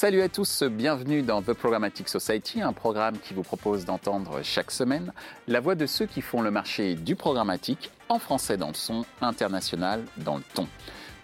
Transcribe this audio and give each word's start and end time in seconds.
Salut 0.00 0.22
à 0.22 0.28
tous, 0.28 0.62
bienvenue 0.62 1.22
dans 1.22 1.42
The 1.42 1.54
Programmatic 1.54 2.08
Society, 2.08 2.62
un 2.62 2.72
programme 2.72 3.18
qui 3.18 3.34
vous 3.34 3.42
propose 3.42 3.84
d'entendre 3.84 4.42
chaque 4.44 4.70
semaine 4.70 5.12
la 5.48 5.58
voix 5.58 5.74
de 5.74 5.86
ceux 5.86 6.06
qui 6.06 6.20
font 6.20 6.40
le 6.40 6.52
marché 6.52 6.94
du 6.94 7.16
programmatique 7.16 7.90
en 8.08 8.20
français 8.20 8.56
dans 8.56 8.68
le 8.68 8.74
son, 8.74 9.04
international 9.20 10.04
dans 10.18 10.36
le 10.36 10.44
ton. 10.54 10.68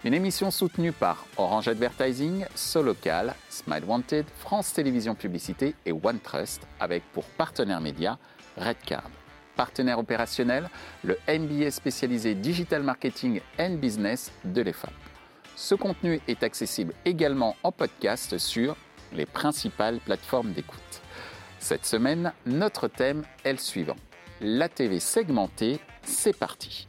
Une 0.03 0.13
émission 0.13 0.51
soutenue 0.51 0.91
par 0.91 1.25
Orange 1.37 1.69
Advertising, 1.69 2.45
Solocal, 2.53 3.35
Smile 3.49 3.85
Wanted, 3.87 4.25
France 4.39 4.73
Télévisions 4.73 5.15
Publicité 5.15 5.73
et 5.85 5.93
OneTrust, 5.93 6.67
avec 6.81 7.01
pour 7.13 7.23
partenaire 7.23 7.79
média 7.79 8.17
Redcard. 8.57 9.09
Partenaire 9.55 9.99
opérationnel, 9.99 10.69
le 11.05 11.17
MBA 11.29 11.71
spécialisé 11.71 12.35
Digital 12.35 12.83
Marketing 12.83 13.39
and 13.57 13.75
Business 13.75 14.33
de 14.43 14.61
l'EFAP. 14.61 15.04
Ce 15.55 15.73
contenu 15.73 16.19
est 16.27 16.43
accessible 16.43 16.93
également 17.05 17.55
en 17.63 17.71
podcast 17.71 18.37
sur 18.37 18.75
les 19.13 19.25
principales 19.25 19.99
plateformes 19.99 20.51
d'écoute. 20.51 21.01
Cette 21.59 21.85
semaine, 21.85 22.33
notre 22.45 22.89
thème 22.89 23.23
est 23.45 23.53
le 23.53 23.57
suivant. 23.57 23.95
La 24.41 24.67
TV 24.67 24.99
segmentée, 24.99 25.79
c'est 26.03 26.37
parti. 26.37 26.87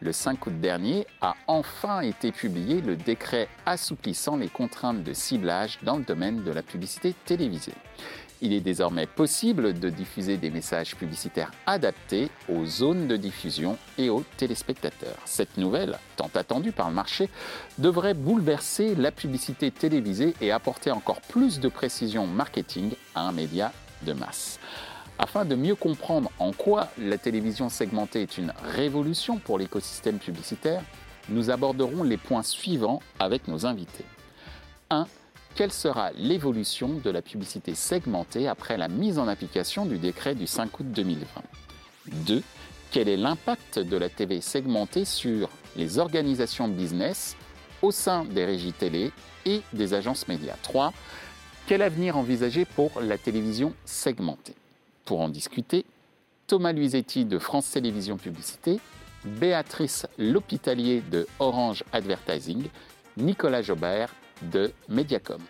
Le 0.00 0.12
5 0.12 0.46
août 0.46 0.60
dernier 0.60 1.06
a 1.20 1.34
enfin 1.46 2.00
été 2.00 2.32
publié 2.32 2.80
le 2.80 2.96
décret 2.96 3.48
assouplissant 3.64 4.36
les 4.36 4.48
contraintes 4.48 5.04
de 5.04 5.12
ciblage 5.12 5.78
dans 5.82 5.98
le 5.98 6.04
domaine 6.04 6.42
de 6.42 6.50
la 6.50 6.62
publicité 6.62 7.14
télévisée. 7.26 7.74
Il 8.42 8.54
est 8.54 8.60
désormais 8.60 9.06
possible 9.06 9.78
de 9.78 9.90
diffuser 9.90 10.38
des 10.38 10.50
messages 10.50 10.96
publicitaires 10.96 11.52
adaptés 11.66 12.30
aux 12.48 12.64
zones 12.64 13.06
de 13.06 13.16
diffusion 13.16 13.76
et 13.98 14.08
aux 14.08 14.24
téléspectateurs. 14.38 15.18
Cette 15.26 15.58
nouvelle, 15.58 15.98
tant 16.16 16.30
attendue 16.34 16.72
par 16.72 16.88
le 16.88 16.94
marché, 16.94 17.28
devrait 17.78 18.14
bouleverser 18.14 18.94
la 18.94 19.12
publicité 19.12 19.70
télévisée 19.70 20.34
et 20.40 20.52
apporter 20.52 20.90
encore 20.90 21.20
plus 21.20 21.60
de 21.60 21.68
précision 21.68 22.26
marketing 22.26 22.92
à 23.14 23.28
un 23.28 23.32
média 23.32 23.72
de 24.06 24.14
masse. 24.14 24.58
Afin 25.18 25.44
de 25.44 25.54
mieux 25.54 25.74
comprendre 25.74 26.30
en 26.38 26.52
quoi 26.52 26.88
la 26.96 27.18
télévision 27.18 27.68
segmentée 27.68 28.22
est 28.22 28.38
une 28.38 28.54
révolution 28.74 29.36
pour 29.36 29.58
l'écosystème 29.58 30.18
publicitaire, 30.18 30.82
nous 31.28 31.50
aborderons 31.50 32.02
les 32.02 32.16
points 32.16 32.42
suivants 32.42 33.02
avec 33.18 33.46
nos 33.46 33.66
invités. 33.66 34.06
1 34.88 35.06
quelle 35.54 35.72
sera 35.72 36.12
l'évolution 36.12 37.00
de 37.02 37.10
la 37.10 37.22
publicité 37.22 37.74
segmentée 37.74 38.48
après 38.48 38.76
la 38.76 38.88
mise 38.88 39.18
en 39.18 39.28
application 39.28 39.86
du 39.86 39.98
décret 39.98 40.34
du 40.34 40.46
5 40.46 40.80
août 40.80 40.86
2020 40.90 41.26
2. 42.26 42.42
Quel 42.90 43.08
est 43.08 43.16
l'impact 43.16 43.78
de 43.78 43.96
la 43.96 44.08
TV 44.08 44.40
segmentée 44.40 45.04
sur 45.04 45.48
les 45.76 45.98
organisations 45.98 46.66
business 46.66 47.36
au 47.82 47.90
sein 47.90 48.24
des 48.24 48.44
régies 48.44 48.72
télé 48.72 49.12
et 49.46 49.60
des 49.72 49.94
agences 49.94 50.26
médias? 50.28 50.56
3. 50.62 50.92
Quel 51.66 51.82
avenir 51.82 52.16
envisager 52.16 52.64
pour 52.64 53.00
la 53.00 53.16
télévision 53.16 53.74
segmentée? 53.84 54.56
Pour 55.04 55.20
en 55.20 55.28
discuter, 55.28 55.84
Thomas 56.46 56.72
Luisetti 56.72 57.24
de 57.24 57.38
France 57.38 57.70
Télévisions 57.70 58.16
Publicité, 58.16 58.80
Béatrice 59.24 60.06
L'Hôpitalier 60.18 61.02
de 61.12 61.28
Orange 61.38 61.84
Advertising, 61.92 62.64
Nicolas 63.16 63.62
Jobert 63.62 64.12
de 64.42 64.72
Mediacom. 64.88 65.40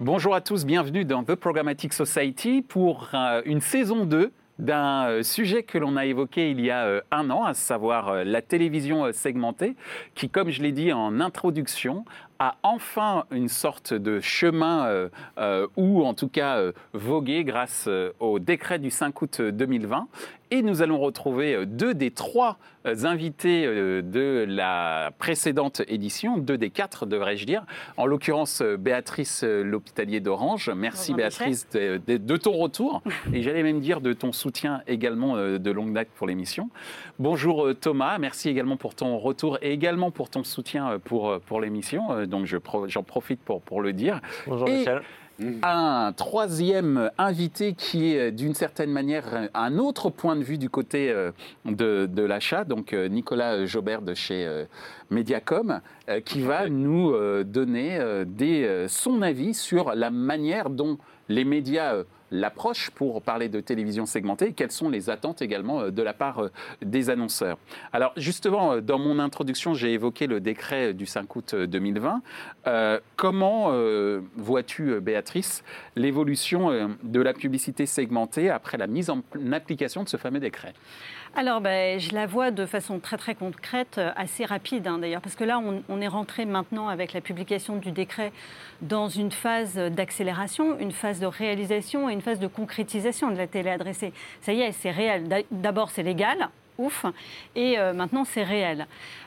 Bonjour 0.00 0.34
à 0.34 0.40
tous, 0.40 0.66
bienvenue 0.66 1.04
dans 1.04 1.22
The 1.22 1.34
Programmatic 1.34 1.92
Society 1.92 2.62
pour 2.62 3.10
euh, 3.14 3.42
une 3.44 3.60
saison 3.60 4.04
2 4.04 4.32
d'un 4.58 5.06
euh, 5.06 5.22
sujet 5.22 5.62
que 5.62 5.78
l'on 5.78 5.96
a 5.96 6.04
évoqué 6.04 6.50
il 6.50 6.60
y 6.60 6.70
a 6.70 6.84
euh, 6.84 7.00
un 7.10 7.30
an, 7.30 7.44
à 7.44 7.54
savoir 7.54 8.24
la 8.24 8.42
télévision 8.42 9.12
segmentée, 9.12 9.76
qui, 10.14 10.28
comme 10.28 10.50
je 10.50 10.62
l'ai 10.62 10.72
dit 10.72 10.92
en 10.92 11.20
introduction, 11.20 12.04
a 12.38 12.56
enfin 12.62 13.24
une 13.30 13.48
sorte 13.48 13.94
de 13.94 14.20
chemin, 14.20 15.08
ou 15.76 16.04
en 16.04 16.14
tout 16.14 16.28
cas 16.28 16.60
vogué 16.92 17.44
grâce 17.44 17.88
au 18.20 18.38
décret 18.38 18.78
du 18.78 18.90
5 18.90 19.22
août 19.22 19.40
2020. 19.40 20.08
Et 20.50 20.62
nous 20.62 20.82
allons 20.82 20.98
retrouver 21.00 21.66
deux 21.66 21.94
des 21.94 22.10
trois 22.10 22.58
euh, 22.86 23.04
invités 23.04 23.64
euh, 23.66 24.02
de 24.02 24.44
la 24.46 25.10
précédente 25.18 25.80
édition, 25.88 26.36
deux 26.36 26.58
des 26.58 26.70
quatre 26.70 27.06
devrais-je 27.06 27.46
dire, 27.46 27.64
en 27.96 28.04
l'occurrence 28.04 28.60
euh, 28.60 28.76
Béatrice 28.76 29.42
L'Hôpitalier 29.42 30.20
d'Orange. 30.20 30.70
Merci 30.76 31.14
Béatrice 31.14 31.66
de, 31.70 32.36
ton 32.36 32.52
retour 32.52 33.02
et 33.32 33.42
j'allais 33.42 33.62
même 33.62 33.80
dire 33.80 34.00
de 34.00 34.12
ton 34.12 34.32
soutien 34.32 34.82
également 34.86 35.36
de 35.36 35.70
longue 35.70 35.92
date 35.92 36.08
pour 36.14 36.26
l'émission. 36.26 36.68
Bonjour 37.18 37.68
Thomas, 37.80 38.18
merci 38.18 38.48
également 38.48 38.76
pour 38.76 38.94
ton 38.94 39.18
retour 39.18 39.58
et 39.62 39.72
également 39.72 40.10
pour 40.10 40.28
ton 40.28 40.44
soutien 40.44 40.98
pour, 41.04 41.40
pour 41.40 41.60
l'émission. 41.60 42.23
Donc 42.26 42.46
j'en 42.46 43.02
profite 43.02 43.40
pour, 43.40 43.62
pour 43.62 43.82
le 43.82 43.92
dire. 43.92 44.20
Bonjour 44.46 44.68
Michel. 44.68 45.02
Un 45.62 46.12
troisième 46.16 47.10
invité 47.18 47.74
qui 47.74 48.12
est 48.12 48.30
d'une 48.30 48.54
certaine 48.54 48.90
manière 48.90 49.48
un 49.52 49.78
autre 49.78 50.08
point 50.08 50.36
de 50.36 50.44
vue 50.44 50.58
du 50.58 50.70
côté 50.70 51.10
euh, 51.10 51.32
de, 51.64 52.22
l'achat, 52.22 52.62
donc 52.62 52.92
euh, 52.92 53.08
Nicolas 53.08 53.66
Jobert 53.66 54.02
de 54.02 54.14
chez 54.14 54.46
euh, 54.46 54.64
Mediacom, 55.10 55.80
qui 56.24 56.40
va 56.42 56.68
nous 56.68 57.14
donner 57.44 57.98
son 58.88 59.22
avis 59.22 59.54
sur 59.54 59.94
la 59.94 60.10
manière 60.10 60.70
dont 60.70 60.98
les 61.28 61.44
médias 61.44 62.02
l'approche 62.34 62.90
pour 62.90 63.22
parler 63.22 63.48
de 63.48 63.60
télévision 63.60 64.06
segmentée 64.06 64.46
et 64.46 64.52
quelles 64.52 64.72
sont 64.72 64.88
les 64.88 65.08
attentes 65.08 65.40
également 65.40 65.80
euh, 65.80 65.90
de 65.90 66.02
la 66.02 66.12
part 66.12 66.40
euh, 66.40 66.50
des 66.82 67.08
annonceurs. 67.08 67.58
Alors 67.92 68.12
justement, 68.16 68.72
euh, 68.72 68.80
dans 68.80 68.98
mon 68.98 69.18
introduction, 69.18 69.74
j'ai 69.74 69.92
évoqué 69.92 70.26
le 70.26 70.40
décret 70.40 70.92
du 70.94 71.06
5 71.06 71.36
août 71.36 71.54
2020. 71.54 72.22
comment 73.16 73.72
vois-tu, 74.36 75.00
Béatrice, 75.00 75.62
l'évolution 75.96 76.96
de 77.02 77.20
la 77.20 77.32
publicité 77.32 77.86
segmentée 77.86 78.50
après 78.50 78.78
la 78.78 78.86
mise 78.86 79.10
en 79.10 79.22
application 79.52 80.02
de 80.02 80.08
ce 80.08 80.16
fameux 80.16 80.40
décret? 80.40 80.74
Alors, 81.36 81.60
ben, 81.60 81.98
je 81.98 82.14
la 82.14 82.26
vois 82.26 82.50
de 82.50 82.64
façon 82.64 83.00
très 83.00 83.16
très 83.16 83.34
concrète, 83.34 84.00
assez 84.16 84.44
rapide 84.44 84.86
hein, 84.86 84.98
d'ailleurs, 84.98 85.20
parce 85.20 85.34
que 85.34 85.42
là, 85.42 85.60
on, 85.88 86.00
est 86.00 86.08
rentré 86.08 86.44
maintenant 86.44 86.88
avec 86.88 87.12
la 87.12 87.20
publication 87.20 87.76
du 87.76 87.90
décret 87.90 88.32
dans 88.82 89.08
une 89.08 89.32
phase 89.32 89.74
d'accélération, 89.74 90.78
une 90.78 90.92
phase 90.92 91.18
de 91.18 91.26
réalisation 91.26 92.08
et 92.08 92.12
une 92.12 92.20
phase 92.20 92.38
de 92.38 92.46
concrétisation 92.46 93.30
de 93.30 93.36
la 93.36 93.48
télé 93.48 93.70
adressée. 93.70 94.12
Ça 94.42 94.52
y 94.52 94.60
est, 94.60 94.72
c'est 94.72 94.92
réel. 94.92 95.44
D'abord, 95.50 95.90
c'est 95.90 96.04
légal, 96.04 96.50
ouf, 96.78 97.04
et 97.54 97.78
euh, 97.78 97.92
maintenant 97.92 98.24
c'est 98.24 98.42
réel. 98.42 98.86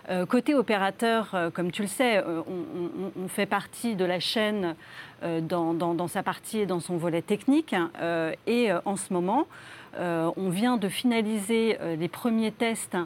Euh, 0.09 0.25
côté 0.25 0.55
opérateur, 0.55 1.31
euh, 1.33 1.49
comme 1.49 1.71
tu 1.71 1.81
le 1.81 1.87
sais, 1.87 2.23
on, 2.23 3.27
fait 3.27 3.45
partie 3.45 3.95
de 3.95 4.05
la 4.05 4.19
chaîne 4.19 4.75
dans, 5.41 5.73
dans, 5.73 6.07
sa 6.07 6.23
partie 6.23 6.59
et 6.59 6.65
dans 6.65 6.79
son 6.79 6.95
volet 6.95 7.21
technique, 7.21 7.75
et 8.47 8.69
en 8.85 8.95
ce 8.95 9.11
moment, 9.11 9.47
on 9.97 10.49
vient 10.49 10.77
de 10.77 10.89
finaliser 10.89 11.77
les 11.97 12.07
premiers 12.07 12.51
tests 12.51 12.95
euh, 12.95 13.05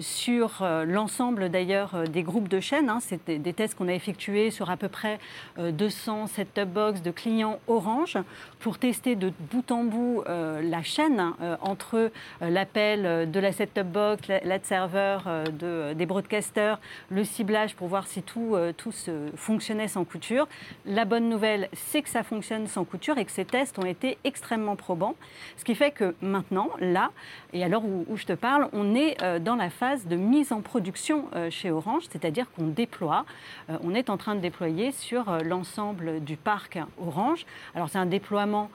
sur 0.00 0.62
euh, 0.62 0.84
l'ensemble 0.84 1.50
d'ailleurs 1.50 1.94
euh, 1.94 2.04
des 2.04 2.22
groupes 2.22 2.48
de 2.48 2.60
chaînes. 2.60 2.88
Hein. 2.88 2.98
C'est 3.00 3.30
des, 3.30 3.52
tests 3.52 3.76
qu'on 3.76 3.88
a 3.88 3.94
effectués 3.94 4.50
sur 4.50 4.70
à 4.70 4.76
peu 4.76 4.88
près 4.88 5.18
200 5.58 6.26
set-top 6.28 6.68
box 6.68 7.02
de 7.02 7.10
clients 7.10 7.58
Orange 7.66 8.18
pour 8.60 8.78
tester 8.78 9.16
de 9.16 9.32
bout 9.50 9.70
en 9.70 9.84
bout 9.84 10.22
la 10.26 10.82
chaîne 10.82 11.18
hein, 11.18 11.58
entre 11.60 12.10
l'appel 12.40 13.30
de 13.30 13.40
la 13.40 13.52
set-top 13.52 13.86
box, 13.86 14.28
l'ad 14.28 14.64
serveur 14.64 15.24
de, 15.58 15.92
des 15.94 16.06
broadcasters, 16.06 16.78
le 17.10 17.24
ciblage 17.24 17.74
pour 17.74 17.88
voir 17.88 18.06
si 18.06 18.22
tout, 18.22 18.56
tout 18.76 18.92
fonctionnait 19.34 19.88
sans 19.88 20.04
couture. 20.04 20.46
La 20.86 21.04
bonne 21.04 21.28
nouvelle, 21.28 21.68
c'est 21.72 22.02
que 22.02 22.08
ça 22.08 22.22
fonctionne 22.22 22.66
sans 22.66 22.84
couture 22.84 23.18
et 23.18 23.24
que 23.24 23.32
ces 23.32 23.44
tests 23.44 23.78
ont 23.78 23.86
été 23.86 24.18
extrêmement 24.24 24.76
probants. 24.76 25.16
Ce 25.56 25.64
qui 25.64 25.74
fait 25.74 25.90
que 25.90 26.14
maintenant, 26.20 26.70
là, 26.80 27.10
et 27.52 27.64
à 27.64 27.68
l'heure 27.68 27.84
où, 27.84 28.04
où, 28.08 28.16
je 28.16 28.26
te 28.26 28.32
parle, 28.32 28.68
on 28.72 28.94
est 28.94 29.16
dans 29.40 29.56
la 29.56 29.70
phase 29.70 30.06
de 30.06 30.16
mise 30.16 30.52
en 30.52 30.60
production 30.60 31.24
euh, 31.34 31.50
chez 31.50 31.70
Orange, 31.70 32.04
c'est-à-dire 32.10 32.46
qu'on 32.52 32.66
déploie, 32.66 33.24
euh, 33.70 33.76
on 33.82 33.94
est 33.94 34.10
en 34.10 34.16
train 34.16 34.34
de 34.34 34.40
déployer 34.40 34.92
sur 34.92 35.28
euh, 35.28 35.40
l'ensemble 35.40 36.22
du 36.22 36.36
parc 36.36 36.78
Orange. 37.00 37.46
Alors 37.74 37.88
c'est 37.88 37.98
un 37.98 38.06
déploiement 38.06 38.70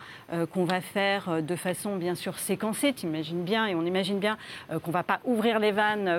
qu'on 0.52 0.66
va 0.66 0.82
faire 0.82 1.42
de 1.44 1.56
façon 1.56 1.98
bien 1.98 2.16
sûr 2.16 2.40
séquencée, 2.40 2.94
tu 2.94 3.06
imagines 3.06 3.44
bien, 3.44 3.68
et 3.68 3.76
on 3.76 3.86
imagine 3.86 4.20
bien 4.20 4.38
qu'on 4.70 4.90
ne 4.90 4.94
va 4.94 5.04
pas 5.04 5.20
ouvrir 5.26 5.60
les 5.60 5.72
vannes 5.72 6.10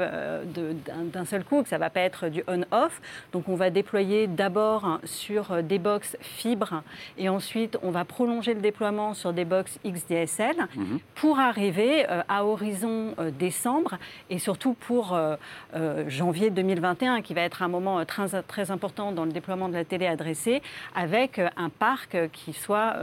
d'un 1.13 1.25
seul 1.25 1.45
coup, 1.45 1.63
que 1.63 1.69
ça 1.69 1.77
ne 1.77 1.81
va 1.81 1.91
pas 1.91 2.01
être 2.01 2.29
du 2.29 2.45
on-off. 2.47 3.01
Donc 3.33 3.49
on 3.49 3.57
va 3.57 3.71
déployer 3.71 4.27
d'abord 4.27 5.01
sur 5.05 5.63
des 5.63 5.79
box 5.79 6.17
fibres 6.21 6.83
et 7.19 7.29
ensuite 7.29 7.79
on 7.83 7.91
va 7.91 8.05
prolonger 8.05 8.55
le 8.55 8.61
déploiement 8.61 9.15
sur 9.15 9.33
des 9.33 9.45
box 9.45 9.79
XDSL 9.85 10.57
mhm. 10.77 10.99
pour 11.15 11.39
arriver 11.39 12.07
à 12.29 12.44
horizon 12.45 13.15
décembre 13.39 13.99
et 14.31 14.39
surtout 14.39 14.75
pour 14.75 15.15
euh, 15.15 15.37
euh, 15.75 16.05
janvier 16.09 16.51
2021, 16.51 17.23
qui 17.23 17.35
va 17.35 17.43
être 17.43 17.63
un 17.63 17.69
moment 17.69 17.99
euh, 17.99 18.05
très, 18.05 18.43
très 18.43 18.71
important 18.71 19.13
dans 19.13 19.25
le 19.25 19.33
déploiement 19.33 19.69
de 19.69 19.75
la 19.75 19.85
télé 19.85 20.07
adressée, 20.07 20.63
avec 20.95 21.41
un 21.57 21.69
parc 21.69 22.17
qui 22.33 22.53
soit 22.53 22.95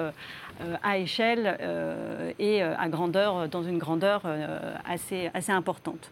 à 0.84 0.98
échelle 0.98 1.58
et 2.40 2.62
à 2.62 2.88
grandeur, 2.90 3.48
dans 3.50 3.64
une 3.64 3.78
grandeur 3.78 4.24
assez, 4.86 5.30
assez 5.34 5.52
importante. 5.52 6.12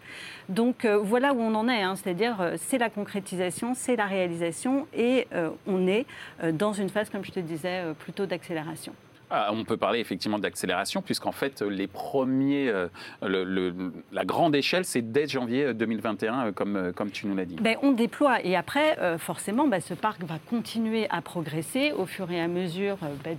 Donc 0.49 0.85
voilà 0.85 1.33
où 1.33 1.39
on 1.39 1.53
en 1.55 1.67
est, 1.67 1.81
hein. 1.81 1.95
c'est-à-dire 1.95 2.53
c'est 2.57 2.77
la 2.77 2.89
concrétisation, 2.89 3.73
c'est 3.75 3.95
la 3.95 4.05
réalisation 4.05 4.87
et 4.93 5.27
on 5.67 5.87
est 5.87 6.05
dans 6.53 6.73
une 6.73 6.89
phase, 6.89 7.09
comme 7.09 7.23
je 7.23 7.31
te 7.31 7.39
disais, 7.39 7.83
plutôt 7.99 8.25
d'accélération. 8.25 8.93
Ah, 9.31 9.51
on 9.53 9.63
peut 9.63 9.77
parler 9.77 9.99
effectivement 9.99 10.39
d'accélération, 10.39 11.03
puisqu'en 11.03 11.31
fait, 11.31 11.61
les 11.61 11.85
premiers, 11.85 12.67
euh, 12.69 12.87
la 14.11 14.25
grande 14.25 14.55
échelle, 14.55 14.85
c'est 14.85 15.11
dès 15.11 15.27
janvier 15.27 15.73
2021, 15.75 16.47
euh, 16.47 16.51
comme, 16.51 16.75
euh, 16.75 16.91
comme 16.91 17.11
tu 17.11 17.27
nous 17.27 17.35
l'as 17.35 17.45
dit. 17.45 17.55
Ben, 17.61 17.77
on 17.83 17.91
déploie 17.91 18.43
et 18.43 18.55
après, 18.55 18.97
forcément, 19.19 19.67
ben, 19.67 19.81
ce 19.81 19.93
parc 19.93 20.23
va 20.23 20.39
continuer 20.49 21.07
à 21.09 21.21
progresser 21.21 21.91
au 21.91 22.05
fur 22.05 22.31
et 22.31 22.41
à 22.41 22.47
mesure 22.47 22.97
ben, 23.23 23.37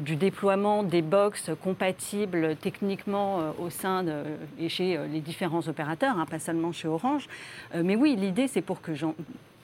du, 0.00 0.16
déploiement 0.16 0.82
des 0.82 1.02
box 1.02 1.50
compatibles 1.62 2.56
techniquement 2.56 3.54
au 3.58 3.70
sein 3.70 4.04
et 4.58 4.68
chez 4.68 4.98
les 5.12 5.20
différents 5.20 5.66
opérateurs, 5.68 6.18
hein, 6.18 6.26
pas 6.26 6.38
seulement 6.38 6.72
chez 6.72 6.88
Orange. 6.88 7.28
mais 7.74 7.96
oui, 7.96 8.16
l'idée, 8.16 8.48
c'est 8.48 8.62
pour 8.62 8.80
que 8.80 8.94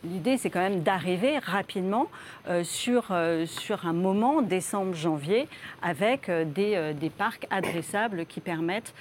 L'idée, 0.04 0.36
c'est 0.36 0.48
quand 0.48 0.60
même 0.60 0.82
d'arriver 0.82 1.38
rapidement 1.38 2.06
euh, 2.48 2.62
sur, 2.62 3.06
euh, 3.10 3.46
sur 3.46 3.84
un 3.84 3.92
moment, 3.92 4.42
décembre-janvier, 4.42 5.48
avec 5.82 6.28
euh, 6.28 6.44
des, 6.44 6.92
des, 6.98 7.10
parcs 7.10 7.46
adressables 7.50 8.24
qui 8.26 8.40
permettent 8.40 8.94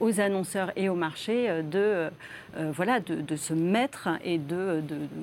aux 0.00 0.20
annonceurs 0.20 0.70
et 0.76 0.90
au 0.90 0.94
marché 0.94 1.62
de, 1.62 2.10
voilà, 2.72 3.00
de, 3.00 3.36
se 3.36 3.54
mettre 3.54 4.08
et 4.24 4.38
de, 4.38 4.82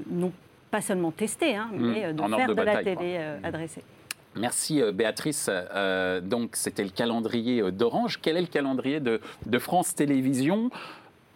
non 0.09 0.31
pas 0.71 0.81
seulement 0.81 1.11
tester, 1.11 1.55
hein, 1.55 1.69
mmh. 1.71 1.91
mais 1.91 2.13
de 2.13 2.35
faire 2.35 2.55
de, 2.55 2.61
la 2.61 2.83
télé 2.83 3.19
adressée. 3.43 3.83
Merci 4.35 4.81
Béatrice. 4.93 5.49
donc 6.23 6.55
c'était 6.55 6.83
le 6.83 6.89
calendrier 6.89 7.71
d'Orange. 7.71 8.19
Quel 8.21 8.37
est 8.37 8.41
le 8.41 8.47
calendrier 8.47 8.99
de, 8.99 9.21
de 9.45 9.59
France 9.59 9.93
Télévisions? 9.93 10.71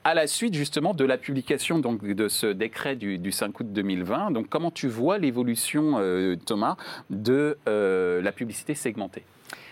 À 0.03 0.13
la 0.13 0.27
suite 0.27 0.53
justement 0.53 0.93
de 0.93 1.05
la 1.05 1.17
publication 1.17 1.79
de 1.79 2.27
ce 2.27 2.47
décret 2.47 2.95
du, 2.95 3.31
5 3.31 3.59
août 3.59 3.67
2020. 3.71 4.31
Donc 4.31 4.49
comment 4.49 4.71
tu 4.71 4.87
vois 4.87 5.17
l'évolution, 5.17 5.95
euh, 5.99 6.35
Thomas, 6.35 6.77
de 7.09 7.57
euh, 7.67 8.21
la 8.21 8.31
publicité 8.31 8.75
segmentée? 8.75 9.23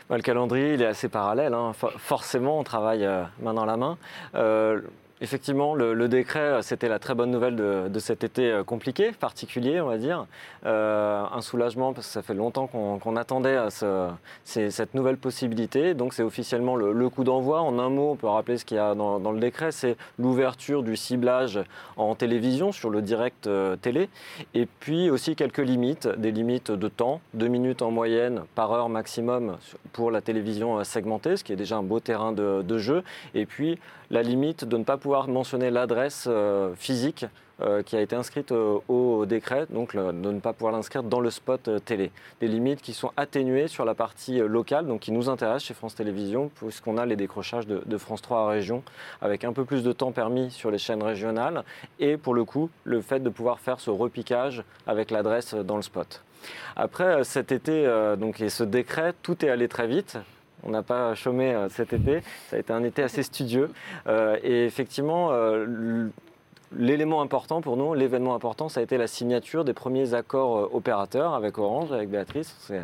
Bah, 0.09 0.17
le 0.17 0.23
calendrier, 0.23 0.73
il 0.73 0.81
est 0.81 0.87
assez 0.87 1.09
parallèle. 1.09 1.53
Hein. 1.53 1.71
Forcément, 1.73 2.59
on 2.59 2.63
travaille 2.63 3.05
euh, 3.05 3.23
main 3.41 3.53
dans 3.53 3.65
la 3.65 3.77
main. 3.77 3.97
Effectivement, 5.23 5.75
le, 5.75 6.07
décret, 6.07 6.63
c'était 6.63 6.89
la 6.89 6.97
très 6.97 7.13
bonne 7.13 7.29
nouvelle 7.29 7.55
de, 7.55 7.99
cet 7.99 8.23
été 8.23 8.51
euh, 8.51 8.63
compliqué, 8.63 9.11
particulier, 9.11 9.79
on 9.79 9.85
va 9.85 9.99
dire. 9.99 10.25
Euh, 10.65 11.23
un 11.31 11.41
soulagement 11.41 11.93
parce 11.93 12.07
que 12.07 12.13
ça 12.13 12.23
fait 12.23 12.33
longtemps 12.33 12.65
qu'on 12.65 13.15
attendait 13.15 13.57
cette 14.43 14.95
nouvelle 14.95 15.17
possibilité. 15.17 15.93
Donc 15.93 16.15
c'est 16.15 16.23
officiellement 16.23 16.75
le, 16.75 17.09
coup 17.09 17.23
d'envoi. 17.23 17.61
En 17.61 17.77
un 17.77 17.89
mot, 17.89 18.11
on 18.11 18.15
peut 18.15 18.27
rappeler 18.27 18.57
ce 18.57 18.65
qu'il 18.65 18.77
y 18.77 18.79
a 18.79 18.95
dans, 18.95 19.31
le 19.31 19.39
décret, 19.39 19.71
c'est 19.71 19.95
l'ouverture 20.17 20.81
du 20.81 20.95
ciblage 20.95 21.59
en 21.97 22.15
télévision 22.15 22.71
sur 22.71 22.89
le 22.89 23.03
direct 23.03 23.45
euh, 23.45 23.75
télé. 23.75 24.09
Et 24.55 24.65
puis 24.65 25.11
aussi 25.11 25.35
quelques 25.35 25.59
limites, 25.59 26.07
des 26.07 26.31
limites 26.31 26.71
de 26.71 26.87
temps, 26.87 27.21
deux 27.35 27.47
minutes 27.47 27.83
en 27.83 27.91
moyenne 27.91 28.41
par 28.55 28.71
heure 28.71 28.89
maximum 28.89 29.57
pour 29.93 30.09
la 30.09 30.21
télévision 30.21 30.83
segmentée, 30.83 31.37
ce 31.37 31.43
qui 31.43 31.53
est 31.53 31.57
déjà 31.57 31.77
un 31.77 31.83
beau 31.83 31.99
terrain 31.99 32.31
de, 32.31 32.63
de 32.63 32.77
jeu. 32.79 33.03
Et 33.35 33.45
puis 33.45 33.77
la 34.11 34.21
limite 34.21 34.65
de 34.65 34.77
ne 34.77 34.83
pas 34.83 34.97
pouvoir 34.97 35.27
mentionner 35.29 35.71
l'adresse 35.71 36.25
euh, 36.27 36.75
physique 36.75 37.25
euh, 37.61 37.81
qui 37.81 37.95
a 37.95 38.01
été 38.01 38.13
inscrite 38.15 38.51
euh, 38.51 38.79
au 38.89 39.25
décret, 39.25 39.67
donc 39.69 39.95
de 39.95 40.11
ne 40.11 40.39
pas 40.39 40.51
pouvoir 40.51 40.73
l'inscrire 40.73 41.01
dans 41.01 41.21
le 41.21 41.29
spot 41.29 41.69
télé. 41.85 42.11
Des 42.41 42.49
limites 42.49 42.81
qui 42.81 42.93
sont 42.93 43.11
atténuées 43.15 43.69
sur 43.69 43.85
la 43.85 43.95
partie 43.95 44.39
locale, 44.39 44.85
donc 44.85 44.99
qui 44.99 45.13
nous 45.13 45.29
intéressent 45.29 45.63
chez 45.63 45.73
France 45.73 45.95
Télévisions, 45.95 46.51
puisqu'on 46.55 46.97
a 46.97 47.05
les 47.05 47.15
décrochages 47.15 47.67
de, 47.67 47.97
France 47.97 48.21
3 48.21 48.41
à 48.41 48.47
région, 48.49 48.83
avec 49.21 49.45
un 49.45 49.53
peu 49.53 49.63
plus 49.63 49.81
de 49.81 49.93
temps 49.93 50.11
permis 50.11 50.51
sur 50.51 50.71
les 50.71 50.77
chaînes 50.77 51.03
régionales, 51.03 51.63
et 51.99 52.17
pour 52.17 52.33
le 52.33 52.43
coup, 52.43 52.69
le 52.83 52.99
fait 52.99 53.21
de 53.21 53.29
pouvoir 53.29 53.59
faire 53.59 53.79
ce 53.79 53.91
repiquage 53.91 54.63
avec 54.87 55.09
l'adresse 55.09 55.53
dans 55.53 55.77
le 55.77 55.83
spot. 55.83 56.21
Après 56.75 57.23
cet 57.23 57.51
été 57.51 57.85
donc, 58.17 58.41
et 58.41 58.49
ce 58.49 58.63
décret, 58.63 59.13
tout 59.21 59.45
est 59.45 59.49
allé 59.49 59.67
très 59.67 59.87
vite. 59.87 60.17
On 60.63 60.69
n'a 60.69 60.83
pas 60.83 61.15
chômé 61.15 61.53
euh, 61.53 61.69
cet 61.69 61.93
été. 61.93 62.21
Ça 62.49 62.55
a 62.55 62.59
été 62.59 62.73
un 62.73 62.83
été 62.83 63.03
assez 63.03 63.23
studieux. 63.23 63.69
Euh, 64.07 64.37
et 64.43 64.65
effectivement, 64.65 65.29
euh, 65.31 66.07
l'élément 66.75 67.21
important 67.21 67.61
pour 67.61 67.77
nous, 67.77 67.93
l'événement 67.93 68.35
important, 68.35 68.69
ça 68.69 68.79
a 68.79 68.83
été 68.83 68.97
la 68.97 69.07
signature 69.07 69.65
des 69.65 69.73
premiers 69.73 70.13
accords 70.13 70.73
opérateurs 70.73 71.33
avec 71.33 71.57
Orange, 71.57 71.91
avec 71.91 72.09
Béatrice. 72.09 72.55
On 72.59 72.67
s'est 72.67 72.81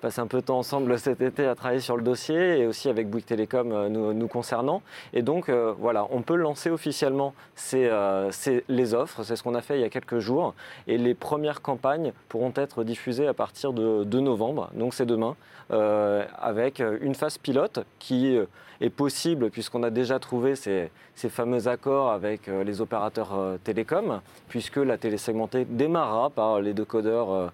passé 0.00 0.20
un 0.20 0.26
peu 0.26 0.40
de 0.40 0.46
temps 0.46 0.58
ensemble 0.58 0.98
cet 0.98 1.20
été 1.20 1.46
à 1.46 1.54
travailler 1.54 1.80
sur 1.80 1.96
le 1.96 2.02
dossier 2.02 2.58
et 2.58 2.66
aussi 2.66 2.88
avec 2.88 3.08
Bouygues 3.08 3.24
Télécom 3.24 3.88
nous, 3.88 4.28
concernant. 4.28 4.82
Et 5.12 5.22
donc, 5.22 5.50
voilà, 5.50 6.06
on 6.10 6.22
peut 6.22 6.34
lancer 6.34 6.70
officiellement 6.70 7.34
les 7.72 8.94
offres. 8.94 9.22
C'est 9.22 9.36
ce 9.36 9.42
qu'on 9.42 9.54
a 9.54 9.60
fait 9.60 9.78
il 9.78 9.82
y 9.82 9.84
a 9.84 9.90
quelques 9.90 10.18
jours. 10.18 10.54
Et 10.86 10.98
les 10.98 11.14
premières 11.14 11.62
campagnes 11.62 12.12
pourront 12.28 12.52
être 12.56 12.84
diffusées 12.84 13.26
à 13.26 13.34
partir 13.34 13.72
de, 13.72 14.20
novembre. 14.20 14.70
Donc, 14.74 14.94
c'est 14.94 15.06
demain. 15.06 15.36
Euh, 15.72 16.24
avec 16.38 16.82
une 17.00 17.14
phase 17.14 17.38
pilote 17.38 17.86
qui 17.98 18.36
euh, 18.36 18.44
est 18.82 18.90
possible 18.90 19.50
puisqu'on 19.50 19.82
a 19.82 19.90
déjà 19.90 20.18
trouvé 20.18 20.56
ces, 20.56 20.90
fameux 21.14 21.68
accords 21.68 22.10
avec 22.10 22.48
euh, 22.48 22.64
les 22.64 22.80
opérateurs 22.80 23.58
télécoms, 23.64 24.20
puisque 24.48 24.76
la 24.76 24.98
télé 24.98 25.16
segmentée 25.16 25.64
démarrera 25.64 26.30
par 26.30 26.60
les 26.60 26.74
deux 26.74 26.84
codeurs 26.84 27.52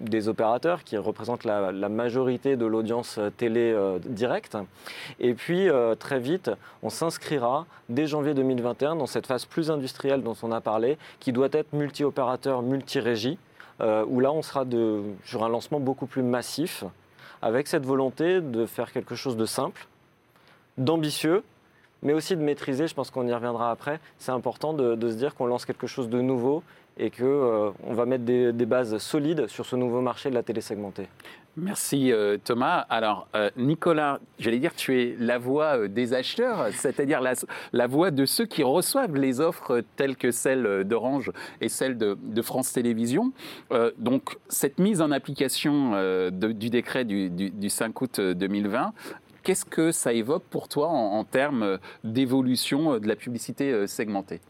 des 0.00 0.28
opérateurs 0.28 0.84
qui 0.84 0.98
représentent 0.98 1.44
la, 1.44 1.88
majorité 1.88 2.56
de 2.56 2.66
l'audience 2.66 3.18
télé 3.38 3.74
directe. 4.04 4.58
Et 5.20 5.34
puis 5.34 5.68
très 5.98 6.18
vite, 6.18 6.50
on 6.82 6.90
s'inscrira 6.90 7.66
dès 7.88 8.06
janvier 8.06 8.34
2021 8.34 8.96
dans 8.96 9.06
cette 9.06 9.26
phase 9.26 9.46
plus 9.46 9.70
industrielle 9.70 10.22
dont 10.22 10.36
on 10.42 10.52
a 10.52 10.60
parlé, 10.60 10.98
qui 11.20 11.32
doit 11.32 11.48
être 11.52 11.72
multi-opérateur, 11.72 12.62
multi-régie. 12.62 13.38
Euh, 13.82 14.04
où 14.08 14.20
là 14.20 14.32
on 14.32 14.40
sera 14.40 14.64
sur 15.24 15.44
un 15.44 15.48
lancement 15.50 15.80
beaucoup 15.80 16.06
plus 16.06 16.22
massif, 16.22 16.84
avec 17.42 17.68
cette 17.68 17.84
volonté 17.84 18.40
de 18.40 18.66
faire 18.66 18.92
quelque 18.92 19.14
chose 19.14 19.36
de 19.36 19.46
simple, 19.46 19.86
d'ambitieux, 20.78 21.42
mais 22.02 22.12
aussi 22.12 22.36
de 22.36 22.42
maîtriser, 22.42 22.86
je 22.86 22.94
pense 22.94 23.10
qu'on 23.10 23.26
y 23.26 23.32
reviendra 23.32 23.70
après, 23.70 24.00
c'est 24.18 24.32
important 24.32 24.72
de, 24.72 25.10
se 25.10 25.16
dire 25.16 25.34
qu'on 25.34 25.46
lance 25.46 25.64
quelque 25.64 25.86
chose 25.86 26.08
de 26.08 26.20
nouveau 26.20 26.62
et 26.98 27.10
qu'on 27.10 27.24
euh, 27.24 27.70
va 27.88 28.06
mettre 28.06 28.24
des, 28.24 28.52
bases 28.66 28.98
solides 28.98 29.48
sur 29.48 29.66
ce 29.66 29.76
nouveau 29.76 30.00
marché 30.00 30.30
de 30.30 30.34
la 30.34 30.42
télé 30.42 30.60
segmentée. 30.60 31.08
Merci 31.56 32.12
euh, 32.12 32.36
Thomas. 32.42 32.80
Alors 32.90 33.28
euh, 33.34 33.50
Nicolas, 33.56 34.20
j'allais 34.38 34.58
dire 34.58 34.74
tu 34.74 35.00
es 35.00 35.16
la 35.18 35.38
voix 35.38 35.88
des 35.88 36.12
acheteurs, 36.12 36.68
c'est-à-dire 36.72 37.22
la, 37.22 37.86
voix 37.86 38.10
de 38.10 38.26
ceux 38.26 38.44
qui 38.44 38.62
reçoivent 38.62 39.16
les 39.16 39.40
offres 39.40 39.82
telles 39.96 40.16
que 40.16 40.30
celles 40.30 40.84
d'Orange 40.84 41.32
et 41.62 41.70
celles 41.70 41.96
de, 41.96 42.42
France 42.42 42.72
Télévisions. 42.72 43.32
donc 43.98 44.36
cette 44.48 44.78
mise 44.78 45.00
en 45.00 45.10
application 45.10 46.30
du 46.30 46.70
décret 46.70 47.04
du, 47.04 47.70
5 47.70 48.00
août 48.00 48.20
2020, 48.20 48.92
qu'est-ce 49.42 49.64
que 49.64 49.90
ça 49.92 50.12
évoque 50.12 50.44
pour 50.44 50.68
toi 50.68 50.88
en 50.88 51.24
termes 51.24 51.78
d'évolution 52.04 52.98
de 52.98 53.08
la 53.08 53.16
publicité 53.16 53.86
segmentée? 53.86 54.40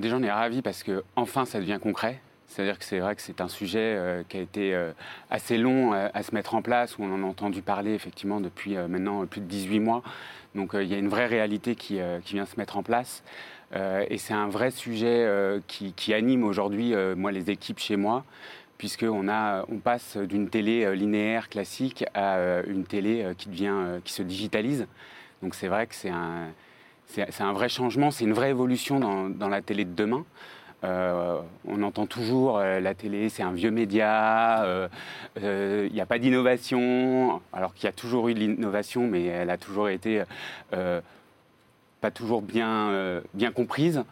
Déjà, 0.00 0.16
on 0.16 0.22
est 0.22 0.32
ravis 0.32 0.62
parce 0.62 0.82
que 0.82 1.04
enfin, 1.14 1.44
ça 1.44 1.60
devient 1.60 1.78
concret. 1.80 2.20
C'est-à-dire 2.46 2.78
que 2.78 2.84
c'est 2.84 3.00
vrai 3.00 3.14
que 3.16 3.22
c'est 3.22 3.40
un 3.40 3.48
sujet 3.48 3.94
euh, 3.96 4.22
qui 4.28 4.36
a 4.36 4.40
été 4.40 4.74
euh, 4.74 4.92
assez 5.30 5.58
long 5.58 5.92
euh, 5.92 6.08
à 6.14 6.22
se 6.22 6.34
mettre 6.34 6.54
en 6.54 6.62
place, 6.62 6.96
on 6.98 7.12
en 7.12 7.22
a 7.22 7.26
entendu 7.26 7.62
parler 7.62 7.94
effectivement 7.94 8.40
depuis 8.40 8.76
maintenant 8.76 9.26
plus 9.26 9.40
de 9.40 9.46
18 9.46 9.80
mois. 9.80 10.02
Donc 10.54 10.70
il 10.74 10.86
y 10.86 10.94
a 10.94 10.98
une 10.98 11.08
vraie 11.08 11.26
réalité 11.26 11.74
qui, 11.74 12.00
vient 12.26 12.46
se 12.46 12.56
mettre 12.56 12.78
en 12.78 12.82
place. 12.82 13.22
et 13.74 14.16
c'est 14.16 14.32
un 14.32 14.48
vrai 14.48 14.70
sujet 14.70 15.28
qui, 15.66 16.14
anime 16.14 16.44
aujourd'hui 16.44 16.94
les 17.30 17.50
équipes 17.50 17.78
chez 17.78 17.96
moi, 17.96 18.24
puisqu'on 18.78 19.28
on 19.28 19.78
passe 19.78 20.16
d'une 20.16 20.48
télé 20.48 20.96
linéaire 20.96 21.50
classique 21.50 22.06
à 22.14 22.62
une 22.66 22.84
télé 22.84 23.34
qui, 23.36 23.50
devient, 23.50 24.00
qui 24.02 24.14
se 24.14 24.22
digitalise. 24.22 24.86
Donc 25.42 25.54
c'est 25.54 25.68
vrai 25.68 25.86
que 25.86 25.94
c'est 25.94 26.08
un 26.08 26.48
c'est 27.06 27.42
un 27.42 27.52
vrai 27.52 27.68
changement, 27.68 28.10
c'est 28.10 28.24
une 28.24 28.32
vraie 28.32 28.50
évolution 28.50 29.00
dans, 29.00 29.48
la 29.48 29.62
télé 29.62 29.84
de 29.84 29.94
demain. 29.94 30.24
Euh, 30.86 31.40
on 31.66 31.82
entend 31.82 32.06
toujours 32.06 32.58
euh, 32.58 32.78
la 32.80 32.94
télé, 32.94 33.28
c'est 33.28 33.42
un 33.42 33.52
vieux 33.52 33.70
média, 33.70 34.88
il 35.36 35.42
euh, 35.42 35.88
n'y 35.88 36.00
a 36.00 36.06
pas 36.06 36.18
d'innovation, 36.18 37.40
alors 37.52 37.74
qu'il 37.74 37.84
y 37.84 37.88
a 37.88 37.92
toujours 37.92 38.28
eu 38.28 38.34
de 38.34 38.38
l'innovation, 38.38 39.06
mais 39.06 39.24
elle 39.24 39.50
a 39.50 39.58
toujours 39.58 39.88
été 39.88 40.22
pas 42.00 42.10
toujours 42.10 42.42
bien, 42.42 43.22
bien 43.34 43.50
comprise. 43.50 44.04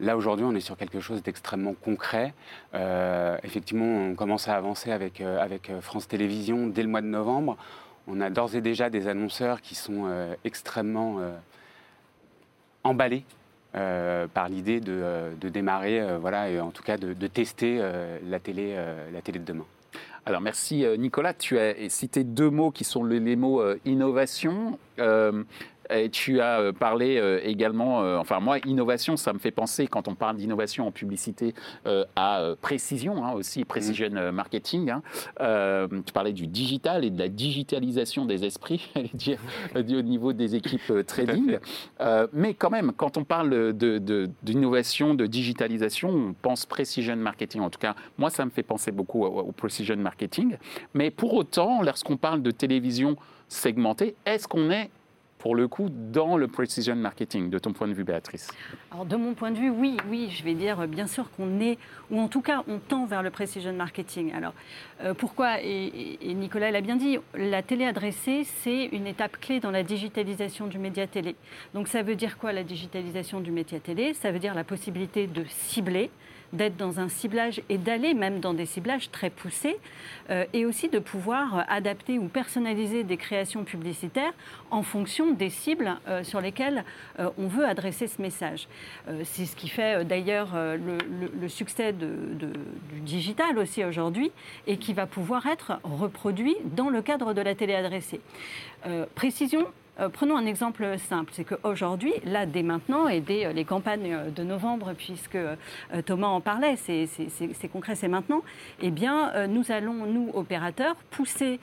Là, 0.00 0.16
aujourd'hui, 0.16 0.46
on 0.46 0.54
est 0.54 0.60
sur 0.60 0.76
quelque 0.76 1.00
chose 1.00 1.22
d'extrêmement 1.22 1.74
concret. 1.74 2.32
effectivement, 3.42 3.84
on 3.84 4.14
commence 4.14 4.48
à 4.48 4.56
avancer 4.56 4.90
avec, 4.90 5.20
avec 5.20 5.70
France 5.80 6.08
Télévisions 6.08 6.66
dès 6.68 6.82
le 6.82 6.88
mois 6.88 7.02
de 7.02 7.06
novembre. 7.06 7.56
On 8.06 8.20
a 8.20 8.30
d'ores 8.30 8.54
et 8.54 8.60
déjà 8.60 8.90
des 8.90 9.06
annonceurs 9.06 9.60
qui 9.60 9.74
sont 9.74 10.08
extrêmement 10.44 11.20
emballé 12.84 13.24
euh, 13.74 14.26
par 14.26 14.50
l'idée 14.50 14.80
de, 14.80 14.92
euh, 14.92 15.30
démarrer, 15.40 15.98
euh, 15.98 16.18
voilà, 16.18 16.50
et 16.50 16.60
en 16.60 16.70
tout 16.70 16.82
cas 16.82 16.98
de, 16.98 17.26
tester 17.26 17.80
la, 18.28 18.38
télé, 18.38 18.76
la 19.12 19.22
télé 19.22 19.38
de 19.38 19.44
demain. 19.44 19.64
Alors 20.26 20.40
merci 20.40 20.84
Nicolas, 20.98 21.34
tu 21.34 21.58
as 21.58 21.74
cité 21.88 22.22
deux 22.22 22.50
mots 22.50 22.70
qui 22.70 22.84
sont 22.84 23.02
les 23.02 23.34
mots 23.34 23.62
innovation. 23.84 24.78
Et 25.90 26.10
tu 26.10 26.40
as 26.40 26.60
euh, 26.60 26.72
parlé 26.72 27.18
euh, 27.18 27.40
également, 27.42 28.02
euh, 28.02 28.16
enfin 28.16 28.40
moi, 28.40 28.58
innovation, 28.64 29.16
ça 29.16 29.32
me 29.32 29.38
fait 29.38 29.50
penser, 29.50 29.86
quand 29.86 30.08
on 30.08 30.14
parle 30.14 30.36
d'innovation 30.36 30.86
en 30.86 30.92
publicité, 30.92 31.54
à 32.16 32.54
précision 32.60 33.24
hein, 33.24 33.32
aussi, 33.32 33.64
precision 33.64 34.08
mmh. 34.10 34.30
marketing. 34.30 34.90
Hein. 34.90 35.02
tu 36.06 36.12
parlais 36.12 36.32
du 36.32 36.46
digital 36.46 37.04
et 37.04 37.10
de 37.10 37.18
la 37.18 37.28
digitalisation 37.28 38.24
des 38.24 38.44
esprits, 38.44 38.90
dire, 39.14 39.38
au 39.76 39.80
niveau 39.80 40.32
des 40.32 40.54
équipes 40.54 40.92
trading. 41.06 41.58
mais 42.32 42.54
quand 42.54 42.70
même, 42.70 42.92
quand 42.96 43.16
on 43.16 43.24
parle 43.24 43.72
d'innovation, 43.72 45.14
de, 45.14 45.22
de, 45.22 45.26
digitalisation, 45.26 46.08
on 46.10 46.34
pense 46.34 46.66
precision 46.66 47.16
marketing. 47.16 47.60
En 47.60 47.70
tout 47.70 47.80
cas, 47.80 47.94
moi, 48.18 48.30
ça 48.30 48.44
me 48.44 48.50
fait 48.50 48.62
penser 48.62 48.92
beaucoup 48.92 49.24
au, 49.24 49.40
au 49.40 49.52
precision 49.52 49.96
marketing. 49.96 50.56
Mais 50.94 51.10
pour 51.10 51.34
autant, 51.34 51.82
lorsqu'on 51.82 52.16
parle 52.16 52.42
de 52.42 52.50
télévision 52.50 53.16
segmentée, 53.48 54.16
est-ce 54.24 54.48
qu'on 54.48 54.70
est 54.70 54.90
pour 55.42 55.56
le 55.56 55.66
coup, 55.66 55.88
dans 55.90 56.36
le 56.36 56.46
precision 56.46 56.94
marketing, 56.94 57.50
de 57.50 57.58
ton 57.58 57.72
point 57.72 57.88
de 57.88 57.94
vue, 57.94 58.04
Béatrice 58.04 58.48
Alors, 58.92 59.04
de 59.04 59.16
mon 59.16 59.34
point 59.34 59.50
de 59.50 59.58
vue, 59.58 59.70
oui, 59.70 59.96
oui, 60.08 60.30
je 60.30 60.44
vais 60.44 60.54
dire 60.54 60.86
bien 60.86 61.08
sûr 61.08 61.32
qu'on 61.32 61.58
est, 61.58 61.78
ou 62.12 62.20
en 62.20 62.28
tout 62.28 62.42
cas, 62.42 62.62
on 62.68 62.78
tend 62.78 63.06
vers 63.06 63.24
le 63.24 63.30
precision 63.30 63.72
marketing. 63.72 64.32
Alors, 64.34 64.54
euh, 65.02 65.14
pourquoi 65.14 65.60
et, 65.60 66.16
Nicolas 66.22 66.70
l'a 66.70 66.80
bien 66.80 66.94
dit, 66.94 67.18
la 67.34 67.60
télé 67.60 67.86
adressée, 67.86 68.44
c'est 68.44 68.84
une 68.92 69.08
étape 69.08 69.40
clé 69.40 69.58
dans 69.58 69.72
la 69.72 69.82
digitalisation 69.82 70.68
du 70.68 70.78
média 70.78 71.08
télé. 71.08 71.34
Donc, 71.74 71.88
ça 71.88 72.04
veut 72.04 72.14
dire 72.14 72.38
quoi 72.38 72.52
la 72.52 72.62
digitalisation 72.62 73.40
du 73.40 73.50
média 73.50 73.80
télé? 73.80 74.14
Ça 74.14 74.30
veut 74.30 74.38
dire 74.38 74.54
la 74.54 74.62
possibilité 74.62 75.26
de 75.26 75.42
cibler 75.48 76.12
d'être 76.52 76.76
dans 76.76 77.00
un 77.00 77.08
ciblage 77.08 77.62
et 77.68 77.78
d'aller 77.78 78.14
même 78.14 78.40
dans 78.40 78.54
des 78.54 78.66
ciblages 78.66 79.10
très 79.10 79.30
poussés 79.30 79.78
euh, 80.30 80.44
et 80.52 80.66
aussi 80.66 80.88
de 80.88 80.98
pouvoir 80.98 81.64
adapter 81.68 82.18
ou 82.18 82.28
personnaliser 82.28 83.04
des 83.04 83.16
créations 83.16 83.64
publicitaires 83.64 84.32
en 84.70 84.82
fonction 84.82 85.32
des 85.32 85.50
cibles 85.50 85.96
euh, 86.08 86.22
sur 86.24 86.40
lesquelles 86.40 86.84
euh, 87.18 87.30
on 87.38 87.46
veut 87.46 87.64
adresser 87.64 88.06
ce 88.06 88.20
message. 88.20 88.68
C'est 89.24 89.46
ce 89.46 89.56
qui 89.56 89.68
fait 89.68 90.04
d'ailleurs 90.04 90.50
le, 90.54 91.48
succès 91.48 91.92
du 91.92 92.46
digital 93.00 93.58
aussi 93.58 93.84
aujourd'hui 93.84 94.30
et 94.66 94.76
qui 94.76 94.92
va 94.92 95.06
pouvoir 95.06 95.46
être 95.46 95.80
reproduit 95.82 96.56
dans 96.64 96.88
le 96.88 97.02
cadre 97.02 97.34
de 97.34 97.40
la 97.40 97.54
télé 97.54 97.74
adressée. 97.74 98.20
précision, 99.14 99.66
euh, 100.02 100.08
prenons 100.08 100.36
un 100.36 100.46
exemple 100.46 100.98
simple, 100.98 101.30
c'est 101.34 101.44
qu'aujourd'hui, 101.44 102.12
là, 102.24 102.44
dès 102.44 102.62
maintenant, 102.62 103.06
et 103.06 103.20
dès 103.20 103.46
euh, 103.46 103.52
les 103.52 103.64
campagnes 103.64 104.12
euh, 104.12 104.30
de 104.30 104.42
novembre, 104.42 104.94
puisque 104.96 105.38
Thomas 106.06 106.28
en 106.28 106.40
parlait, 106.40 106.76
c'est 106.76 107.68
concret, 107.72 107.94
c'est 107.94 108.08
maintenant, 108.08 108.42
eh 108.80 108.90
bien, 108.90 109.46
nous 109.46 109.70
allons, 109.70 110.06
nous, 110.06 110.30
opérateurs, 110.34 110.96
pousser 111.10 111.60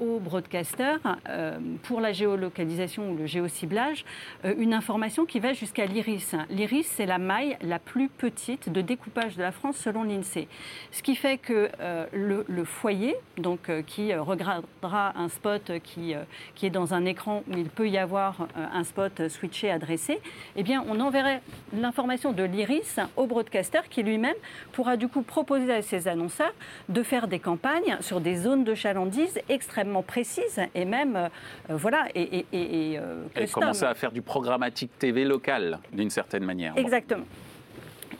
aux 0.00 0.18
broadcasters 0.20 1.00
euh, 1.28 1.58
pour 1.82 2.00
la 2.00 2.12
géolocalisation 2.12 3.10
ou 3.10 3.16
le 3.16 3.26
géociblage 3.26 4.04
euh, 4.44 4.54
une 4.58 4.74
information 4.74 5.26
qui 5.26 5.40
va 5.40 5.52
jusqu'à 5.52 5.86
l'iris. 5.86 6.34
L'iris, 6.50 6.86
c'est 6.86 7.06
la 7.06 7.18
maille 7.18 7.56
la 7.62 7.78
plus 7.78 8.08
petite 8.08 8.70
de 8.70 8.80
découpage 8.80 9.36
de 9.36 9.42
la 9.42 9.52
France 9.52 9.76
selon 9.76 10.02
l'INSEE. 10.02 10.48
Ce 10.92 11.02
qui 11.02 11.16
fait 11.16 11.38
que 11.38 11.70
le, 12.12 12.64
foyer, 12.64 13.14
donc, 13.38 13.70
qui 13.86 14.14
regardera 14.14 15.12
un 15.16 15.28
spot 15.28 15.72
qui, 15.82 16.14
qui 16.54 16.66
est 16.66 16.70
dans 16.70 16.94
un 16.94 17.04
écran 17.04 17.42
où 17.48 17.56
il 17.56 17.68
peut 17.68 17.88
y 17.88 17.98
avoir 17.98 18.48
un 18.56 18.84
spot 18.84 19.28
switché 19.28 19.70
adressé, 19.70 20.20
eh 20.56 20.62
bien, 20.62 20.84
on 20.88 21.00
enverrait 21.00 21.42
l'information 21.72 22.32
de 22.32 22.42
l'iris 22.42 22.98
au 23.16 23.26
broadcaster 23.26 23.80
qui 23.88 24.02
lui-même 24.02 24.34
pourra 24.72 24.96
du 24.96 25.08
coup 25.08 25.22
proposer 25.22 25.72
à 25.72 25.82
ses 25.82 26.08
annonceurs 26.08 26.54
de 26.88 27.02
faire 27.02 27.28
des 27.28 27.38
campagnes 27.38 27.96
sur 28.00 28.20
des 28.20 28.36
zones 28.36 28.64
de 28.64 28.74
chalandise 28.74 29.40
extrêmement 29.50 30.02
précise 30.02 30.60
et 30.74 30.84
même, 30.84 31.16
euh, 31.16 31.28
voilà, 31.68 32.06
et, 32.14 32.22
et, 32.22 32.46
et, 32.52 32.98
et 33.36 33.46
commencer 33.48 33.84
à 33.84 33.94
faire 33.94 34.12
du 34.12 34.22
programmatique 34.22 34.90
TV 34.98 35.24
local, 35.24 35.78
d'une 35.92 36.10
certaine 36.10 36.44
manière. 36.44 36.72
Exactement. 36.76 37.24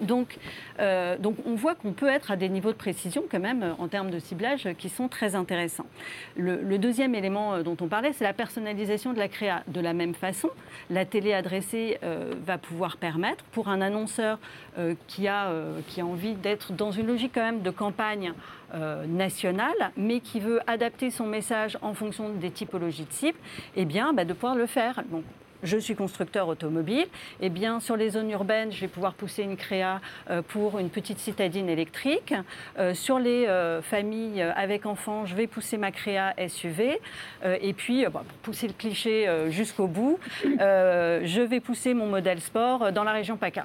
Donc, 0.01 0.37
euh, 0.79 1.17
donc 1.19 1.37
on 1.47 1.55
voit 1.55 1.75
qu'on 1.75 1.93
peut 1.93 2.09
être 2.09 2.31
à 2.31 2.37
des 2.37 2.49
niveaux 2.49 2.73
de 2.73 2.77
précision 2.77 3.25
quand 3.31 3.41
même 3.41 3.75
en 3.79 3.89
termes 3.89 4.11
de 4.11 4.19
ciblage 4.19 4.69
qui 4.79 4.89
sont 4.89 5.09
très 5.09 5.35
intéressants. 5.35 5.87
Le, 6.37 6.79
deuxième 6.79 7.15
élément 7.15 7.55
euh, 7.55 7.63
dont 7.63 7.77
on 7.81 7.89
parlait, 7.89 8.13
c'est 8.13 8.25
la 8.25 8.33
personnalisation 8.33 9.13
de 9.13 9.19
la 9.19 9.29
créa. 9.29 9.63
De 9.69 9.81
la 9.81 9.93
même 9.93 10.15
façon, 10.15 10.51
la 10.89 11.05
télé 11.05 11.33
adressée 11.33 11.99
va 12.47 12.59
pouvoir 12.59 12.97
permettre 12.97 13.45
pour 13.53 13.69
un 13.69 13.81
annonceur 13.81 14.39
qui, 15.07 15.29
a, 15.29 15.53
envie 16.03 16.35
d'être 16.35 16.73
dans 16.73 16.91
une 16.91 17.07
logique 17.07 17.33
quand 17.35 17.43
même 17.43 17.63
de 17.63 17.71
campagne 17.71 18.33
euh, 18.73 19.05
national, 19.05 19.75
mais 19.97 20.21
qui 20.21 20.39
veut 20.39 20.61
adapter 20.69 21.11
son 21.11 21.27
message 21.27 21.77
en 21.83 21.93
fonction 21.93 22.29
des 22.29 22.53
typologies 22.53 23.05
de 23.05 23.13
cibles, 23.13 23.39
eh 23.75 23.85
bien, 23.85 24.13
bah, 24.13 24.25
de 24.25 24.33
pouvoir 24.33 24.55
le 24.55 24.67
faire. 24.67 25.03
Je 25.63 25.77
suis 25.77 25.95
constructeur 25.95 26.49
automobile, 26.49 27.07
eh 27.41 27.49
bien 27.49 27.81
sur 27.81 27.97
les 27.97 28.11
zones 28.11 28.31
urbaines, 28.31 28.73
je 28.73 28.81
vais 28.81 28.89
pouvoir 28.89 29.15
pousser 29.15 29.43
une 29.43 29.57
créa 29.57 30.01
euh, 30.31 30.43
pour 30.43 30.79
une 30.79 30.91
petite 30.91 31.19
citadine 31.19 31.69
électrique. 31.69 32.35
Euh, 32.79 32.95
sur 32.95 33.19
les 33.19 33.47
familles 33.83 34.43
avec 34.43 34.87
enfants, 34.87 35.27
je 35.27 35.35
vais 35.35 35.47
pousser 35.47 35.77
ma 35.77 35.91
créa 35.91 36.35
SUV. 36.49 36.99
et 37.45 37.73
puis, 37.73 38.05
bah, 38.05 38.23
pour 38.27 38.39
pousser 38.43 38.67
le 38.67 38.73
cliché 38.73 39.29
jusqu'au 39.49 39.87
bout, 39.87 40.19
je 40.45 41.41
vais 41.41 41.61
pousser 41.61 41.95
mon 41.95 42.07
modèle 42.07 42.41
sport 42.41 42.93
dans 42.93 43.05
la 43.05 43.13
région 43.13 43.37
PACA. 43.37 43.65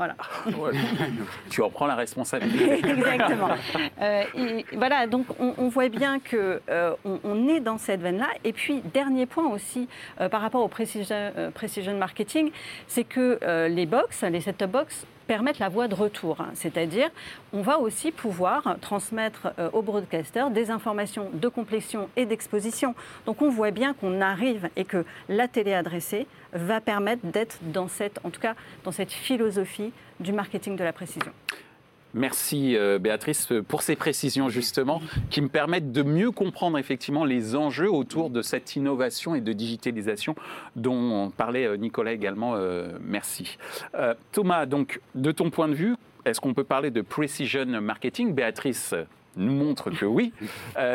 Voilà. 0.00 0.14
tu 1.50 1.60
en 1.60 1.68
prends 1.68 1.86
la 1.86 1.94
responsabilité. 1.94 2.72
Exactement. 2.88 3.50
Euh, 4.00 4.22
et 4.34 4.64
voilà, 4.72 5.06
donc 5.06 5.26
on, 5.38 5.68
voit 5.68 5.90
bien 5.90 6.18
qu'on 6.20 6.58
euh, 6.70 6.94
on 7.04 7.48
est 7.48 7.60
dans 7.60 7.76
cette 7.76 8.00
veine-là. 8.00 8.28
Et 8.42 8.54
puis, 8.54 8.80
dernier 8.94 9.26
point 9.26 9.46
aussi 9.48 9.90
euh, 10.18 10.30
par 10.30 10.40
rapport 10.40 10.64
au 10.64 10.68
precision, 10.68 11.30
precision 11.52 11.94
marketing, 11.98 12.50
c'est 12.86 13.04
que 13.04 13.38
les 13.68 13.84
box, 13.84 14.22
les 14.22 14.40
set-top 14.40 14.70
box, 14.70 15.04
permettre 15.30 15.60
la 15.60 15.68
voie 15.68 15.86
de 15.86 15.94
retour. 15.94 16.38
C'est-à-dire, 16.54 17.08
on 17.52 17.62
va 17.62 17.78
aussi 17.78 18.10
pouvoir 18.10 18.76
transmettre 18.80 19.52
euh, 19.60 19.70
aux 19.72 19.80
broadcasters 19.80 20.50
des 20.50 20.72
informations 20.72 21.30
de 21.32 21.46
complétion 21.46 22.08
et 22.16 22.26
d'exposition. 22.26 22.96
Donc 23.26 23.40
on 23.40 23.48
voit 23.48 23.70
bien 23.70 23.94
qu'on 23.94 24.20
arrive 24.20 24.68
et 24.74 24.84
que 24.84 25.04
la 25.28 25.46
télé 25.46 25.72
adressée 25.72 26.26
va 26.52 26.80
permettre 26.80 27.24
d'être 27.24 27.58
dans 27.62 27.86
cette, 27.86 28.18
en 28.24 28.30
tout 28.30 28.40
cas, 28.40 28.56
dans 28.82 28.90
cette 28.90 29.12
philosophie 29.12 29.92
du 30.18 30.32
marketing 30.32 30.74
de 30.74 30.82
la 30.82 30.92
précision. 30.92 31.30
Merci 32.14 32.76
euh, 32.76 32.98
Béatrice 32.98 33.48
pour 33.68 33.82
ces 33.82 33.94
précisions 33.94 34.48
justement 34.48 35.00
qui 35.30 35.40
me 35.40 35.48
permettent 35.48 35.92
de 35.92 36.02
mieux 36.02 36.32
comprendre 36.32 36.76
effectivement 36.76 37.24
les 37.24 37.54
enjeux 37.54 37.90
autour 37.90 38.30
de 38.30 38.42
cette 38.42 38.74
innovation 38.74 39.34
et 39.36 39.40
de 39.40 39.52
digitalisation 39.52 40.34
dont 40.74 41.30
parlait 41.30 41.66
euh, 41.66 41.76
Nicolas 41.76 42.12
également. 42.12 42.54
Euh, 42.56 42.98
merci. 43.00 43.58
Thomas, 44.32 44.66
donc 44.66 45.00
de 45.14 45.30
ton 45.30 45.50
point 45.50 45.68
de 45.68 45.74
vue, 45.74 45.94
est-ce 46.24 46.40
qu'on 46.40 46.54
peut 46.54 46.64
parler 46.64 46.90
de 46.90 47.00
precision 47.00 47.64
marketing? 47.80 48.34
Béatrice 48.34 48.94
nous 49.36 49.52
montre 49.52 49.90
que 49.90 50.04
oui. 50.04 50.32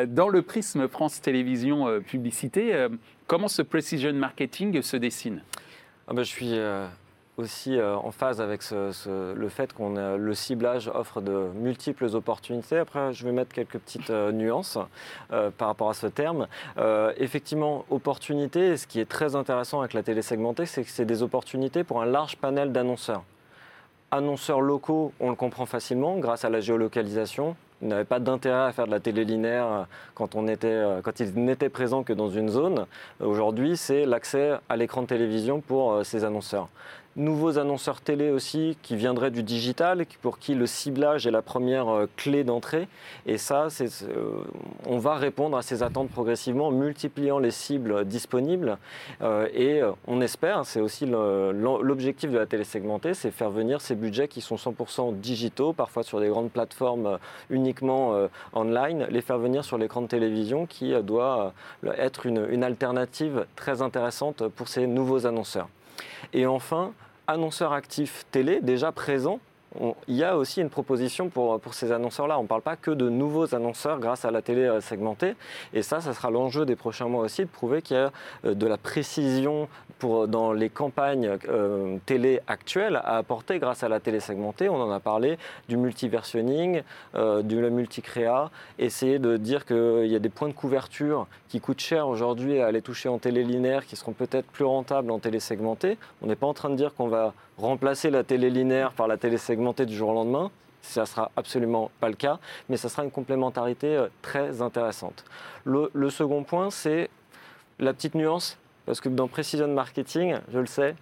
dans 0.07 0.27
le 0.27 0.41
prisme 0.41 0.87
France 0.87 1.21
Télévisions 1.21 2.01
Publicité, 2.01 2.87
comment 3.27 3.47
ce 3.47 3.61
precision 3.61 4.13
marketing 4.13 4.81
se 4.81 4.97
dessine? 4.97 5.41
Ah 6.07 6.13
ben, 6.13 6.23
Je 6.23 6.29
suis 6.29 6.53
aussi 7.37 7.77
euh, 7.77 7.95
en 7.97 8.11
phase 8.11 8.41
avec 8.41 8.61
le 8.71 9.49
fait 9.49 9.73
qu'on 9.73 9.95
le 10.17 10.33
ciblage 10.33 10.89
offre 10.93 11.21
de 11.21 11.49
multiples 11.55 12.05
opportunités. 12.13 12.77
Après, 12.77 13.13
je 13.13 13.25
vais 13.25 13.31
mettre 13.31 13.53
quelques 13.53 13.77
petites 13.77 14.09
euh, 14.09 14.31
nuances 14.31 14.77
euh, 15.31 15.51
par 15.55 15.67
rapport 15.67 15.89
à 15.89 15.93
ce 15.93 16.07
terme. 16.07 16.47
effectivement, 17.17 17.85
opportunité, 17.89 18.77
ce 18.77 18.87
qui 18.87 18.99
est 18.99 19.09
très 19.09 19.35
intéressant 19.35 19.79
avec 19.79 19.93
la 19.93 20.03
télé 20.03 20.21
segmentée, 20.21 20.65
c'est 20.65 20.83
que 20.83 20.89
c'est 20.89 21.05
des 21.05 21.23
opportunités 21.23 21.83
pour 21.83 22.01
un 22.01 22.05
large 22.05 22.37
panel 22.37 22.71
d'annonceurs. 22.71 23.23
Annonceurs 24.11 24.61
locaux, 24.61 25.11
on 25.19 25.29
le 25.29 25.35
comprend 25.35 25.65
facilement 25.65 26.17
grâce 26.17 26.45
à 26.45 26.49
la 26.49 26.59
géolocalisation. 26.59 27.55
Ils 27.81 27.89
n'avaient 27.89 28.05
pas 28.05 28.19
d'intérêt 28.19 28.67
à 28.67 28.71
faire 28.71 28.85
de 28.85 28.91
la 28.91 28.99
télé 28.99 29.25
linéaire 29.25 29.87
quand, 30.13 30.35
on 30.35 30.45
quand 30.45 31.19
ils 31.19 31.33
n'étaient 31.35 31.69
présents 31.69 32.03
que 32.03 32.13
dans 32.13 32.29
une 32.29 32.49
zone. 32.49 32.85
Aujourd'hui, 33.19 33.75
c'est 33.75 34.05
l'accès 34.05 34.53
à 34.69 34.77
l'écran 34.77 35.01
de 35.01 35.07
télévision 35.07 35.59
pour 35.59 36.05
ces 36.05 36.23
annonceurs 36.23 36.69
nouveaux 37.15 37.57
annonceurs 37.57 38.01
télé 38.01 38.29
aussi 38.29 38.77
qui 38.81 38.95
viendraient 38.95 39.31
du 39.31 39.43
digital, 39.43 40.05
pour 40.21 40.39
qui 40.39 40.53
le 40.53 40.65
ciblage 40.65 41.25
est 41.25 41.31
la 41.31 41.41
première 41.41 41.87
euh, 41.87 42.09
clé 42.17 42.43
d'entrée. 42.43 42.87
Et 43.25 43.37
ça, 43.37 43.67
euh, 43.81 44.43
on 44.85 44.97
va 44.97 45.15
répondre 45.15 45.57
à 45.57 45.61
ces 45.61 45.83
attentes 45.83 46.09
progressivement 46.09 46.67
en 46.67 46.71
multipliant 46.71 47.39
les 47.39 47.51
cibles 47.51 48.05
disponibles. 48.05 48.77
Euh, 49.21 49.47
et 49.53 49.81
on 50.07 50.21
espère, 50.21 50.65
c'est 50.65 50.81
aussi 50.81 51.05
l'objectif 51.05 52.31
de 52.31 52.37
la 52.37 52.45
télé 52.45 52.63
segmentée, 52.63 53.13
c'est 53.13 53.31
faire 53.31 53.49
venir 53.49 53.81
ces 53.81 53.95
budgets 53.95 54.27
qui 54.27 54.41
sont 54.41 54.55
100% 54.55 55.19
digitaux, 55.19 55.73
parfois 55.73 56.03
sur 56.03 56.19
des 56.19 56.27
grandes 56.27 56.51
plateformes 56.51 57.19
uniquement 57.49 58.27
online, 58.53 59.07
les 59.09 59.21
faire 59.21 59.37
venir 59.37 59.63
sur 59.63 59.77
l'écran 59.77 60.01
de 60.01 60.07
télévision 60.07 60.65
qui 60.65 60.93
doit 61.03 61.53
être 61.97 62.25
une 62.25 62.63
alternative 62.63 63.45
très 63.55 63.81
intéressante 63.81 64.47
pour 64.49 64.67
ces 64.67 64.87
nouveaux 64.87 65.25
annonceurs. 65.25 65.69
Et 66.33 66.45
enfin, 66.45 66.91
annonceurs 67.27 67.73
actifs 67.73 68.25
télé 68.31 68.59
déjà 68.61 68.91
présents 68.91 69.39
il 70.07 70.15
y 70.15 70.23
a 70.23 70.37
aussi 70.37 70.61
une 70.61 70.69
proposition 70.69 71.29
pour, 71.29 71.59
pour 71.59 71.73
ces 71.73 71.91
annonceurs-là. 71.91 72.39
On 72.39 72.43
ne 72.43 72.47
parle 72.47 72.61
pas 72.61 72.75
que 72.75 72.91
de 72.91 73.09
nouveaux 73.09 73.53
annonceurs 73.55 73.99
grâce 73.99 74.25
à 74.25 74.31
la 74.31 74.41
télé 74.41 74.63
euh, 74.63 74.81
segmentée. 74.81 75.35
Et 75.73 75.81
ça, 75.81 76.01
ça 76.01 76.13
sera 76.13 76.29
l'enjeu 76.31 76.65
des 76.65 76.75
prochains 76.75 77.07
mois 77.07 77.23
aussi, 77.23 77.41
de 77.41 77.49
prouver 77.49 77.81
qu'il 77.81 77.97
y 77.97 77.99
a 77.99 78.11
euh, 78.45 78.53
de 78.53 78.67
la 78.67 78.77
précision 78.77 79.67
pour, 79.99 80.27
dans 80.27 80.53
les 80.53 80.69
campagnes 80.69 81.37
euh, 81.47 81.97
télé 82.05 82.39
actuelles 82.47 82.97
à 82.97 83.17
apporter 83.17 83.59
grâce 83.59 83.83
à 83.83 83.89
la 83.89 83.99
télé 83.99 84.19
segmentée. 84.19 84.69
On 84.69 84.81
en 84.81 84.91
a 84.91 84.99
parlé 84.99 85.37
du 85.69 85.77
multiversionning, 85.77 86.81
euh, 87.15 87.41
du 87.41 87.55
multicréa, 87.55 88.51
essayer 88.77 89.19
de 89.19 89.37
dire 89.37 89.65
qu'il 89.65 90.07
y 90.07 90.15
a 90.15 90.19
des 90.19 90.29
points 90.29 90.49
de 90.49 90.53
couverture 90.53 91.27
qui 91.49 91.59
coûtent 91.59 91.79
cher 91.79 92.07
aujourd'hui 92.07 92.59
à 92.59 92.67
aller 92.67 92.81
toucher 92.81 93.09
en 93.09 93.17
télé 93.17 93.43
linéaire, 93.43 93.85
qui 93.85 93.95
seront 93.95 94.13
peut-être 94.13 94.47
plus 94.47 94.65
rentables 94.65 95.11
en 95.11 95.19
télé 95.19 95.39
segmentée. 95.39 95.97
On 96.21 96.27
n'est 96.27 96.35
pas 96.35 96.47
en 96.47 96.53
train 96.53 96.69
de 96.69 96.75
dire 96.75 96.93
qu'on 96.93 97.07
va 97.07 97.33
remplacer 97.57 98.09
la 98.09 98.23
télé 98.23 98.49
linéaire 98.49 98.91
par 98.91 99.07
la 99.07 99.17
télé 99.17 99.37
segmentée 99.37 99.64
du 99.73 99.95
jour 99.95 100.09
au 100.09 100.13
lendemain. 100.13 100.51
Ça 100.81 101.01
ne 101.01 101.05
sera 101.05 101.31
absolument 101.35 101.89
pas 101.99 102.09
le 102.09 102.15
cas, 102.15 102.37
mais 102.69 102.77
ça 102.77 102.89
sera 102.89 103.03
une 103.03 103.11
complémentarité 103.11 103.95
euh, 103.95 104.07
très 104.21 104.61
intéressante. 104.61 105.25
Le, 105.63 105.89
le 105.93 106.09
second 106.11 106.43
point, 106.43 106.69
c'est 106.69 107.09
la 107.79 107.93
petite 107.93 108.13
nuance 108.13 108.59
parce 108.85 109.01
que 109.01 109.09
dans 109.09 109.27
Precision 109.27 109.67
Marketing, 109.67 110.35
je 110.53 110.59
le 110.59 110.67
sais, 110.67 110.95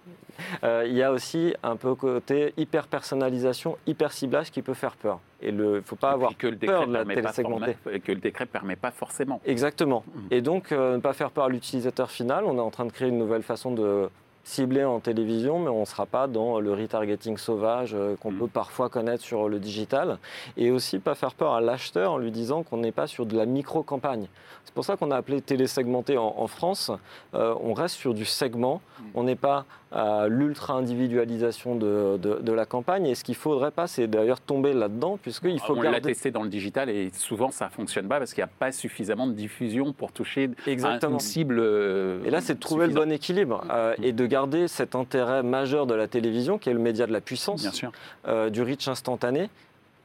euh, 0.62 0.84
il 0.86 0.94
y 0.94 1.02
a 1.02 1.12
aussi 1.12 1.54
un 1.62 1.76
peu 1.76 1.94
côté 1.94 2.54
hyper 2.56 2.86
personnalisation, 2.86 3.76
hyper 3.86 4.12
ciblage 4.12 4.50
qui 4.50 4.62
peut 4.62 4.74
faire 4.74 4.96
peur. 4.96 5.20
Et 5.42 5.50
il 5.50 5.56
ne 5.56 5.80
faut 5.82 5.96
pas 5.96 6.12
avoir 6.12 6.36
que 6.36 6.46
le 6.46 6.56
peur 6.56 6.86
de 6.86 6.92
la. 6.92 7.04
Que 7.04 8.12
le 8.12 8.20
décret 8.20 8.44
ne 8.44 8.48
permet 8.48 8.76
pas 8.76 8.90
forcément. 8.90 9.40
Exactement. 9.44 10.02
Mmh. 10.06 10.20
Et 10.30 10.40
donc, 10.40 10.72
euh, 10.72 10.96
ne 10.96 11.00
pas 11.00 11.12
faire 11.12 11.30
peur 11.30 11.44
à 11.44 11.48
l'utilisateur 11.48 12.10
final. 12.10 12.44
On 12.44 12.56
est 12.56 12.60
en 12.60 12.70
train 12.70 12.86
de 12.86 12.92
créer 12.92 13.08
une 13.08 13.18
nouvelle 13.18 13.42
façon 13.42 13.72
de 13.72 14.08
ciblé 14.44 14.84
en 14.84 15.00
télévision, 15.00 15.58
mais 15.58 15.70
on 15.70 15.80
ne 15.80 15.84
sera 15.84 16.06
pas 16.06 16.26
dans 16.26 16.60
le 16.60 16.72
retargeting 16.72 17.38
sauvage 17.38 17.94
euh, 17.94 18.14
qu'on 18.16 18.30
mm. 18.30 18.38
peut 18.38 18.46
parfois 18.46 18.88
connaître 18.88 19.24
sur 19.24 19.48
le 19.48 19.58
digital. 19.58 20.18
Et 20.56 20.70
aussi 20.70 20.98
pas 20.98 21.14
faire 21.14 21.34
peur 21.34 21.54
à 21.54 21.60
l'acheteur 21.60 22.12
en 22.12 22.18
lui 22.18 22.30
disant 22.30 22.62
qu'on 22.62 22.76
n'est 22.76 22.92
pas 22.92 23.06
sur 23.06 23.26
de 23.26 23.36
la 23.36 23.46
micro-campagne. 23.46 24.28
C'est 24.64 24.74
pour 24.74 24.84
ça 24.84 24.96
qu'on 24.96 25.10
a 25.10 25.16
appelé 25.16 25.40
télé-segmenté 25.40 26.18
en, 26.18 26.46
France. 26.46 26.90
Euh, 27.34 27.54
on 27.62 27.72
reste 27.72 27.96
sur 27.96 28.14
du 28.14 28.24
segment. 28.24 28.80
Mm. 28.98 29.02
On 29.14 29.22
n'est 29.24 29.36
pas 29.36 29.64
à 29.94 30.26
l'ultra-individualisation 30.28 31.76
de, 31.76 32.18
de, 32.18 32.52
la 32.52 32.66
campagne. 32.66 33.06
Et 33.06 33.14
ce 33.14 33.22
qu'il 33.22 33.34
ne 33.34 33.38
faudrait 33.38 33.70
pas, 33.70 33.86
c'est 33.86 34.08
d'ailleurs 34.08 34.40
tomber 34.40 34.72
là-dedans, 34.72 35.18
puisqu'il 35.22 35.60
faut 35.60 35.76
On 35.76 35.82
l'a 35.82 36.00
testé 36.00 36.30
dans 36.30 36.42
le 36.42 36.48
digital 36.48 36.90
et 36.90 37.10
souvent 37.12 37.50
ça 37.50 37.66
ne 37.66 37.70
fonctionne 37.70 38.08
pas 38.08 38.18
parce 38.18 38.34
qu'il 38.34 38.42
n'y 38.42 38.50
a 38.50 38.52
pas 38.58 38.72
suffisamment 38.72 39.26
de 39.26 39.32
diffusion 39.32 39.92
pour 39.92 40.10
toucher 40.10 40.50
Exactement. 40.66 41.14
une 41.14 41.20
cible. 41.20 41.60
et 42.24 42.30
là, 42.30 42.40
c'est 42.40 42.54
de 42.54 42.60
trouver 42.60 42.88
le 42.88 42.92
bon 42.92 43.10
équilibre 43.10 43.64
mm. 43.64 44.02
et 44.02 44.12
de 44.12 44.26
garder 44.26 44.66
cet 44.66 44.96
intérêt 44.96 45.42
majeur 45.42 45.86
de 45.86 45.94
la 45.94 46.08
télévision, 46.08 46.58
qui 46.58 46.70
est 46.70 46.74
le 46.74 46.78
média 46.80 47.06
de 47.06 47.12
la 47.12 47.20
puissance, 47.20 47.84
euh, 48.26 48.50
du 48.50 48.62
reach 48.62 48.88
instantané, 48.88 49.48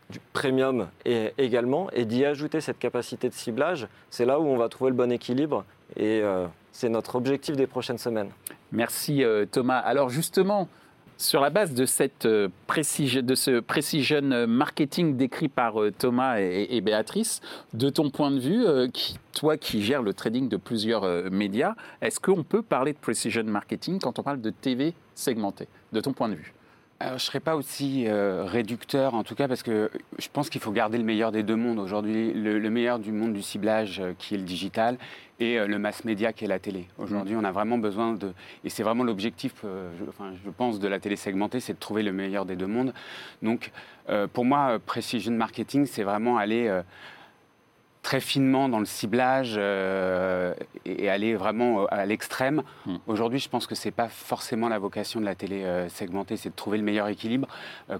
du 0.09 0.19
premium 0.33 0.87
et 1.05 1.33
également, 1.37 1.89
et 1.91 2.05
d'y 2.05 2.25
ajouter 2.25 2.61
cette 2.61 2.79
capacité 2.79 3.29
de 3.29 3.33
ciblage, 3.33 3.87
c'est 4.09 4.25
là 4.25 4.39
où 4.39 4.45
on 4.45 4.57
va 4.57 4.67
trouver 4.69 4.89
le 4.89 4.97
bon 4.97 5.11
équilibre 5.11 5.65
et 5.95 6.21
euh, 6.23 6.47
c'est 6.71 6.89
notre 6.89 7.15
objectif 7.15 7.55
des 7.55 7.67
prochaines 7.67 7.97
semaines. 7.97 8.29
Merci 8.71 9.23
euh, 9.23 9.45
Thomas. 9.45 9.77
Alors 9.77 10.09
justement, 10.09 10.67
sur 11.17 11.41
la 11.41 11.51
base 11.51 11.73
de, 11.73 11.85
cette, 11.85 12.25
euh, 12.25 12.47
de 12.47 13.35
ce 13.35 13.59
precision 13.59 14.47
marketing 14.47 15.15
décrit 15.15 15.49
par 15.49 15.75
Thomas 15.97 16.39
et, 16.39 16.81
Béatrice, 16.81 17.41
de 17.73 17.89
ton 17.89 18.09
point 18.09 18.31
de 18.31 18.39
vue, 18.39 18.65
toi 19.33 19.57
qui 19.57 19.83
gères 19.83 20.01
le 20.01 20.13
trading 20.13 20.49
de 20.49 20.57
plusieurs 20.57 21.29
médias, 21.29 21.75
est-ce 22.01 22.19
qu'on 22.19 22.43
peut 22.43 22.61
parler 22.61 22.93
de 22.93 22.97
precision 22.97 23.43
marketing 23.43 23.99
quand 23.99 24.17
on 24.17 24.23
parle 24.23 24.41
de 24.41 24.49
TV 24.49 24.93
segmentée, 25.13 25.67
de 25.91 25.99
ton 25.99 26.13
point 26.13 26.29
de 26.29 26.35
vue? 26.35 26.53
Je 27.01 27.13
ne 27.13 27.17
serais 27.17 27.39
pas 27.39 27.55
aussi 27.55 28.05
euh, 28.07 28.43
réducteur, 28.45 29.13
en 29.13 29.23
tout 29.23 29.35
cas, 29.35 29.47
parce 29.47 29.63
que 29.63 29.89
je 30.17 30.27
pense 30.31 30.49
qu'il 30.49 30.59
faut 30.59 30.71
garder 30.71 30.97
le 30.97 31.05
meilleur 31.05 31.31
des 31.31 31.43
deux 31.43 31.55
mondes. 31.55 31.79
Aujourd'hui, 31.79 32.33
le, 32.33 32.69
meilleur 32.69 32.99
du 32.99 33.13
monde 33.13 33.33
du 33.33 33.41
ciblage, 33.41 34.01
euh, 34.01 34.13
qui 34.17 34.35
est 34.35 34.37
le 34.37 34.43
digital, 34.43 34.97
et 35.39 35.57
euh, 35.57 35.65
le 35.65 35.79
mass 35.79 36.03
média, 36.03 36.33
qui 36.33 36.43
est 36.43 36.47
la 36.49 36.59
télé. 36.59 36.87
Aujourd'hui, 36.97 37.37
on 37.37 37.43
a 37.45 37.51
vraiment 37.53 37.77
besoin 37.77 38.13
de... 38.13 38.33
Et 38.65 38.69
c'est 38.69 38.83
vraiment 38.83 39.05
l'objectif, 39.05 39.53
je, 39.63 40.09
enfin, 40.09 40.33
je 40.43 40.49
pense, 40.51 40.79
de 40.79 40.87
la 40.89 40.99
télé 40.99 41.15
segmentée, 41.15 41.61
c'est 41.61 41.73
de 41.73 41.79
trouver 41.79 42.03
le 42.03 42.11
meilleur 42.11 42.45
des 42.45 42.57
deux 42.57 42.67
mondes. 42.67 42.93
Donc, 43.41 43.71
pour 44.33 44.43
moi, 44.43 44.79
Precision 44.85 45.31
Marketing, 45.31 45.85
c'est 45.85 46.03
vraiment 46.03 46.37
aller 46.37 46.69
très 48.01 48.21
finement 48.21 48.69
dans 48.69 48.79
le 48.79 48.85
ciblage 48.85 49.55
euh, 49.57 50.53
et 50.85 51.09
aller 51.09 51.35
vraiment 51.35 51.81
euh, 51.81 51.85
à 51.89 52.05
l'extrême. 52.05 52.63
Hmm. 52.85 52.97
Aujourd'hui, 53.07 53.39
je 53.39 53.49
pense 53.49 53.67
que 53.67 53.75
ce 53.75 53.87
n'est 53.87 53.91
pas 53.91 54.07
forcément 54.07 54.69
la 54.69 54.79
vocation 54.79 55.19
de 55.19 55.25
la 55.25 55.35
télé 55.35 55.63
euh, 55.63 55.89
segmentée, 55.89 56.37
c'est 56.37 56.49
de 56.49 56.55
trouver 56.55 56.77
le 56.77 56.83
meilleur 56.83 57.07
équilibre, 57.07 57.47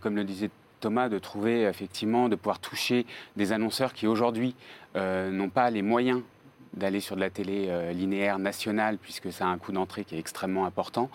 comme 0.01 0.15
le 0.15 0.23
disait 0.23 0.49
Thomas, 0.79 1.09
de 1.09 1.19
trouver 1.19 1.63
effectivement, 1.63 2.29
de 2.29 2.35
pouvoir 2.35 2.59
toucher 2.59 3.05
des 3.35 3.51
annonceurs 3.51 3.93
qui 3.93 4.07
aujourd'hui 4.07 4.55
n'ont 4.95 5.49
pas 5.49 5.69
les 5.69 5.81
moyens 5.81 6.21
d'aller 6.73 6.99
sur 6.99 7.15
de 7.15 7.21
la 7.21 7.29
télé 7.29 7.93
linéaire 7.93 8.39
nationale, 8.39 8.97
puisque 8.97 9.31
ça 9.31 9.45
a 9.45 9.49
un 9.49 9.57
coût 9.57 9.71
d'entrée 9.71 10.05
qui 10.05 10.15
est 10.15 10.19
extrêmement 10.19 10.65
important. 10.65 11.09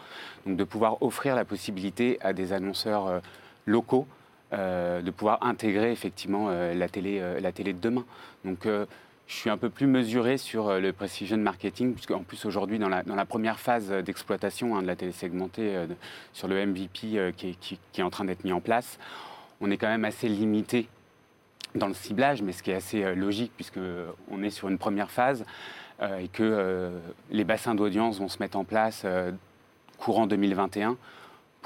Donc 0.46 0.56
de 0.56 0.64
pouvoir 0.64 1.02
offrir 1.02 1.34
la 1.34 1.44
possibilité 1.44 2.18
à 2.20 2.32
des 2.32 2.52
annonceurs 2.52 3.22
locaux 3.66 4.06
euh, 4.54 5.02
de 5.02 5.10
pouvoir 5.10 5.38
intégrer 5.44 5.90
effectivement 5.90 6.46
euh, 6.48 6.74
la, 6.74 6.88
télé, 6.88 7.18
euh, 7.20 7.40
la 7.40 7.50
télé 7.50 7.72
de 7.72 7.80
demain. 7.80 8.04
Donc 8.44 8.66
je 8.66 9.34
suis 9.34 9.50
un 9.50 9.56
peu 9.56 9.70
plus 9.70 9.86
mesuré 9.86 10.36
sur 10.36 10.78
le 10.78 10.92
precision 10.92 11.38
marketing, 11.38 11.94
puisqu'en 11.94 12.22
plus 12.22 12.44
aujourd'hui, 12.44 12.78
dans 12.78 12.90
la, 12.90 13.02
dans 13.02 13.14
la, 13.14 13.24
première 13.24 13.58
phase 13.58 13.88
d'exploitation 13.90 14.76
hein, 14.76 14.82
de 14.82 14.86
la 14.86 14.96
télé 14.96 15.12
segmentée, 15.12 15.74
sur 16.34 16.46
le 16.46 16.66
MVP 16.66 17.32
qui, 17.34 17.56
qui, 17.58 17.78
est 17.96 18.02
en 18.02 18.10
train 18.10 18.26
d'être 18.26 18.44
mis 18.44 18.52
en 18.52 18.60
place, 18.60 18.98
on 19.62 19.70
est 19.70 19.78
quand 19.78 19.88
même 19.88 20.04
assez 20.04 20.28
limité 20.28 20.88
dans 21.74 21.88
le 21.88 21.94
ciblage, 21.94 22.42
mais 22.42 22.52
ce 22.52 22.62
qui 22.62 22.70
est 22.70 22.74
assez 22.74 23.14
logique, 23.14 23.52
puisqu'on 23.56 24.42
est 24.42 24.50
sur 24.50 24.68
une 24.68 24.76
première 24.76 25.10
phase 25.10 25.46
et 26.02 26.28
que 26.28 26.90
les 27.30 27.44
bassins 27.44 27.74
d'audience 27.74 28.18
vont 28.18 28.28
se 28.28 28.36
mettre 28.40 28.58
en 28.58 28.64
place 28.64 29.06
courant 29.96 30.26
2021 30.26 30.98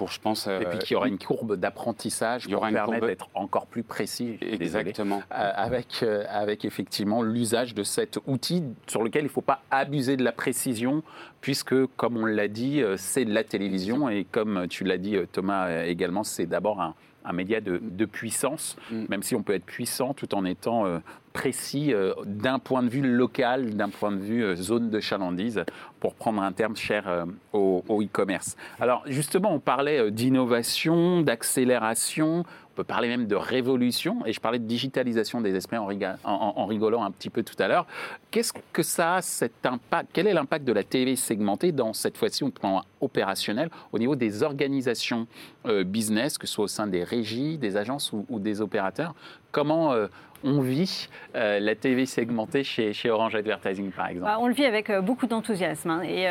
je 0.06 0.20
pense. 0.20 0.46
et 0.46 0.64
puis 0.70 0.78
qu'il 0.78 0.92
y 0.92 0.96
aura 0.96 1.08
une 1.08 1.18
courbe 1.18 1.56
d'apprentissage 1.56 2.48
pour 2.48 2.60
permettre 2.60 3.06
d'être 3.06 3.28
encore 3.34 3.66
plus 3.66 3.82
précis. 3.82 4.38
Exactement. 4.40 5.22
Euh, 5.32 5.52
avec, 5.54 6.02
euh, 6.02 6.24
avec 6.28 6.64
effectivement 6.64 7.22
l'usage 7.22 7.74
de 7.74 7.82
cet 7.82 8.18
outil 8.26 8.62
sur 8.86 9.02
lequel 9.02 9.22
il 9.22 9.26
ne 9.26 9.30
faut 9.30 9.40
pas 9.40 9.62
abuser 9.70 10.16
de 10.16 10.24
la 10.24 10.32
précision, 10.32 11.02
puisque, 11.40 11.74
comme 11.96 12.16
on 12.16 12.26
l'a 12.26 12.48
dit, 12.48 12.82
euh, 12.82 12.96
c'est 12.96 13.24
de 13.24 13.32
la 13.32 13.44
télévision 13.44 14.08
et 14.08 14.24
comme 14.24 14.66
tu 14.68 14.84
l'as 14.84 14.98
dit, 14.98 15.16
Thomas, 15.32 15.84
également, 15.84 16.24
c'est 16.24 16.46
d'abord 16.46 16.80
un, 16.80 16.94
un 17.24 17.32
média 17.32 17.60
de, 17.60 18.04
puissance, 18.04 18.76
mm. 18.90 19.04
même 19.08 19.22
si 19.22 19.34
on 19.34 19.42
peut 19.42 19.54
être 19.54 19.64
puissant 19.64 20.14
tout 20.14 20.34
en 20.34 20.44
étant 20.44 20.86
euh, 20.86 20.98
précis 21.32 21.92
euh, 21.92 22.14
d'un 22.24 22.58
point 22.58 22.82
de 22.82 22.88
vue 22.88 23.02
local, 23.02 23.74
d'un 23.74 23.90
point 23.90 24.12
de 24.12 24.18
vue 24.18 24.42
euh, 24.42 24.56
zone 24.56 24.90
de 24.90 25.00
chalandise, 25.00 25.62
pour 26.00 26.14
prendre 26.14 26.42
un 26.42 26.52
terme 26.52 26.76
cher 26.76 27.26
au 27.52 27.82
e-commerce. 27.90 28.56
Alors 28.78 29.02
justement, 29.06 29.52
on 29.52 29.58
parlait 29.58 30.12
d'innovation, 30.12 31.22
d'accélération, 31.22 32.44
peut 32.78 32.84
parler 32.84 33.08
même 33.08 33.26
de 33.26 33.34
révolution, 33.34 34.24
et 34.24 34.32
je 34.32 34.38
parlais 34.38 34.60
de 34.60 34.64
digitalisation 34.64 35.40
des 35.40 35.52
esprits 35.56 35.78
en, 35.78 36.66
rigolant 36.66 37.02
un 37.02 37.10
petit 37.10 37.28
peu 37.28 37.42
tout 37.42 37.60
à 37.60 37.66
l'heure. 37.66 37.88
Qu'est-ce 38.30 38.52
que 38.72 38.84
ça 38.84 39.16
a 39.16 39.22
cet 39.22 39.66
impact 39.66 40.10
Quel 40.12 40.28
est 40.28 40.32
l'impact 40.32 40.64
de 40.64 40.72
la 40.72 40.84
TV 40.84 41.16
segmentée 41.16 41.72
dans 41.72 41.92
cette 41.92 42.16
fois-ci 42.16 42.44
au 42.44 42.50
plan 42.50 42.84
opérationnel 43.00 43.68
au 43.90 43.98
niveau 43.98 44.14
des 44.14 44.44
organisations 44.44 45.26
euh, 45.66 45.82
business, 45.82 46.38
que 46.38 46.46
ce 46.46 46.54
soit 46.54 46.64
au 46.66 46.68
sein 46.68 46.86
des 46.86 47.02
régies, 47.02 47.58
des 47.58 47.76
agences 47.76 48.12
ou, 48.12 48.24
ou 48.28 48.38
des 48.38 48.60
opérateurs? 48.60 49.12
Comment 49.50 49.92
euh, 49.92 50.06
on 50.44 50.60
vit 50.60 51.08
euh, 51.34 51.58
la 51.60 51.74
TV 51.74 52.06
segmentée 52.06 52.64
chez, 52.64 52.92
chez, 52.92 53.10
Orange 53.10 53.34
Advertising, 53.34 53.90
par 53.90 54.08
exemple 54.08 54.26
bah, 54.26 54.38
On 54.40 54.46
le 54.46 54.54
vit 54.54 54.64
avec 54.64 54.90
euh, 54.90 55.00
beaucoup 55.00 55.26
d'enthousiasme 55.26 55.90
hein, 55.90 56.02
et, 56.02 56.26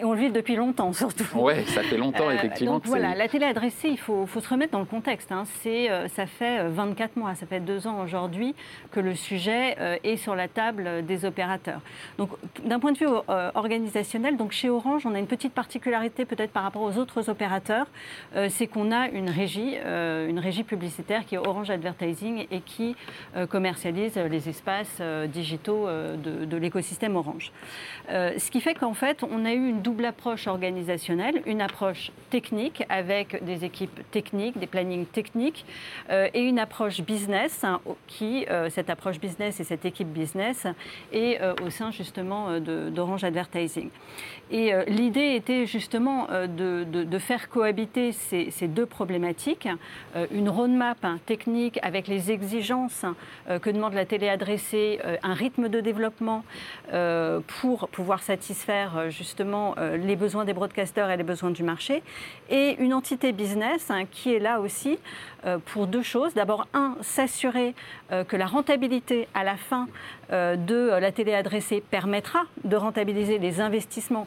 on 0.04 0.12
le 0.12 0.18
vit 0.18 0.30
depuis 0.30 0.56
longtemps, 0.56 0.92
surtout. 0.92 1.26
Oui, 1.34 1.64
ça 1.66 1.82
fait 1.82 1.96
longtemps, 1.96 2.30
effectivement. 2.30 2.74
donc 2.74 2.86
voilà, 2.86 3.14
la 3.14 3.28
télé 3.28 3.46
adressée, 3.46 3.88
il 3.88 3.98
faut, 3.98 4.26
faut, 4.26 4.40
se 4.40 4.48
remettre 4.48 4.72
dans 4.72 4.80
le 4.80 4.84
contexte. 4.84 5.32
Hein. 5.32 5.44
ça 6.08 6.26
fait 6.26 6.68
24 6.68 7.16
mois, 7.16 7.34
ça 7.34 7.46
fait 7.46 7.60
deux 7.60 7.86
ans 7.86 8.02
aujourd'hui 8.02 8.54
que 8.90 9.00
le 9.00 9.14
sujet 9.14 9.76
est 10.02 10.16
sur 10.16 10.34
la 10.34 10.48
table 10.48 11.04
des 11.06 11.24
opérateurs. 11.24 11.80
Donc, 12.18 12.30
d'un 12.64 12.78
point 12.78 12.92
de 12.92 12.98
vue 12.98 13.06
organisationnel, 13.54 14.36
donc 14.36 14.52
chez 14.52 14.68
Orange, 14.70 15.06
on 15.06 15.14
a 15.14 15.18
une 15.18 15.26
petite 15.26 15.52
particularité 15.52 16.24
peut-être 16.24 16.50
par 16.50 16.64
rapport 16.64 16.82
aux 16.82 16.98
autres 16.98 17.28
opérateurs, 17.30 17.86
c'est 18.48 18.66
qu'on 18.66 18.92
a 18.92 19.08
une 19.08 19.30
régie, 19.30 19.76
une 19.76 20.38
régie 20.38 20.64
publicitaire 20.64 21.24
qui 21.24 21.36
est 21.36 21.38
Orange 21.38 21.70
Advertising 21.70 22.46
et 22.50 22.60
qui 22.60 22.96
commercialise 23.52 24.16
les 24.16 24.48
espaces 24.48 25.02
digitaux 25.28 25.86
de, 25.86 26.56
l'écosystème 26.56 27.16
Orange. 27.16 27.52
ce 28.08 28.50
qui 28.50 28.60
fait 28.62 28.74
qu'en 28.74 28.94
fait, 28.94 29.22
on 29.22 29.44
a 29.44 29.52
eu 29.52 29.68
une 29.68 29.82
double 29.82 30.06
approche 30.06 30.46
organisationnelle, 30.46 31.42
une 31.44 31.60
approche 31.60 32.12
technique 32.30 32.82
avec 32.88 33.44
des 33.44 33.64
équipes 33.66 34.00
techniques, 34.10 34.58
des 34.58 34.66
plannings 34.66 35.04
techniques, 35.04 35.66
et 36.10 36.40
une 36.40 36.58
approche 36.58 37.02
business, 37.02 37.62
hein, 37.62 37.80
qui, 38.06 38.46
cette 38.70 38.88
approche 38.88 39.20
business 39.20 39.60
et 39.60 39.64
cette 39.64 39.84
équipe 39.84 40.08
business, 40.08 40.66
est 41.12 41.38
au 41.62 41.68
sein 41.68 41.90
justement 41.90 42.58
d'Orange 42.58 43.24
Advertising. 43.24 43.90
Et 44.50 44.72
l'idée 44.86 45.34
était 45.34 45.66
justement 45.66 46.26
de, 46.30 46.84
de, 46.84 47.18
faire 47.18 47.50
cohabiter 47.50 48.12
ces, 48.12 48.50
ces 48.50 48.68
deux 48.68 48.86
problématiques, 48.86 49.68
une 50.30 50.48
roadmap 50.48 51.04
hein, 51.04 51.18
technique 51.26 51.78
avec 51.82 52.08
les 52.08 52.30
exigences 52.30 53.04
euh, 53.04 53.41
que 53.48 53.70
demande 53.70 53.94
la 53.94 54.04
télé 54.04 54.28
adressée, 54.28 55.00
euh, 55.04 55.16
un 55.22 55.34
rythme 55.34 55.68
de 55.68 55.80
développement 55.80 56.44
euh, 56.92 57.40
pour 57.60 57.88
pouvoir 57.88 58.22
satisfaire 58.22 59.10
justement 59.10 59.74
les 59.78 60.16
besoins 60.16 60.44
des 60.44 60.52
broadcasters 60.52 61.10
et 61.10 61.16
les 61.16 61.22
besoins 61.22 61.50
du 61.50 61.62
marché, 61.62 62.02
et 62.50 62.76
une 62.78 62.94
entité 62.94 63.32
business 63.32 63.90
hein, 63.90 64.04
qui 64.10 64.34
est 64.34 64.38
là 64.38 64.60
aussi 64.60 64.98
pour 65.66 65.86
deux 65.86 66.02
choses. 66.02 66.34
D'abord, 66.34 66.66
un, 66.72 66.96
s'assurer 67.00 67.74
que 68.28 68.36
la 68.36 68.46
rentabilité 68.46 69.28
à 69.34 69.44
la 69.44 69.56
fin 69.56 69.88
de 70.30 70.98
la 70.98 71.12
télé 71.12 71.34
adressée 71.34 71.82
permettra 71.90 72.44
de 72.64 72.76
rentabiliser 72.76 73.38
les 73.38 73.60
investissements 73.60 74.26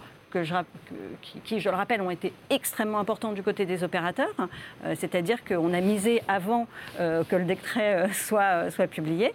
qui, 1.43 1.59
je 1.59 1.69
le 1.69 1.75
rappelle, 1.75 2.01
ont 2.01 2.11
été 2.11 2.33
extrêmement 2.49 2.99
importants 2.99 3.31
du 3.31 3.43
côté 3.43 3.65
des 3.65 3.83
opérateurs. 3.83 4.33
Euh, 4.39 4.95
c'est-à-dire 4.97 5.43
qu'on 5.43 5.73
a 5.73 5.81
misé 5.81 6.21
avant 6.27 6.67
euh, 6.99 7.23
que 7.23 7.35
le 7.35 7.45
décret 7.45 7.95
euh, 7.95 8.07
soit, 8.13 8.71
soit 8.71 8.87
publié. 8.87 9.33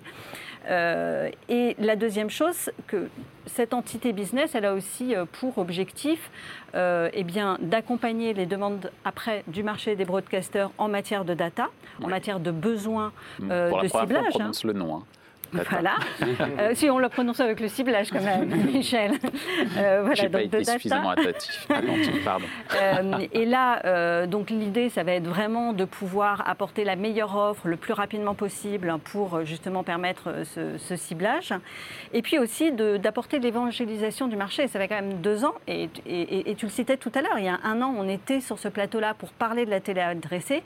et 0.68 1.76
la 1.78 1.96
deuxième 1.96 2.30
chose, 2.30 2.70
que 2.86 3.08
cette 3.46 3.72
entité 3.72 4.12
business, 4.12 4.54
elle 4.54 4.66
a 4.66 4.74
aussi 4.74 5.14
pour 5.40 5.58
objectif 5.58 6.30
eh 6.74 7.24
bien, 7.24 7.56
d'accompagner 7.60 8.34
les 8.34 8.46
demandes 8.46 8.92
après 9.04 9.42
du 9.46 9.62
marché 9.62 9.96
des 9.96 10.04
broadcasters 10.04 10.70
en 10.78 10.88
matière 10.88 11.24
de 11.24 11.34
data, 11.34 11.70
en 12.02 12.08
matière 12.08 12.40
de 12.40 12.50
besoins 12.50 13.12
de 13.40 13.88
ciblage. 13.88 14.26
on 14.34 14.38
prononce 14.38 14.64
le 14.64 14.74
nom. 14.74 14.96
Hein. 14.96 15.04
Voilà. 15.52 15.96
Euh, 16.58 16.72
si 16.74 16.90
on 16.90 16.98
le 16.98 17.08
prononce 17.08 17.40
avec 17.40 17.60
le 17.60 17.68
ciblage 17.68 18.10
quand 18.10 18.22
même, 18.22 18.48
Michel. 18.72 19.12
Euh, 19.76 20.02
voilà, 20.04 20.22
donc 20.22 20.32
pas 20.32 20.42
été 20.42 20.64
suffisamment 20.64 21.10
attentif. 21.10 21.68
pardon. 22.24 22.44
Euh, 22.80 23.26
et 23.32 23.44
là, 23.44 23.80
euh, 23.84 24.26
donc 24.26 24.50
l'idée, 24.50 24.88
ça 24.88 25.02
va 25.02 25.12
être 25.12 25.26
vraiment 25.26 25.72
de 25.72 25.84
pouvoir 25.84 26.48
apporter 26.48 26.84
la 26.84 26.96
meilleure 26.96 27.36
offre 27.36 27.68
le 27.68 27.76
plus 27.76 27.92
rapidement 27.92 28.34
possible 28.34 28.94
pour 29.04 29.44
justement 29.44 29.82
permettre 29.82 30.44
ce, 30.44 30.96
ciblage. 30.96 31.54
Et 32.12 32.22
puis 32.22 32.38
aussi 32.38 32.72
d'apporter 32.72 33.38
l'évangélisation 33.38 34.28
du 34.28 34.36
marché. 34.36 34.66
Ça 34.68 34.78
fait 34.78 34.88
quand 34.88 35.00
même 35.00 35.20
deux 35.20 35.44
ans, 35.44 35.54
et, 35.66 35.88
et, 36.06 36.54
tu 36.54 36.66
le 36.66 36.70
citais 36.70 36.96
tout 36.96 37.12
à 37.14 37.22
l'heure, 37.22 37.38
il 37.38 37.44
y 37.44 37.48
a 37.48 37.58
un 37.64 37.80
an, 37.80 37.94
on 37.96 38.08
était 38.08 38.40
sur 38.40 38.58
ce 38.58 38.68
plateau-là 38.68 39.14
pour 39.14 39.30
parler 39.30 39.64
de 39.64 39.70
la 39.70 39.80
télé 39.80 40.00
adressée, 40.00 40.62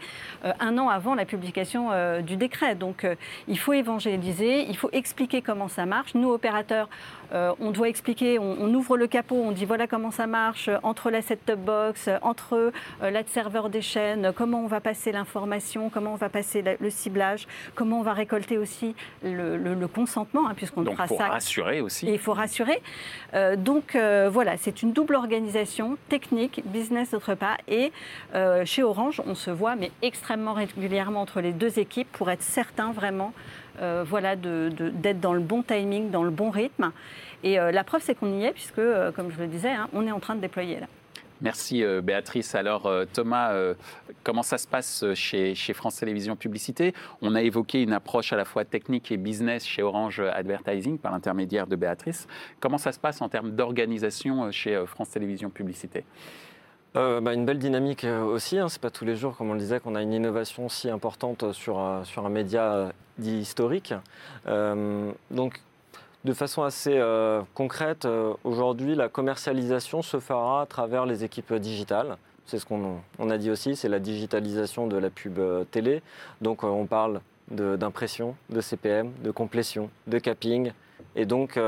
un 0.61 0.79
an 0.79 0.89
avant 0.89 1.15
la 1.15 1.25
publication 1.25 1.91
du 2.23 2.37
décret. 2.37 2.75
Donc 2.75 3.07
il 3.49 3.59
faut 3.59 3.73
évangéliser, 3.73 4.69
il 4.75 4.77
faut 4.77 4.91
expliquer 4.93 5.41
comment 5.41 5.69
ça 5.69 5.87
marche. 5.87 6.15
Nous, 6.17 6.29
opérateurs, 6.33 6.89
euh, 7.33 7.55
on 7.61 7.71
doit 7.71 7.89
expliquer, 7.89 8.41
on, 8.41 8.75
ouvre 8.75 8.97
le 8.97 9.07
capot, 9.07 9.37
on 9.37 9.53
dit 9.53 9.65
voilà 9.65 9.87
comment 9.87 10.11
ça 10.11 10.27
marche 10.27 10.67
euh, 10.67 10.79
entre 10.83 11.11
la 11.11 11.23
set-top 11.23 11.61
box, 11.61 12.09
euh, 12.09 12.19
entre 12.23 12.73
la 13.01 13.25
serveur 13.25 13.71
des 13.71 13.83
chaînes, 13.83 14.33
comment 14.35 14.65
on 14.65 14.67
va 14.67 14.81
passer 14.81 15.13
l'information, 15.13 15.91
comment 15.91 16.15
on 16.15 16.17
va 16.17 16.29
passer 16.29 16.65
le 16.81 16.91
ciblage, 16.91 17.47
comment 17.77 18.01
on 18.01 18.03
va 18.03 18.15
récolter 18.15 18.59
aussi 18.59 18.97
le, 19.23 19.87
consentement, 19.87 20.49
hein, 20.49 20.55
puisqu'on 20.57 20.85
fera 20.85 21.07
ça. 21.07 21.15
Il 21.15 21.19
faut 21.19 21.33
rassurer 21.33 21.81
aussi. 21.81 22.07
il 22.09 22.19
faut 22.19 22.33
rassurer. 22.33 22.83
donc 23.59 23.97
voilà, 23.97 24.57
c'est 24.57 24.83
une 24.83 24.93
double 24.93 25.15
organisation, 25.15 25.97
technique, 26.09 26.63
business 26.67 27.13
d'autre 27.13 27.35
part. 27.35 27.59
Et 27.69 27.93
chez 28.65 28.83
Orange, 28.83 29.23
on 29.25 29.37
se 29.37 29.51
voit, 29.51 29.77
mais 29.77 29.93
extrêmement 30.03 30.55
régulièrement 30.55 31.21
entre 31.21 31.41
les 31.41 31.53
deux 31.53 31.79
équipes 31.79 32.11
pour 32.11 32.31
être 32.31 32.43
certain 32.43 32.91
vraiment 32.91 33.33
euh, 33.81 34.05
voilà, 34.07 34.37
d'être 34.37 35.21
dans 35.21 35.35
le 35.35 35.41
bon 35.41 35.63
timing, 35.63 36.11
dans 36.11 36.23
le 36.23 36.31
bon 36.31 36.51
rythme. 36.51 36.93
Et 37.43 37.59
euh, 37.59 37.73
la 37.73 37.85
preuve, 37.85 38.03
c'est 38.03 38.15
qu'on 38.15 38.39
y 38.39 38.45
est, 38.45 38.53
puisque, 38.53 38.79
euh, 38.79 39.13
comme 39.13 39.31
je 39.31 39.39
le 39.39 39.47
disais, 39.47 39.71
hein, 39.71 39.89
on 39.93 40.07
est 40.07 40.13
en 40.13 40.21
train 40.21 40.35
de 40.35 40.41
déployer 40.41 40.81
là. 40.81 40.87
Merci 41.41 41.85
Béatrice. 42.03 42.55
Alors 42.55 42.91
Thomas, 43.13 43.53
comment 44.23 44.45
ça 44.45 44.57
se 44.57 44.67
passe 44.67 45.05
chez, 45.15 45.55
chez, 45.55 45.75
France 45.75 45.97
Télévisions 45.97 46.37
Publicité? 46.37 46.95
On 47.21 47.35
a 47.35 47.43
évoqué 47.43 47.83
une 47.83 47.93
approche 47.93 48.33
à 48.33 48.37
la 48.37 48.47
fois 48.47 48.65
technique 48.65 49.11
et 49.11 49.19
business 49.19 49.67
chez 49.67 49.83
Orange 49.83 50.21
Advertising 50.21 50.97
par 50.97 51.13
l'intermédiaire 51.13 51.67
de 51.67 51.77
Béatrice. 51.77 52.29
Comment 52.61 52.79
ça 52.79 52.93
se 52.93 53.01
passe 53.01 53.21
en 53.21 53.29
termes 53.29 53.51
d'organisation 53.51 54.51
chez 54.53 54.81
France 54.87 55.11
Télévisions 55.11 55.51
Publicité? 55.51 56.05
Bah, 56.95 57.35
une 57.35 57.45
belle 57.45 57.59
dynamique 57.59 58.05
aussi. 58.05 58.59
Hein. 58.59 58.69
C'est 58.69 58.81
pas 58.81 58.91
tous 58.91 59.05
les 59.05 59.17
jours, 59.17 59.37
comme 59.37 59.51
on 59.51 59.55
le 59.55 59.59
disait, 59.59 59.81
qu'on 59.81 59.95
a 59.95 60.03
une 60.03 60.13
innovation 60.13 60.69
si 60.69 60.89
importante 60.89 61.53
sur, 61.53 61.81
sur 62.05 62.25
un 62.25 62.31
média 62.31 62.93
dit 63.19 63.39
historique. 63.39 63.95
Euh, 64.47 65.13
donc, 65.31 65.61
de 66.25 66.33
façon 66.33 66.63
assez 66.63 66.97
euh, 66.97 67.43
concrète, 67.55 68.07
euh, 68.07 68.33
aujourd'hui, 68.45 68.95
la 68.95 69.09
commercialisation 69.09 70.03
se 70.03 70.21
fera 70.21 70.63
à 70.63 70.67
travers 70.67 71.07
les 71.07 71.25
équipes 71.25 71.55
digitales. 71.55 72.17
C'est 72.47 72.59
ce 72.59 72.67
qu'on 72.67 73.01
on 73.19 73.31
a 73.31 73.39
dit 73.39 73.51
aussi, 73.51 73.77
c'est 73.77 73.89
la 73.89 73.99
digitalisation 73.99 74.87
de 74.87 74.97
la 74.97 75.11
pub 75.11 75.41
télé. 75.71 76.03
Donc, 76.43 76.63
on 76.63 76.85
parle 76.85 77.21
d'impression, 77.51 78.37
de, 78.51 78.61
CPM, 78.61 79.13
de 79.23 79.31
complétion, 79.31 79.89
de 80.07 80.19
capping. 80.19 80.73
Et 81.17 81.25
donc, 81.25 81.59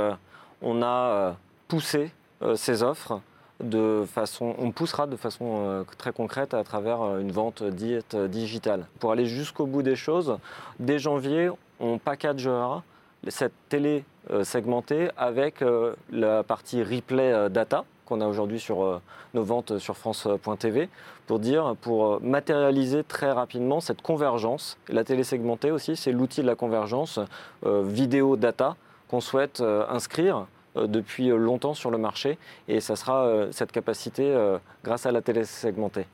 on 0.60 0.82
a 0.82 1.36
poussé 1.66 2.10
ces 2.56 2.82
offres 2.82 3.22
on 3.60 4.70
poussera 4.70 5.06
de 5.06 5.16
façon 5.16 5.64
euh, 5.64 5.84
très 5.98 6.12
concrète 6.12 6.54
à 6.54 6.62
travers 6.64 7.02
euh, 7.02 7.20
une 7.20 7.32
vente 7.32 7.62
dite 7.62 8.14
euh, 8.14 8.28
digitale. 8.28 8.86
Pour 9.00 9.12
aller 9.12 9.26
jusqu'au 9.26 9.66
bout 9.66 9.82
des 9.82 9.96
choses, 9.96 10.38
dès 10.78 10.98
janvier, 10.98 11.50
on 11.80 11.98
packagera 11.98 12.82
cette 13.28 13.52
télé 13.68 14.04
segmentée 14.44 15.08
avec 15.16 15.64
la 16.12 16.42
partie 16.42 16.82
replay 16.82 17.50
data 17.50 17.84
qu'on 18.04 18.20
a 18.20 18.26
aujourd'hui 18.26 18.60
sur 18.60 19.00
nos 19.34 19.42
ventes 19.42 19.78
sur 19.78 19.96
France.tv 19.96 20.88
pour 21.26 21.38
dire, 21.40 21.74
pour 21.80 22.20
matérialiser 22.22 23.02
très 23.02 23.32
rapidement 23.32 23.80
cette 23.80 24.00
convergence. 24.00 24.78
La 24.88 25.02
télé 25.02 25.24
segmentée 25.24 25.72
aussi, 25.72 25.96
c'est 25.96 26.12
l'outil 26.12 26.42
de 26.42 26.46
la 26.46 26.54
convergence 26.54 27.18
vidéo 27.64 28.36
data 28.36 28.76
qu'on 29.08 29.20
souhaite 29.20 29.60
inscrire 29.60 30.46
depuis 30.86 31.28
longtemps 31.28 31.74
sur 31.74 31.90
le 31.90 31.98
marché 31.98 32.38
et 32.68 32.80
ça 32.80 32.96
sera 32.96 33.24
euh, 33.24 33.48
cette 33.52 33.72
capacité 33.72 34.24
euh, 34.24 34.58
grâce 34.84 35.06
à 35.06 35.12
la 35.12 35.22
télé 35.22 35.44
segmentée. 35.44 36.06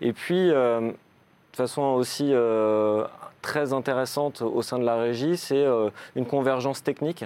Et 0.00 0.12
puis, 0.12 0.48
de 0.48 0.92
façon 1.52 1.82
aussi 1.82 2.32
très 3.42 3.72
intéressante 3.72 4.42
au 4.42 4.62
sein 4.62 4.78
de 4.78 4.84
la 4.84 4.96
régie, 4.96 5.36
c'est 5.36 5.64
une 6.14 6.26
convergence 6.26 6.82
technique 6.82 7.24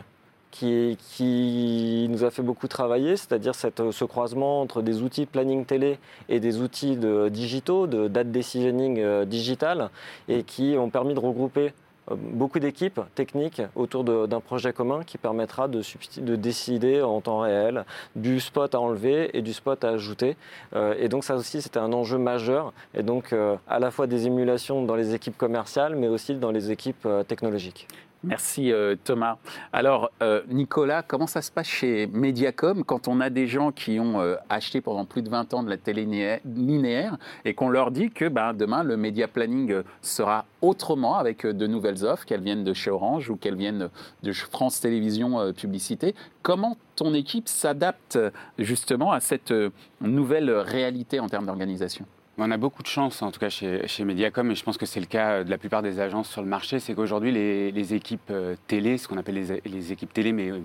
qui, 0.50 0.96
qui, 1.00 2.06
nous 2.10 2.24
a 2.24 2.30
fait 2.30 2.42
beaucoup 2.42 2.68
travailler, 2.68 3.16
c'est-à-dire 3.16 3.54
ce 3.54 4.04
croisement 4.04 4.60
entre 4.60 4.82
des 4.82 5.02
outils 5.02 5.24
de 5.24 5.30
planning 5.30 5.64
télé 5.64 5.98
et 6.28 6.40
des 6.40 6.60
outils 6.60 6.96
de, 6.96 7.28
digitaux, 7.28 7.86
de 7.86 8.08
date 8.08 8.30
decisioning 8.30 9.24
digital, 9.24 9.90
et 10.28 10.42
qui 10.42 10.76
ont 10.78 10.90
permis 10.90 11.14
de 11.14 11.20
regrouper 11.20 11.66
euh, 11.68 11.72
beaucoup 12.10 12.58
d'équipes 12.58 13.00
techniques 13.14 13.62
autour 13.74 14.04
d'un 14.04 14.40
projet 14.40 14.72
commun 14.72 15.02
qui 15.04 15.18
permettra 15.18 15.68
de, 15.68 15.82
de, 16.18 16.36
décider 16.36 17.02
en 17.02 17.20
temps 17.20 17.40
réel 17.40 17.84
du 18.16 18.40
spot 18.40 18.74
à 18.74 18.80
enlever 18.80 19.36
et 19.36 19.42
du 19.42 19.52
spot 19.52 19.84
à 19.84 19.90
ajouter. 19.90 20.36
Euh, 20.74 20.94
et 20.98 21.08
donc 21.08 21.24
ça 21.24 21.36
aussi, 21.36 21.62
c'était 21.62 21.78
un 21.78 21.92
enjeu 21.92 22.18
majeur. 22.18 22.72
Et 22.94 23.02
donc 23.02 23.32
euh, 23.32 23.56
à 23.68 23.78
la 23.78 23.90
fois 23.90 24.06
des 24.06 24.26
émulations 24.26 24.84
dans 24.84 24.96
les 24.96 25.14
équipes 25.14 25.36
commerciales, 25.36 25.96
mais 25.96 26.08
aussi 26.08 26.34
dans 26.34 26.50
les 26.50 26.70
équipes 26.70 27.06
technologiques. 27.28 27.86
Merci 28.22 28.70
euh, 28.70 28.96
Thomas. 29.02 29.38
Alors 29.72 30.11
euh, 30.20 30.42
Nicolas, 30.48 31.02
comment 31.02 31.26
ça 31.26 31.40
se 31.40 31.50
passe 31.50 31.68
chez 31.68 32.06
Mediacom 32.06 32.85
quand 32.85 33.09
on 33.09 33.18
a 33.18 33.30
des 33.30 33.46
gens 33.46 33.72
qui 33.72 33.98
ont 33.98 34.20
euh, 34.20 34.37
acheté 34.50 34.83
pendant 34.83 35.06
plus 35.06 35.22
de 35.22 35.30
20 35.30 35.54
ans 35.54 35.62
de 35.62 35.70
la 35.70 35.78
télé 35.78 36.04
linéaire 36.44 37.16
et 37.46 37.54
qu'on 37.54 37.70
leur 37.70 37.90
dit 37.90 38.11
que 38.11 38.28
ben, 38.28 38.52
demain 38.52 38.83
le 38.83 38.98
média 38.98 39.26
planning 39.26 39.83
sera 40.02 40.44
autrement 40.61 41.16
avec 41.16 41.46
de 41.46 41.66
nouvelles 41.66 42.04
offres, 42.04 42.26
qu'elles 42.26 42.42
viennent 42.42 42.64
de 42.64 42.74
chez 42.74 42.90
Orange 42.90 43.30
ou 43.30 43.37
qu'elles 43.37 43.56
viennent 43.56 43.88
de 44.22 44.33
France 44.33 44.80
Télévisions 44.80 45.54
Publicité? 45.54 46.14
Comment 46.42 46.76
ton 46.96 47.14
équipe 47.14 47.48
s'adapte 47.48 48.18
justement 48.59 49.12
à 49.12 49.20
cette 49.20 49.54
nouvelle 50.02 50.50
réalité 50.50 51.20
en 51.20 51.28
termes 51.28 51.46
d'organisation? 51.46 52.04
On 52.40 52.50
a 52.50 52.57
beaucoup 52.57 52.83
de 52.83 52.88
chance, 52.88 53.22
en 53.22 53.31
tout 53.31 53.40
cas 53.40 53.48
chez, 53.48 54.05
Mediacom, 54.05 54.50
et 54.50 54.55
je 54.55 54.64
pense 54.64 54.79
que 54.79 54.87
c'est 54.87 55.00
le 55.00 55.07
cas 55.07 55.44
de 55.44 55.50
la 55.50 55.59
plupart 55.59 55.83
des 55.83 56.00
agences 56.00 56.29
sur 56.29 56.42
le 56.42 56.48
marché, 56.48 56.81
c'est 56.81 56.94
qu'aujourd'hui, 56.94 57.33
les, 57.33 57.94
équipes 57.94 58.31
euh, 58.31 58.57
télé, 58.66 58.98
ce 58.98 59.09
qu'on 59.09 59.18
appelle 59.18 59.61
les, 59.64 59.92
équipes 59.92 60.12
télé, 60.12 60.33
mais 60.33 60.50
euh, 60.50 60.61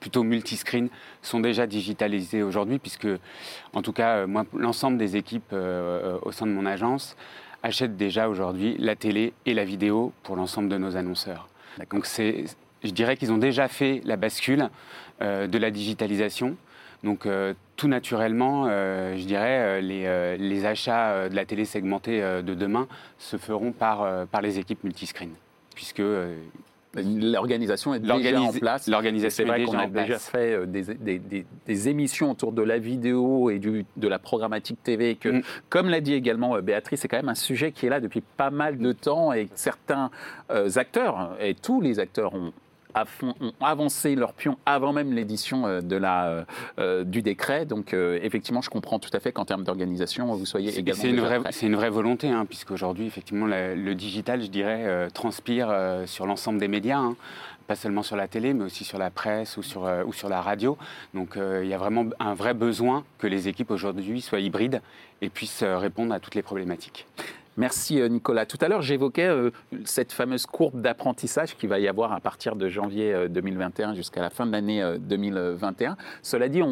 plutôt 0.00 0.22
multiscreen, 0.22 0.88
sont 1.22 1.40
déjà 1.40 1.66
digitalisées 1.66 2.42
aujourd'hui, 2.42 2.78
puisque, 2.78 3.08
en 3.72 3.82
tout 3.82 3.92
cas, 3.92 4.26
l'ensemble 4.54 4.98
des 4.98 5.16
équipes 5.16 5.52
euh, 5.52 6.18
au 6.22 6.32
sein 6.32 6.46
de 6.46 6.52
mon 6.52 6.66
agence 6.66 7.16
achètent 7.62 7.96
déjà 7.96 8.28
aujourd'hui 8.28 8.76
la 8.78 8.96
télé 8.96 9.34
et 9.46 9.54
la 9.54 9.64
vidéo 9.64 10.12
pour 10.22 10.36
l'ensemble 10.36 10.68
de 10.68 10.78
nos 10.78 10.96
annonceurs. 10.96 11.48
Donc 11.90 12.06
c'est, 12.06 12.44
je 12.82 12.90
dirais 12.90 13.16
qu'ils 13.16 13.32
ont 13.32 13.38
déjà 13.38 13.68
fait 13.68 14.00
la 14.04 14.16
bascule 14.16 14.70
de 15.20 15.58
la 15.58 15.70
digitalisation. 15.70 16.56
Donc 17.02 17.26
tout 17.76 17.88
naturellement, 17.88 18.66
je 18.66 19.24
dirais, 19.24 19.80
les, 19.80 20.36
les, 20.38 20.66
achats 20.66 21.28
de 21.28 21.34
la 21.34 21.46
télé 21.46 21.64
segmentée 21.64 22.20
de 22.20 22.54
demain 22.54 22.86
se 23.18 23.38
feront 23.38 23.72
par, 23.72 24.26
par 24.26 24.42
les 24.42 24.58
équipes 24.58 24.84
multiscreen, 24.84 25.30
puisque 25.74 26.02
L'organisation 26.94 27.94
est 27.94 28.00
déjà 28.00 28.40
en 28.40 28.52
place. 28.52 28.88
L'organisation 28.88 29.44
C'est 29.44 29.48
vrai 29.48 29.64
qu'on 29.64 29.78
a 29.78 29.86
déjà 29.86 30.18
fait 30.18 30.54
euh, 30.54 30.66
des, 30.66 31.88
émissions 31.88 32.32
autour 32.32 32.50
de 32.52 32.62
la 32.62 32.78
vidéo 32.78 33.48
et 33.48 33.60
du, 33.60 33.84
de 33.96 34.08
la 34.08 34.18
programmatique 34.18 34.82
TV. 34.82 35.14
Que, 35.14 35.28
mm. 35.28 35.42
Comme 35.68 35.88
l'a 35.88 36.00
dit 36.00 36.14
également 36.14 36.56
euh, 36.56 36.62
Béatrice, 36.62 37.00
c'est 37.00 37.08
quand 37.08 37.18
même 37.18 37.28
un 37.28 37.36
sujet 37.36 37.70
qui 37.70 37.86
est 37.86 37.90
là 37.90 38.00
depuis 38.00 38.22
pas 38.22 38.50
mal 38.50 38.78
de 38.78 38.92
temps 38.92 39.32
et 39.32 39.48
certains 39.54 40.10
euh, 40.50 40.68
acteurs, 40.74 41.36
et 41.40 41.54
tous 41.54 41.80
les 41.80 42.00
acteurs 42.00 42.34
ont 42.34 42.52
ont 43.22 43.52
avancé 43.60 44.14
leur 44.14 44.32
pion 44.32 44.58
avant 44.66 44.92
même 44.92 45.12
l'édition 45.12 45.66
euh, 45.66 45.80
de 45.80 45.96
la, 45.96 46.26
euh, 46.26 46.44
euh, 46.78 47.04
du 47.04 47.22
décret. 47.22 47.66
Donc 47.66 47.94
effectivement, 47.94 48.62
je 48.62 48.70
comprends 48.70 48.98
tout 48.98 49.10
à 49.12 49.20
fait 49.20 49.32
qu'en 49.32 49.44
termes 49.44 49.64
d'organisation, 49.64 50.26
vous 50.34 50.46
soyez 50.46 50.76
également. 50.76 51.00
C'est 51.00 51.10
une, 51.10 51.20
vraie, 51.20 51.40
c'est 51.50 51.66
une 51.66 51.76
vraie 51.76 51.90
volonté, 51.90 52.28
hein, 52.28 52.46
puisqu'aujourd'hui, 52.46 53.06
effectivement, 53.06 53.46
le 53.46 53.94
digital, 53.94 54.42
je 54.42 54.48
dirais, 54.48 55.08
transpire 55.12 55.74
sur 56.06 56.26
l'ensemble 56.26 56.58
des 56.58 56.68
médias. 56.68 56.98
Hein. 56.98 57.16
pas 57.66 57.76
seulement 57.76 58.02
sur 58.02 58.16
la 58.16 58.26
télé, 58.26 58.52
mais 58.52 58.64
aussi 58.64 58.84
sur 58.84 58.98
la 58.98 59.10
presse 59.10 59.56
ou 59.56 59.62
sur, 59.62 59.88
ou 60.06 60.12
sur 60.12 60.28
la 60.28 60.40
radio. 60.40 60.76
Donc 61.14 61.36
il 61.36 61.68
y 61.68 61.74
a 61.74 61.78
vraiment 61.78 62.06
un 62.18 62.34
vrai 62.34 62.54
besoin 62.54 63.04
que 63.18 63.26
les 63.26 63.48
équipes 63.48 63.70
aujourd'hui 63.70 64.20
soient 64.20 64.40
hybrides 64.40 64.82
et 65.22 65.28
puissent 65.28 65.62
répondre 65.62 66.12
à 66.12 66.20
toutes 66.20 66.34
les 66.34 66.42
problématiques. 66.42 67.06
Merci 67.60 68.00
euh, 68.00 68.08
Nicolas. 68.08 68.46
Tout 68.46 68.56
à 68.62 68.68
l'heure, 68.68 68.80
j'évoquais 68.80 69.28
euh, 69.28 69.50
cette 69.84 70.12
fameuse 70.12 70.46
courbe 70.46 70.80
d'apprentissage 70.80 71.58
qui 71.58 71.66
va 71.66 71.78
y 71.78 71.88
avoir 71.88 72.14
à 72.14 72.18
partir 72.18 72.56
de 72.56 72.70
janvier 72.70 73.28
2021 73.28 73.90
euh, 73.90 73.94
jusqu'à 73.94 74.22
la 74.22 74.30
fin 74.30 74.46
de 74.46 74.52
l'année 74.52 74.82
2021. 74.98 75.98
Cela 76.22 76.48
dit, 76.48 76.62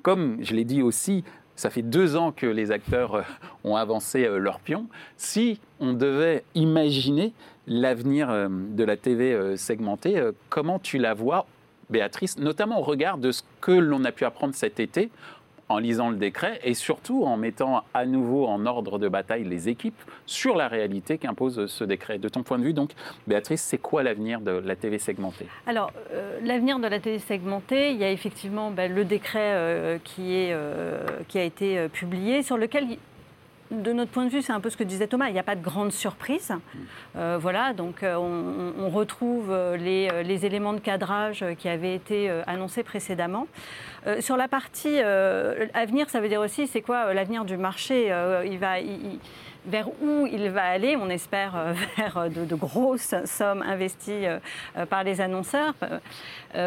comme 0.00 0.38
je 0.40 0.54
l'ai 0.54 0.64
dit 0.64 0.80
aussi, 0.80 1.22
ça 1.54 1.68
fait 1.68 1.82
deux 1.82 2.16
ans 2.16 2.32
que 2.32 2.46
les 2.46 2.70
acteurs 2.70 3.26
ont 3.62 3.76
avancé 3.76 4.26
leur 4.38 4.60
pion. 4.60 4.86
Si 5.18 5.60
on 5.80 5.92
devait 5.92 6.44
imaginer 6.54 7.34
l'avenir 7.66 8.28
de 8.48 8.84
la 8.84 8.96
TV 8.96 9.54
segmentée, 9.58 10.30
comment 10.48 10.78
tu 10.78 10.96
la 10.96 11.12
vois, 11.12 11.44
Béatrice, 11.90 12.38
notamment 12.38 12.80
au 12.80 12.82
regard 12.82 13.16
de 13.16 13.32
ce 13.32 13.42
que 13.60 13.72
l'on 13.72 14.04
a 14.04 14.12
pu 14.12 14.24
apprendre 14.24 14.54
cet 14.54 14.78
été 14.78 15.10
en 15.68 15.78
lisant 15.78 16.10
le 16.10 16.16
décret 16.16 16.60
et 16.64 16.74
surtout 16.74 17.24
en 17.24 17.36
mettant 17.36 17.84
à 17.94 18.06
nouveau 18.06 18.46
en 18.46 18.66
ordre 18.66 18.98
de 18.98 19.08
bataille 19.08 19.44
les 19.44 19.68
équipes 19.68 20.00
sur 20.26 20.56
la 20.56 20.68
réalité 20.68 21.18
qu'impose 21.18 21.66
ce 21.66 21.84
décret. 21.84 22.18
De 22.18 22.28
ton 22.28 22.42
point 22.42 22.58
de 22.58 22.64
vue, 22.64 22.72
donc, 22.72 22.90
Béatrice, 23.26 23.62
c'est 23.62 23.78
quoi 23.78 24.02
l'avenir 24.02 24.40
de 24.40 24.50
la 24.50 24.76
TV 24.76 24.98
segmentée? 24.98 25.46
Alors, 25.66 25.92
euh, 26.12 26.38
l'avenir 26.42 26.78
de 26.78 26.86
la 26.86 27.00
TV 27.00 27.18
segmentée, 27.18 27.90
il 27.90 27.98
y 27.98 28.04
a 28.04 28.10
effectivement 28.10 28.70
ben, 28.70 28.92
le 28.92 29.04
décret 29.04 29.52
euh, 29.54 29.98
euh, 30.18 31.06
qui 31.28 31.38
a 31.38 31.42
été 31.42 31.88
publié, 31.88 32.42
sur 32.42 32.56
lequel 32.56 32.86
de 33.70 33.92
notre 33.92 34.10
point 34.10 34.24
de 34.24 34.30
vue, 34.30 34.42
c'est 34.42 34.52
un 34.52 34.60
peu 34.60 34.70
ce 34.70 34.76
que 34.76 34.84
disait 34.84 35.06
Thomas, 35.06 35.28
il 35.28 35.32
n'y 35.32 35.38
a 35.38 35.44
pas 35.44 35.56
de 35.56 35.62
grande 35.62 35.92
surprise. 35.92 36.52
Euh, 37.16 37.38
voilà, 37.40 37.72
donc 37.72 38.02
euh, 38.02 38.16
on, 38.16 38.88
retrouve 38.88 39.50
euh, 39.50 39.76
les, 39.76 40.46
éléments 40.46 40.72
de 40.72 40.80
cadrage 40.80 41.44
qui 41.58 41.68
avaient 41.68 41.94
été 41.94 42.30
annoncés 42.46 42.82
précédemment. 42.82 43.46
sur 44.20 44.36
la 44.36 44.48
partie 44.48 44.98
avenir, 45.00 46.08
ça 46.08 46.20
veut 46.20 46.28
dire 46.28 46.40
aussi, 46.40 46.66
c'est 46.66 46.80
quoi 46.80 47.12
l'avenir 47.12 47.44
du 47.44 47.56
marché 47.56 48.12
il 48.46 48.58
va, 48.58 48.80
vers 49.68 49.88
où 50.02 50.26
il 50.26 50.48
va 50.50 50.64
aller. 50.64 50.96
On 50.96 51.08
espère 51.08 51.54
euh, 51.56 51.74
vers 51.96 52.16
euh, 52.16 52.28
de, 52.28 52.54
grosses 52.54 53.14
sommes 53.24 53.62
investies 53.62 54.26
euh, 54.26 54.38
par 54.86 55.04
les 55.04 55.20
annonceurs. 55.20 55.74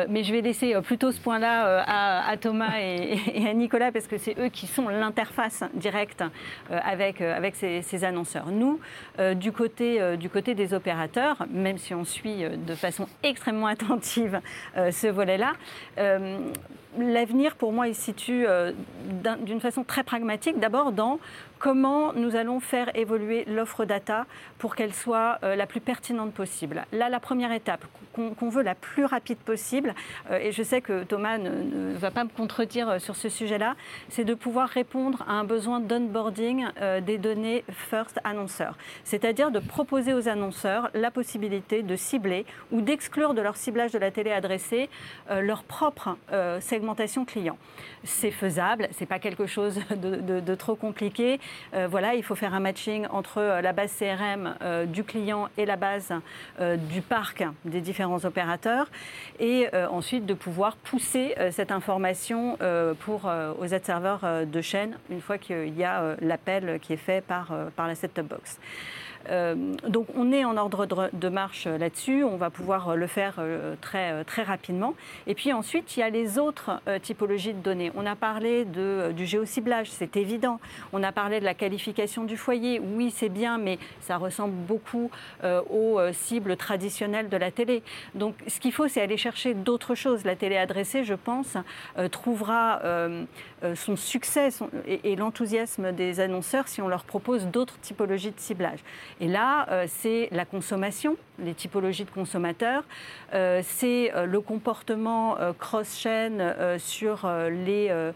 mais 0.10 0.24
je 0.24 0.32
vais 0.32 0.42
laisser 0.42 0.76
plutôt 0.82 1.12
ce 1.12 1.20
point-là 1.20 1.84
à, 1.88 2.38
Thomas 2.38 2.74
et, 2.80 3.48
à 3.48 3.54
Nicolas 3.54 3.92
parce 3.92 4.08
que 4.08 4.18
c'est 4.18 4.38
eux 4.40 4.50
qui 4.50 4.68
sont 4.68 4.88
l'interface 4.88 5.64
directe 5.74 6.24
avec, 6.70 7.20
avec 7.22 7.56
ces, 7.56 8.04
annonceurs. 8.04 8.48
Nous, 8.48 8.80
du, 9.36 9.52
côté, 9.52 10.18
du 10.18 10.30
côté 10.30 10.54
des 10.56 10.74
opérateurs, 10.74 11.46
même 11.50 11.78
si 11.78 11.94
on 11.94 12.06
suit 12.06 12.44
de 12.48 12.76
façon 12.76 13.08
extrêmement 13.24 13.68
attentive 13.68 14.40
ce 14.76 15.08
volet-là, 15.08 15.54
l'avenir, 16.98 17.56
pour 17.56 17.72
moi, 17.72 17.88
il 17.88 17.96
se 17.96 18.02
situe 18.02 18.46
d'une 19.42 19.62
façon 19.62 19.84
très 19.84 20.04
pragmatique. 20.04 20.60
D'abord 20.60 20.92
dans 20.92 21.20
comment 21.62 22.12
nous 22.14 22.36
allons 22.36 22.60
faire 22.60 22.94
évoluer 22.96 23.46
l'offre 23.46 23.86
data 23.86 24.26
pour 24.58 24.76
qu'elle 24.76 24.96
soit 24.96 25.38
euh, 25.44 25.56
la 25.56 25.68
plus 25.68 25.80
pertinente 25.80 26.34
possible. 26.34 26.86
Là, 26.92 27.08
la 27.08 27.20
première 27.20 27.52
étape, 27.52 27.86
qu'on 28.16 28.50
veut 28.50 28.64
la 28.64 28.74
plus 28.74 29.06
rapide 29.06 29.38
possible, 29.38 29.94
euh, 30.32 30.40
et 30.40 30.52
je 30.52 30.64
sais 30.64 30.82
que 30.82 31.04
Thomas 31.04 31.38
ne, 31.38 31.94
va 31.94 32.10
pas 32.10 32.24
me 32.24 32.30
contredire 32.30 32.90
euh, 32.90 33.00
sur 33.00 33.16
ce 33.16 33.30
sujet-là, 33.30 33.76
c'est 34.10 34.24
de 34.24 34.34
pouvoir 34.34 34.70
répondre 34.70 35.24
à 35.28 35.34
un 35.34 35.44
besoin 35.44 35.80
d'onboarding 35.80 36.66
des 37.06 37.18
données 37.20 37.64
first 37.70 38.20
annonceurs. 38.24 38.76
C'est-à-dire 39.04 39.52
de 39.52 39.60
proposer 39.60 40.14
aux 40.14 40.28
annonceurs 40.28 40.90
la 40.96 41.12
possibilité 41.12 41.84
de 41.84 41.96
cibler 41.96 42.46
ou 42.72 42.82
d'exclure 42.82 43.36
de 43.36 43.42
leur 43.42 43.56
ciblage 43.56 43.92
de 43.92 44.00
la 44.00 44.10
télé 44.10 44.32
adressée 44.32 44.90
leur 45.30 45.64
propre 45.64 46.18
client. 47.26 47.58
C'est 48.04 48.32
faisable, 48.32 48.88
c'est 48.92 49.06
pas 49.06 49.20
quelque 49.20 49.46
chose 49.46 49.80
de 49.92 50.56
trop 50.56 50.76
compliqué. 50.76 51.40
Euh, 51.74 51.88
voilà, 51.90 52.16
il 52.16 52.24
faut 52.24 52.36
faire 52.36 52.54
un 52.54 52.60
matching 52.60 53.08
entre 53.10 53.40
euh, 53.40 53.62
la 53.62 53.74
base 53.74 53.92
CRM 53.98 54.56
euh, 54.62 54.86
du 54.86 55.04
client 55.04 55.50
et 55.58 55.66
la 55.66 55.76
base 55.76 56.14
du 56.90 57.02
parc 57.02 57.44
des 57.66 57.82
différents 57.82 58.24
opérateurs, 58.26 58.88
et 59.40 59.68
ensuite 59.90 60.26
de 60.26 60.34
pouvoir 60.34 60.76
pousser 60.76 61.36
cette 61.52 61.72
information 61.72 62.58
pour, 63.00 63.30
aux 63.60 63.74
ad-serveurs 63.74 64.46
de 64.46 64.62
chaîne 64.62 64.98
une 65.10 65.22
fois 65.22 65.38
qu'il 65.38 65.78
y 65.78 65.84
a 65.84 66.16
l'appel 66.22 66.80
qui 66.82 66.94
est 66.94 66.98
fait 66.98 67.24
par, 67.24 67.52
par 67.76 67.88
la 67.88 67.96
set-top 67.96 68.28
box. 68.28 68.60
Euh, 69.30 69.56
donc 69.88 70.08
on 70.16 70.32
est 70.32 70.46
en 70.46 70.58
ordre 70.58 70.86
de, 70.86 71.30
marche 71.30 71.68
là-dessus, 71.68 72.24
on 72.24 72.38
va 72.38 72.50
pouvoir 72.50 72.96
le 72.96 73.08
faire 73.08 73.36
euh, 73.40 73.76
très, 73.82 74.12
euh, 74.12 74.24
très 74.24 74.44
rapidement. 74.44 74.96
Et 75.28 75.36
puis 75.36 75.54
ensuite, 75.54 75.96
il 75.96 76.02
y 76.02 76.04
a 76.04 76.10
les 76.10 76.40
autres 76.40 76.82
typologies 77.02 77.54
de 77.54 77.60
données. 77.60 77.92
On 77.96 78.06
a 78.06 78.16
parlé 78.16 78.66
de, 78.66 79.12
du 79.16 79.26
géociblage, 79.26 79.90
c'est 79.90 80.18
évident. 80.18 80.60
On 80.94 81.04
a 81.04 81.12
parlé 81.12 81.40
de 81.40 81.46
la 81.46 81.54
qualification 81.54 82.24
du 82.24 82.38
foyer. 82.38 82.80
Oui, 82.80 83.12
c'est 83.12 83.30
bien, 83.30 83.58
mais 83.58 83.78
ça 84.02 84.18
ressemble 84.18 84.54
beaucoup 84.54 85.10
aux 85.44 86.00
cibles 86.12 86.58
traditionnelles 86.58 87.30
de 87.30 87.38
la 87.38 87.52
télé. 87.52 87.84
Donc 88.16 88.36
ce 88.48 88.60
qu'il 88.60 88.72
faut, 88.72 88.88
c'est 88.88 89.02
aller 89.02 89.18
chercher 89.18 89.54
d'autres 89.54 89.96
choses. 89.96 90.26
La 90.26 90.36
télé 90.36 90.58
adressée, 90.58 91.04
je 91.04 91.14
pense, 91.14 91.58
trouvera 92.12 92.82
son 93.76 93.96
succès 93.96 94.50
et 94.88 95.16
l'enthousiasme 95.16 95.92
des 95.92 96.20
annonceurs 96.20 96.68
si 96.68 96.82
on 96.82 96.88
leur 96.88 97.04
propose 97.04 97.48
d'autres 97.48 97.80
typologies 97.80 98.32
de 98.32 98.40
ciblage. 98.40 98.80
Et 99.22 99.28
là, 99.28 99.68
euh, 99.70 99.86
c'est 99.88 100.30
la 100.32 100.46
consommation, 100.46 101.16
les 101.38 101.54
typologies 101.54 102.06
de 102.06 102.10
consommateurs, 102.10 102.84
euh, 103.36 103.62
c'est 103.64 104.12
euh, 104.16 104.26
le 104.26 104.42
comportement 104.42 105.38
cross-chain 105.60 106.78
sur, 106.80 107.30
les, 107.50 108.12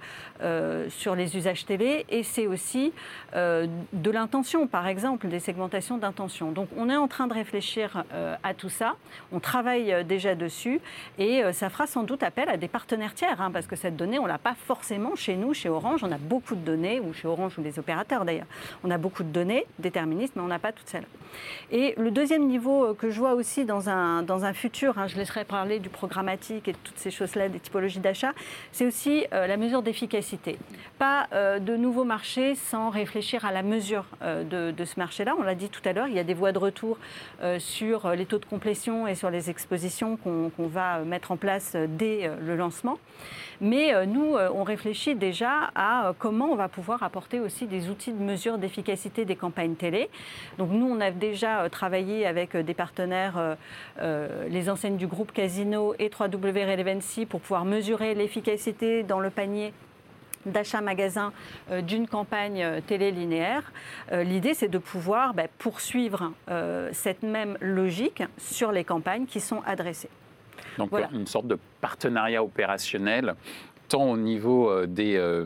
sur 0.90 1.16
les 1.16 1.38
usages 1.38 1.66
télé, 1.66 2.06
et 2.10 2.24
c'est 2.24 2.48
aussi 2.48 2.94
de 3.34 4.12
l'intention, 4.12 4.68
par 4.68 4.88
exemple, 4.88 5.28
des 5.28 5.40
segmentations 5.40 5.98
d'intention. 5.98 6.52
Donc 6.52 6.70
on 6.78 6.90
est 6.90 6.96
en 6.96 7.08
train 7.08 7.28
de 7.28 7.34
réfléchir 7.34 8.04
à 8.44 8.54
tout 8.54 8.70
ça, 8.70 8.96
on 9.32 9.40
travaille 9.40 10.04
déjà 10.06 10.36
dessus, 10.36 10.80
et 11.18 11.42
ça 11.54 11.70
fera 11.70 11.88
sans 11.88 12.04
doute 12.04 12.24
appel 12.24 12.50
à 12.50 12.58
des 12.58 12.68
partenaires 12.68 13.14
tiers, 13.14 13.42
hein, 13.42 13.52
parce 13.52 13.68
que 13.68 13.76
cette 13.76 13.96
donnée, 13.96 14.20
on 14.20 14.24
ne 14.24 14.28
l'a 14.28 14.38
pas 14.38 14.56
forcément 14.56 15.16
chez 15.16 15.36
nous, 15.36 15.54
chez 15.54 15.70
Orange, 15.70 16.04
on 16.04 16.12
a 16.12 16.18
beaucoup 16.18 16.56
de 16.56 16.62
données, 16.62 17.00
ou 17.00 17.14
chez 17.14 17.28
Orange 17.28 17.58
ou 17.58 17.62
les 17.62 17.80
opérateurs 17.80 18.26
d'ailleurs, 18.26 18.48
on 18.84 18.92
a 18.92 18.98
beaucoup 18.98 19.24
de 19.24 19.30
données 19.30 19.66
déterministes, 19.80 20.36
mais 20.36 20.42
on 20.42 20.48
n'a 20.48 20.60
pas 20.60 20.72
toutes 20.72 20.90
celles 20.90 21.06
et 21.72 21.94
le 21.98 22.12
deuxième 22.12 22.48
niveau 22.48 22.86
euh, 22.86 22.94
que 22.94 23.10
je 23.10 23.20
vois 23.20 23.34
aussi 23.34 23.66
dans 23.66 23.90
un, 23.90 24.24
dans 24.24 24.46
un 24.46 24.54
futur, 24.54 24.98
hein, 24.98 25.08
je 25.08 25.18
laisserai 25.18 25.46
parler 25.46 25.80
du 25.80 25.90
programmatique 25.90 26.68
et 26.68 26.74
de 26.74 26.78
toutes 26.84 26.98
ces 26.98 27.12
choses-là, 27.12 27.50
des 27.50 27.60
typologies 27.60 28.00
d'achat, 28.00 28.34
c'est 28.72 28.86
aussi 28.86 29.26
euh, 29.34 29.48
la 29.48 29.58
mesure 29.58 29.82
d'efficacité. 29.82 30.25
Pas 30.98 31.28
euh, 31.34 31.60
de 31.60 31.76
nouveaux 31.76 32.04
marchés 32.04 32.56
sans 32.56 32.90
réfléchir 32.90 33.46
à 33.46 33.52
la 33.52 33.64
mesure 33.64 34.06
de, 34.22 34.72
de, 34.72 34.86
ce 34.86 35.00
marché-là. 35.00 35.36
On 35.38 35.44
l'a 35.44 35.56
dit 35.56 35.70
tout 35.70 35.82
à 35.86 35.94
l'heure, 35.94 36.08
il 36.08 36.16
y 36.16 36.20
a 36.20 36.24
des 36.24 36.34
voies 36.34 36.52
de 36.52 36.58
retour 36.58 36.98
sur 37.60 38.10
les 38.12 38.26
taux 38.26 38.40
de 38.40 38.46
complétion 38.46 39.08
et 39.08 39.16
sur 39.16 39.30
les 39.30 39.50
expositions 39.50 40.18
qu'on 40.18 40.68
va 40.68 41.00
mettre 41.00 41.32
en 41.32 41.38
place 41.38 41.76
dès 41.76 42.30
le 42.42 42.56
lancement. 42.56 42.98
Mais 43.62 43.94
euh, 43.94 44.06
nous, 44.06 44.36
euh, 44.36 44.50
on 44.54 44.64
réfléchit 44.64 45.16
déjà 45.16 45.72
à 45.76 46.10
euh, 46.10 46.14
comment 46.18 46.48
on 46.48 46.56
va 46.56 46.68
pouvoir 46.68 47.04
apporter 47.04 47.40
aussi 47.40 47.68
des 47.68 47.90
outils 47.90 48.12
de 48.12 48.22
mesure 48.22 48.58
d'efficacité 48.58 49.26
des 49.26 49.36
campagnes 49.36 49.76
télé. 49.76 50.10
Donc 50.58 50.72
nous, 50.72 50.86
on 50.86 51.00
a 51.00 51.12
déjà 51.12 51.70
travaillé 51.70 52.26
avec 52.26 52.56
des 52.56 52.74
partenaires, 52.74 53.58
les 54.02 54.70
enseignes 54.70 54.98
du 54.98 55.08
groupe 55.08 55.32
Casino 55.32 55.94
et 56.00 56.10
3W 56.10 56.72
Relevancy 56.72 57.26
pour 57.26 57.42
pouvoir 57.42 57.66
mesurer 57.66 58.14
l'efficacité 58.14 59.04
dans 59.04 59.20
le 59.20 59.30
panier 59.30 59.74
d'achat 60.46 60.82
magasin 60.82 61.32
d'une 61.84 62.08
campagne 62.08 62.82
télé 62.88 63.12
linéaire. 63.12 63.72
L'idée, 64.12 64.54
c'est 64.54 64.68
de 64.68 64.78
pouvoir 64.78 65.34
bah, 65.34 65.48
poursuivre 65.58 66.32
cette 66.92 67.24
même 67.24 67.58
logique 67.62 68.24
sur 68.38 68.72
les 68.72 68.84
campagnes 68.84 69.26
qui 69.26 69.40
sont 69.40 69.62
adressées. 69.66 70.10
Donc 70.78 70.92
une 71.14 71.28
sorte 71.28 71.48
de 71.48 71.58
partenariat 71.82 72.44
opérationnel, 72.44 73.36
tant 73.88 74.12
au 74.12 74.18
niveau 74.18 74.70
euh, 74.70 74.88
des 74.88 75.16
euh, 75.16 75.46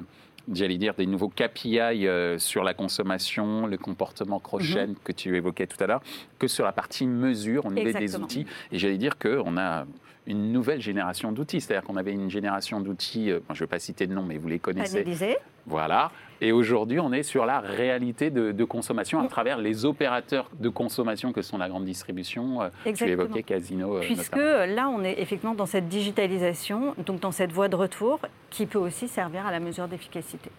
j'allais 0.51 0.77
dire, 0.77 0.95
des 0.95 1.05
nouveaux 1.05 1.29
KPI 1.29 1.79
euh, 1.79 2.39
sur 2.39 2.63
la 2.63 2.73
consommation, 2.73 3.67
le 3.67 3.77
comportement 3.77 4.39
cross-chain 4.39 4.87
mhm. 4.87 4.95
que 5.03 5.11
tu 5.11 5.35
évoquais 5.35 5.67
tout 5.67 5.81
à 5.83 5.87
l'heure, 5.87 6.01
que 6.39 6.47
sur 6.47 6.65
la 6.65 6.71
partie 6.71 7.05
mesure 7.05 7.65
au 7.65 7.71
niveau 7.71 7.91
des 7.97 8.15
outils. 8.15 8.45
Et 8.71 8.79
j'allais 8.79 8.97
dire 8.97 9.17
qu'on 9.19 9.57
a 9.57 9.85
une 10.29 10.51
nouvelle 10.53 10.81
génération 10.81 11.31
d'outils. 11.31 11.59
C'est-à-dire 11.59 11.85
qu'on 11.85 11.97
avait 11.97 12.13
une 12.13 12.29
génération 12.29 12.79
d'outils, 12.79 13.29
je 13.29 13.53
ne 13.53 13.59
vais 13.59 13.67
pas 13.67 13.79
citer 13.79 14.07
de 14.07 14.13
nom, 14.13 14.23
mais 14.23 14.37
vous 14.37 14.47
les 14.47 14.59
connaissez. 14.59 15.05
Voilà. 15.65 16.11
Et 16.41 16.51
aujourd'hui, 16.51 16.99
on 16.99 17.11
est 17.11 17.23
sur 17.23 17.45
la 17.45 17.59
réalité 17.59 18.29
de, 18.29 18.63
consommation 18.63 19.19
à 19.19 19.27
travers 19.27 19.57
les 19.57 19.85
opérateurs 19.85 20.49
de 20.59 20.69
consommation 20.69 21.33
que 21.33 21.41
sont 21.41 21.57
la 21.57 21.69
grande 21.69 21.85
distribution. 21.85 22.61
Euh, 22.61 22.69
tu 22.93 23.09
évoquais 23.09 23.43
Casino. 23.43 23.97
Euh, 23.97 24.01
Puisque 24.01 24.35
là, 24.35 24.89
on 24.89 25.03
est 25.03 25.19
effectivement 25.19 25.55
dans 25.55 25.65
cette 25.65 25.87
digitalisation, 25.87 26.93
donc 27.05 27.19
dans 27.19 27.31
cette 27.31 27.51
voie 27.51 27.67
de 27.67 27.75
retour 27.75 28.19
qui 28.49 28.65
peut 28.65 28.79
aussi 28.79 29.07
servir 29.07 29.45
à 29.45 29.51
la 29.51 29.59
mesure 29.59 29.87
d'efficacité. 29.87 30.49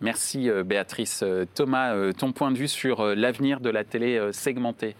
Merci 0.00 0.50
euh, 0.50 0.62
Béatrice. 0.62 1.24
Thomas, 1.54 2.12
ton 2.12 2.32
point 2.32 2.50
de 2.50 2.58
vue 2.58 2.68
sur 2.68 3.04
l'avenir 3.04 3.60
de 3.60 3.70
la 3.70 3.84
télé 3.84 4.30
segmentée? 4.32 4.94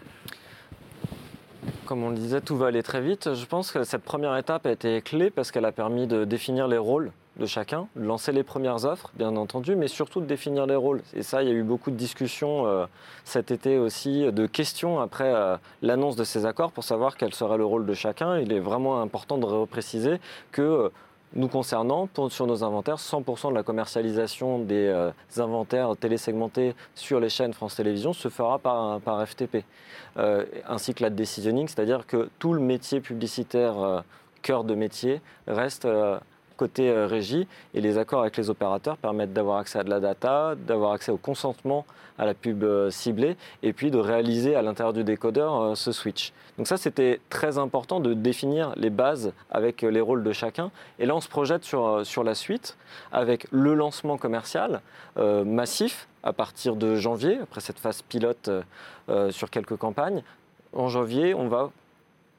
Comme 1.91 2.05
on 2.05 2.09
le 2.11 2.15
disait, 2.15 2.39
tout 2.39 2.55
va 2.55 2.67
aller 2.67 2.83
très 2.83 3.01
vite. 3.01 3.33
Je 3.33 3.45
pense 3.45 3.69
que 3.73 3.83
cette 3.83 4.03
première 4.03 4.37
étape 4.37 4.65
a 4.65 4.71
été 4.71 5.01
clé 5.01 5.29
parce 5.29 5.51
qu'elle 5.51 5.65
a 5.65 5.73
permis 5.73 6.07
de 6.07 6.23
définir 6.23 6.69
les 6.69 6.77
rôles 6.77 7.11
de 7.35 7.45
chacun, 7.45 7.89
de 7.97 8.05
lancer 8.05 8.31
les 8.31 8.43
premières 8.43 8.85
offres, 8.85 9.11
bien 9.15 9.35
entendu, 9.35 9.75
mais 9.75 9.89
surtout 9.89 10.21
de 10.21 10.25
définir 10.25 10.65
les 10.67 10.77
rôles. 10.77 11.01
Et 11.13 11.21
ça, 11.21 11.43
il 11.43 11.49
y 11.49 11.51
a 11.51 11.53
eu 11.53 11.63
beaucoup 11.63 11.91
de 11.91 11.97
discussions 11.97 12.65
euh, 12.65 12.85
cet 13.25 13.51
été 13.51 13.77
aussi, 13.77 14.31
de 14.31 14.45
questions 14.45 15.01
après 15.01 15.35
euh, 15.35 15.57
l'annonce 15.81 16.15
de 16.15 16.23
ces 16.23 16.45
accords 16.45 16.71
pour 16.71 16.85
savoir 16.85 17.17
quel 17.17 17.33
serait 17.33 17.57
le 17.57 17.65
rôle 17.65 17.85
de 17.85 17.93
chacun. 17.93 18.37
Il 18.37 18.53
est 18.53 18.61
vraiment 18.61 19.01
important 19.01 19.37
de 19.37 19.45
repréciser 19.45 20.21
que 20.53 20.61
euh, 20.61 20.89
nous 21.33 21.47
concernant, 21.47 22.09
sur 22.29 22.47
nos 22.47 22.63
inventaires, 22.63 22.97
100% 22.97 23.49
de 23.49 23.55
la 23.55 23.63
commercialisation 23.63 24.59
des 24.59 25.11
inventaires 25.37 25.95
télésegmentés 25.97 26.75
sur 26.95 27.19
les 27.19 27.29
chaînes 27.29 27.53
France 27.53 27.75
Télévisions 27.75 28.13
se 28.13 28.29
fera 28.29 28.59
par, 28.59 29.27
FTP, 29.27 29.63
ainsi 30.67 30.93
que 30.93 31.03
la 31.03 31.09
decisioning, 31.09 31.67
c'est-à-dire 31.67 32.05
que 32.05 32.29
tout 32.39 32.53
le 32.53 32.59
métier 32.59 32.99
publicitaire, 32.99 34.03
cœur 34.41 34.63
de 34.63 34.75
métier, 34.75 35.21
reste 35.47 35.87
côté 36.61 36.91
euh, 36.91 37.07
régie. 37.07 37.47
Et 37.73 37.81
les 37.81 37.97
accords 37.97 38.21
avec 38.21 38.37
les 38.37 38.51
opérateurs 38.51 38.97
permettent 38.97 39.33
d'avoir 39.33 39.57
accès 39.57 39.79
à 39.79 39.83
de 39.83 39.89
la 39.89 39.99
data, 39.99 40.53
d'avoir 40.55 40.91
accès 40.91 41.11
au 41.11 41.17
consentement 41.17 41.85
à 42.19 42.25
la 42.25 42.35
pub 42.35 42.63
euh, 42.63 42.91
ciblée, 42.91 43.35
et 43.63 43.73
puis 43.73 43.89
de 43.89 43.97
réaliser 43.97 44.55
à 44.55 44.61
l'intérieur 44.61 44.93
du 44.93 45.03
décodeur 45.03 45.59
euh, 45.59 45.75
ce 45.75 45.91
switch. 45.91 46.33
Donc 46.59 46.67
ça, 46.67 46.77
c'était 46.77 47.19
très 47.29 47.57
important 47.57 47.99
de 47.99 48.13
définir 48.13 48.73
les 48.75 48.91
bases 48.91 49.33
avec 49.49 49.81
les 49.81 50.01
rôles 50.01 50.23
de 50.23 50.33
chacun. 50.33 50.69
Et 50.99 51.07
là, 51.07 51.15
on 51.15 51.21
se 51.21 51.29
projette 51.29 51.63
sur, 51.63 52.05
sur 52.05 52.23
la 52.23 52.35
suite 52.35 52.77
avec 53.11 53.47
le 53.51 53.73
lancement 53.73 54.17
commercial 54.17 54.81
massif 55.15 56.07
à 56.23 56.33
partir 56.33 56.75
de 56.75 56.95
janvier, 56.95 57.39
après 57.41 57.61
cette 57.61 57.79
phase 57.79 58.01
pilote 58.01 58.51
sur 59.29 59.49
quelques 59.49 59.77
campagnes. 59.77 60.23
En 60.73 60.89
janvier, 60.89 61.33
on 61.33 61.47
va 61.47 61.71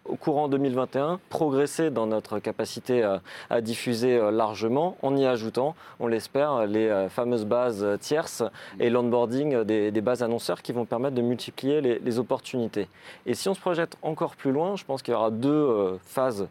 au 0.04 0.16
courant 0.16 0.48
2021, 0.48 1.20
progresser 1.28 1.90
dans 1.90 2.06
notre 2.06 2.38
capacité 2.38 3.02
à, 3.50 3.60
diffuser 3.60 4.16
euh, 4.16 4.30
largement 4.30 4.96
en 5.02 5.16
y 5.16 5.24
ajoutant, 5.24 5.74
on 6.00 6.06
l'espère, 6.06 6.66
les 6.66 6.88
euh, 6.88 7.08
fameuses 7.08 7.44
bases 7.44 7.86
tierces 8.00 8.42
et 8.80 8.90
l'onboarding 8.90 9.62
des, 9.62 10.00
bases 10.00 10.22
annonceurs 10.22 10.62
qui 10.62 10.72
vont 10.72 10.84
permettre 10.84 11.14
de 11.14 11.22
multiplier 11.22 11.80
les, 11.80 12.18
opportunités. 12.18 12.88
Et 13.24 13.34
si 13.34 13.48
on 13.48 13.54
se 13.54 13.60
projette 13.60 13.96
encore 14.02 14.36
plus 14.36 14.52
loin, 14.52 14.76
je 14.76 14.84
pense 14.84 15.02
qu'il 15.02 15.12
y 15.12 15.16
aura 15.16 15.30
deux 15.30 15.50
euh, 15.50 15.96
phases 16.04 16.48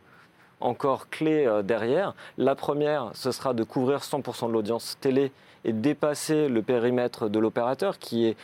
encore 0.59 1.09
clés 1.09 1.49
derrière. 1.63 2.13
La 2.37 2.55
première, 2.55 3.09
ce 3.13 3.31
sera 3.31 3.53
de 3.53 3.63
couvrir 3.63 3.99
100% 3.99 4.47
de 4.47 4.53
l'audience 4.53 4.97
télé 5.01 5.31
et 5.65 5.73
dépasser 5.73 6.47
le 6.47 6.61
périmètre 6.61 7.29
de 7.29 7.39
l'opérateur 7.39 7.99
qui 7.99 8.25
est 8.25 8.35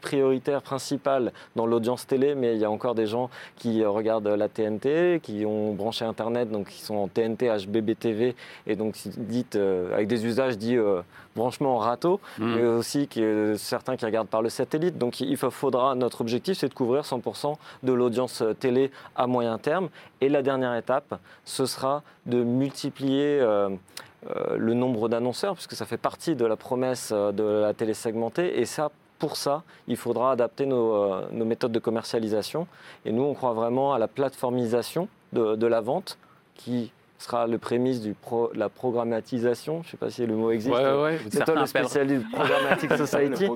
prioritaire, 0.00 0.62
principal 0.62 1.32
dans 1.56 1.66
l'audience 1.66 2.06
télé, 2.06 2.34
mais 2.34 2.54
il 2.54 2.60
y 2.60 2.64
a 2.64 2.70
encore 2.70 2.94
des 2.94 3.06
gens 3.06 3.30
qui 3.56 3.82
euh, 3.82 3.90
regardent 3.90 4.28
la 4.28 4.48
TNT, 4.48 5.20
qui 5.22 5.44
ont 5.44 5.72
branché 5.72 6.04
Internet, 6.04 6.50
donc 6.50 6.68
qui 6.68 6.80
sont 6.80 6.94
en 6.94 7.08
TNT, 7.08 7.48
HBB 7.66 7.98
TV, 7.98 8.36
et 8.66 8.76
donc 8.76 8.96
dites, 9.16 9.56
euh, 9.56 9.92
avec 9.92 10.06
des 10.06 10.24
usages 10.26 10.58
dits 10.58 10.76
euh, 10.76 11.02
branchement 11.36 11.76
en 11.76 11.78
râteau, 11.78 12.20
mmh. 12.38 12.54
mais 12.54 12.64
aussi 12.64 13.08
certains 13.56 13.96
qui 13.96 14.04
regardent 14.04 14.28
par 14.28 14.42
le 14.42 14.48
satellite. 14.48 14.98
Donc 14.98 15.20
il 15.20 15.36
faudra, 15.36 15.94
notre 15.94 16.20
objectif, 16.20 16.58
c'est 16.58 16.68
de 16.68 16.74
couvrir 16.74 17.02
100% 17.02 17.54
de 17.82 17.92
l'audience 17.92 18.42
télé 18.58 18.90
à 19.16 19.26
moyen 19.26 19.58
terme. 19.58 19.88
Et 20.20 20.28
la 20.28 20.42
dernière 20.42 20.74
étape, 20.74 21.20
ce 21.44 21.64
sera 21.66 22.02
de 22.26 22.42
multiplier 22.42 23.38
euh, 23.40 23.70
le 24.24 24.74
nombre 24.74 25.08
d'annonceurs, 25.08 25.54
puisque 25.54 25.74
ça 25.74 25.86
fait 25.86 25.96
partie 25.96 26.34
de 26.34 26.44
la 26.44 26.56
promesse 26.56 27.10
euh, 27.12 27.32
de 27.32 27.44
la 27.44 27.74
télé 27.74 27.94
segmentée. 27.94 28.60
Et 28.60 28.64
ça, 28.64 28.90
pour 29.18 29.36
ça, 29.36 29.62
il 29.86 29.96
faudra 29.96 30.32
adapter 30.32 30.64
euh, 30.64 31.20
nos, 31.30 31.44
méthodes 31.44 31.72
de 31.72 31.78
commercialisation. 31.78 32.66
Et 33.04 33.12
nous, 33.12 33.22
on 33.22 33.34
croit 33.34 33.52
vraiment 33.52 33.94
à 33.94 33.98
la 33.98 34.08
plateformisation 34.08 35.08
de, 35.32 35.66
la 35.66 35.80
vente, 35.80 36.18
qui 36.54 36.90
sera 37.18 37.46
le 37.46 37.58
prémisse 37.58 38.00
de 38.00 38.14
la 38.54 38.68
programmatisation. 38.68 39.82
Je 39.82 39.88
ne 39.88 39.90
sais 39.90 39.96
pas 39.98 40.10
si 40.10 40.24
le 40.24 40.34
mot 40.34 40.50
existe. 40.50 40.74
c'est 41.30 41.44
toi 41.44 41.54
le 41.54 41.66
spécialiste 41.66 42.24
de 42.30 42.32
Programmatic 42.32 42.92
Society. 42.94 43.48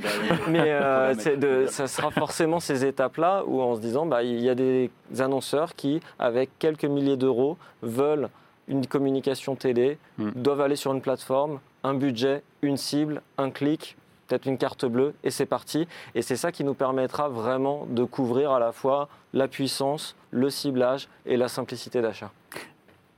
Mais 0.48 1.66
ça 1.68 1.86
sera 1.86 2.10
forcément 2.10 2.60
ces 2.60 2.84
étapes-là 2.84 3.44
où 3.46 3.62
en 3.62 3.74
se 3.74 3.80
disant, 3.80 4.04
bah, 4.04 4.22
il 4.22 4.40
y 4.40 4.50
a 4.50 4.54
des 4.54 4.90
annonceurs 5.18 5.74
qui, 5.74 6.00
avec 6.18 6.50
quelques 6.58 6.84
milliers 6.84 7.16
d'euros, 7.16 7.56
veulent 7.82 8.28
une 8.68 8.86
communication 8.86 9.56
télé, 9.56 9.98
hmm. 10.18 10.30
doivent 10.36 10.60
aller 10.60 10.76
sur 10.76 10.92
une 10.92 11.00
plateforme, 11.00 11.60
un 11.84 11.94
budget, 11.94 12.42
une 12.62 12.76
cible, 12.76 13.22
un 13.38 13.50
clic, 13.50 13.96
peut-être 14.26 14.46
une 14.46 14.58
carte 14.58 14.86
bleue, 14.86 15.14
et 15.24 15.30
c'est 15.30 15.46
parti. 15.46 15.86
Et 16.14 16.22
c'est 16.22 16.36
ça 16.36 16.52
qui 16.52 16.64
nous 16.64 16.74
permettra 16.74 17.28
vraiment 17.28 17.86
de 17.90 18.04
couvrir 18.04 18.52
à 18.52 18.60
la 18.60 18.72
fois 18.72 19.08
la 19.34 19.48
puissance, 19.48 20.16
le 20.30 20.48
ciblage 20.50 21.08
et 21.26 21.36
la 21.36 21.48
simplicité 21.48 22.00
d'achat. 22.00 22.30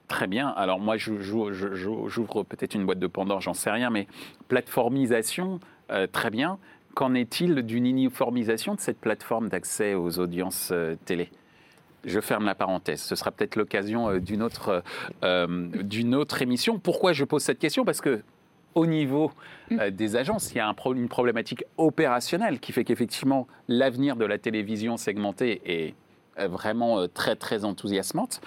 Très 0.09 0.27
bien. 0.27 0.49
Alors 0.49 0.81
moi, 0.81 0.97
j'ouvre 0.97 2.43
peut-être 2.43 2.75
une 2.75 2.85
boîte 2.85 2.99
de 2.99 3.07
Pandore, 3.07 3.41
j'en 3.41 3.55
sais 3.55 3.71
rien, 3.71 3.91
mais 3.91 4.07
plateformisation, 4.49 5.61
euh, 5.91 6.07
très 6.07 6.31
bien. 6.31 6.59
Qu'en 6.95 7.15
est-il 7.15 7.63
d'une 7.63 7.87
uniformisation 7.87 8.75
de 8.75 8.81
cette 8.81 9.01
plateforme 9.01 9.49
d'accès 9.49 9.95
aux 9.95 10.19
audiences 10.19 10.71
euh, 10.73 10.95
télé? 11.05 11.31
Je 12.05 12.21
ferme 12.21 12.45
la 12.45 12.55
parenthèse. 12.55 13.03
Ce 13.03 13.17
sera 13.17 13.31
peut-être 13.31 13.57
l'occasion 13.57 14.09
euh, 14.09 14.21
d'une 14.21 14.43
autre, 14.43 14.83
euh, 15.23 15.69
d'une 15.83 16.15
autre 16.15 16.43
émission. 16.43 16.79
Pourquoi 16.79 17.13
je 17.13 17.25
pose 17.25 17.43
cette 17.43 17.59
question? 17.59 17.85
Parce 17.85 18.01
que 18.01 18.23
au 18.75 18.87
niveau 18.87 19.31
euh, 19.73 19.91
des 19.91 20.17
agences, 20.17 20.53
il 20.53 20.59
y 20.59 20.61
a 20.61 20.69
un 20.69 20.75
une 20.95 21.09
problématique 21.09 21.65
opérationnelle 21.77 22.61
qui 22.61 22.73
fait 22.73 22.85
qu'effectivement, 22.85 23.47
l'avenir 23.69 24.17
de 24.17 24.25
la 24.25 24.39
télévision 24.39 24.97
segmentée 24.97 25.63
est 25.65 25.95
vraiment 26.49 27.07
très, 27.07 27.37
très 27.37 27.65
enthousiasmante. 27.65 28.41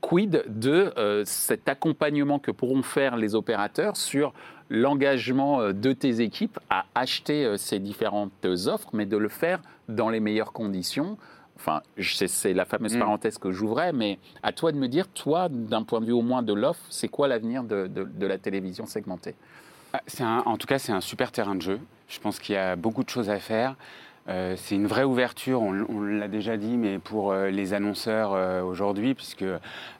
Quid 0.00 0.44
de 0.48 1.22
cet 1.26 1.68
accompagnement 1.68 2.38
que 2.38 2.50
pourront 2.50 2.82
faire 2.82 3.18
les 3.18 3.34
opérateurs 3.34 3.98
sur 3.98 4.32
l'engagement 4.70 5.70
de 5.70 5.92
tes 5.92 6.22
équipes 6.22 6.58
à 6.70 6.86
acheter 6.94 7.58
ces 7.58 7.80
différentes 7.80 8.46
offres, 8.66 8.88
mais 8.94 9.04
de 9.04 9.18
le 9.18 9.28
faire 9.28 9.60
dans 9.90 10.08
les 10.08 10.20
meilleures 10.20 10.54
conditions 10.54 11.18
Enfin, 11.66 11.80
c'est 11.98 12.52
la 12.52 12.66
fameuse 12.66 12.94
mm. 12.94 12.98
parenthèse 12.98 13.38
que 13.38 13.50
j'ouvrais, 13.50 13.94
mais 13.94 14.18
à 14.42 14.52
toi 14.52 14.70
de 14.70 14.76
me 14.76 14.86
dire, 14.86 15.08
toi, 15.08 15.48
d'un 15.48 15.82
point 15.82 16.00
de 16.02 16.04
vue 16.04 16.12
au 16.12 16.20
moins 16.20 16.42
de 16.42 16.52
l'offre, 16.52 16.84
c'est 16.90 17.08
quoi 17.08 17.26
l'avenir 17.26 17.64
de, 17.64 17.88
la 18.20 18.36
télévision 18.36 18.84
segmentée? 18.84 19.34
Ah, 19.94 20.42
En 20.44 20.58
tout 20.58 20.66
cas, 20.66 20.78
c'est 20.78 20.92
un 20.92 21.00
super 21.00 21.32
terrain 21.32 21.54
de 21.54 21.62
jeu. 21.62 21.80
Je 22.08 22.20
pense 22.20 22.38
qu'il 22.38 22.54
y 22.54 22.58
a 22.58 22.76
beaucoup 22.76 23.02
de 23.02 23.08
choses 23.08 23.30
à 23.30 23.38
faire. 23.38 23.76
Euh, 24.28 24.56
c'est 24.58 24.74
une 24.74 24.86
vraie 24.86 25.04
ouverture, 25.04 25.62
on, 25.62 26.02
l'a 26.02 26.28
déjà 26.28 26.58
dit, 26.58 26.76
mais 26.76 26.98
pour 26.98 27.32
euh, 27.32 27.48
les 27.48 27.72
annonceurs 27.72 28.32
euh, 28.34 28.62
aujourd'hui, 28.62 29.14
puisque 29.14 29.44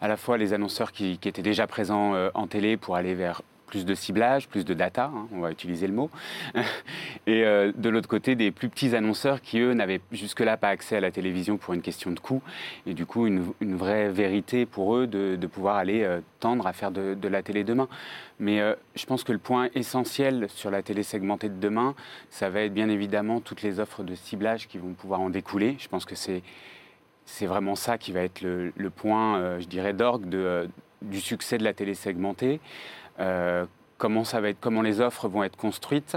à 0.00 0.08
la 0.08 0.16
fois 0.18 0.36
les 0.36 0.52
annonceurs 0.52 0.92
qui, 0.92 1.18
qui 1.18 1.28
étaient 1.28 1.42
déjà 1.42 1.66
présents 1.66 2.14
en 2.34 2.46
télé 2.46 2.76
pour 2.76 2.96
aller 2.96 3.14
vers 3.14 3.40
plus 3.66 3.84
de 3.84 3.94
ciblage, 3.94 4.48
plus 4.48 4.64
de 4.64 4.74
data, 4.74 5.10
hein, 5.14 5.26
on 5.32 5.40
va 5.40 5.50
utiliser 5.50 5.86
le 5.86 5.92
mot. 5.92 6.10
Et 7.26 7.44
euh, 7.44 7.72
de 7.74 7.88
l'autre 7.88 8.08
côté, 8.08 8.34
des 8.34 8.50
plus 8.50 8.68
petits 8.68 8.94
annonceurs 8.94 9.40
qui, 9.40 9.58
eux, 9.60 9.72
n'avaient 9.72 10.00
jusque-là 10.12 10.56
pas 10.56 10.68
accès 10.68 10.96
à 10.96 11.00
la 11.00 11.10
télévision 11.10 11.56
pour 11.56 11.74
une 11.74 11.82
question 11.82 12.10
de 12.10 12.20
coût. 12.20 12.42
Et 12.86 12.94
du 12.94 13.06
coup, 13.06 13.26
une, 13.26 13.52
vraie 13.60 14.10
vérité 14.10 14.66
pour 14.66 14.96
eux 14.96 15.06
de, 15.06 15.46
pouvoir 15.46 15.76
aller 15.76 16.02
euh, 16.02 16.20
tendre 16.40 16.66
à 16.66 16.72
faire 16.72 16.90
de, 16.90 17.28
la 17.28 17.42
télé 17.42 17.64
demain. 17.64 17.88
Mais 18.38 18.60
euh, 18.60 18.74
je 18.94 19.06
pense 19.06 19.24
que 19.24 19.32
le 19.32 19.38
point 19.38 19.68
essentiel 19.74 20.46
sur 20.48 20.70
la 20.70 20.82
télé 20.82 21.02
segmentée 21.02 21.48
de 21.48 21.58
demain, 21.58 21.94
ça 22.30 22.50
va 22.50 22.60
être 22.60 22.74
bien 22.74 22.88
évidemment 22.88 23.40
toutes 23.40 23.62
les 23.62 23.80
offres 23.80 24.02
de 24.02 24.14
ciblage 24.14 24.68
qui 24.68 24.78
vont 24.78 24.92
pouvoir 24.92 25.20
en 25.20 25.30
découler. 25.30 25.76
Je 25.78 25.88
pense 25.88 26.04
que 26.04 26.14
c'est 26.14 26.42
vraiment 27.46 27.74
ça 27.74 27.98
qui 27.98 28.12
va 28.12 28.20
être 28.20 28.42
le 28.42 28.90
point, 28.90 29.58
je 29.58 29.66
dirais, 29.66 29.92
d'orgue 29.92 30.26
du 31.04 31.20
succès 31.20 31.58
de 31.58 31.64
la 31.64 31.72
télé 31.72 31.94
segmentée. 31.94 32.60
Euh, 33.20 33.66
comment, 33.98 34.22
les 34.82 35.00
offres 35.00 35.28
vont 35.28 35.44
être 35.44 35.56
construites, 35.56 36.16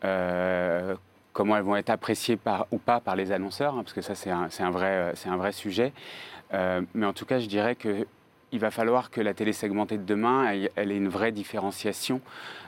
comment 0.00 1.56
elles 1.56 1.62
vont 1.62 1.76
être 1.76 1.90
appréciées 1.90 2.36
par, 2.36 2.66
ou 2.70 2.78
pas 2.78 3.00
par 3.00 3.16
les 3.16 3.32
annonceurs, 3.32 3.74
hein, 3.74 3.82
parce 3.82 3.92
que 3.92 4.00
ça 4.00 4.14
c'est 4.14 4.30
un, 4.30 4.48
un, 4.58 4.70
vrai, 4.70 5.52
sujet. 5.52 5.92
mais 6.52 7.06
en 7.06 7.12
tout 7.12 7.26
cas, 7.26 7.38
je 7.38 7.46
dirais 7.46 7.76
que 7.76 8.06
il 8.52 8.58
va 8.58 8.70
falloir 8.70 9.10
que 9.10 9.20
la 9.20 9.34
télé 9.34 9.52
segmentée 9.52 9.96
de 9.96 10.04
demain, 10.04 10.52
elle, 10.76 10.92
ait 10.92 10.96
une 10.96 11.08
vraie 11.08 11.32
différenciation 11.32 12.20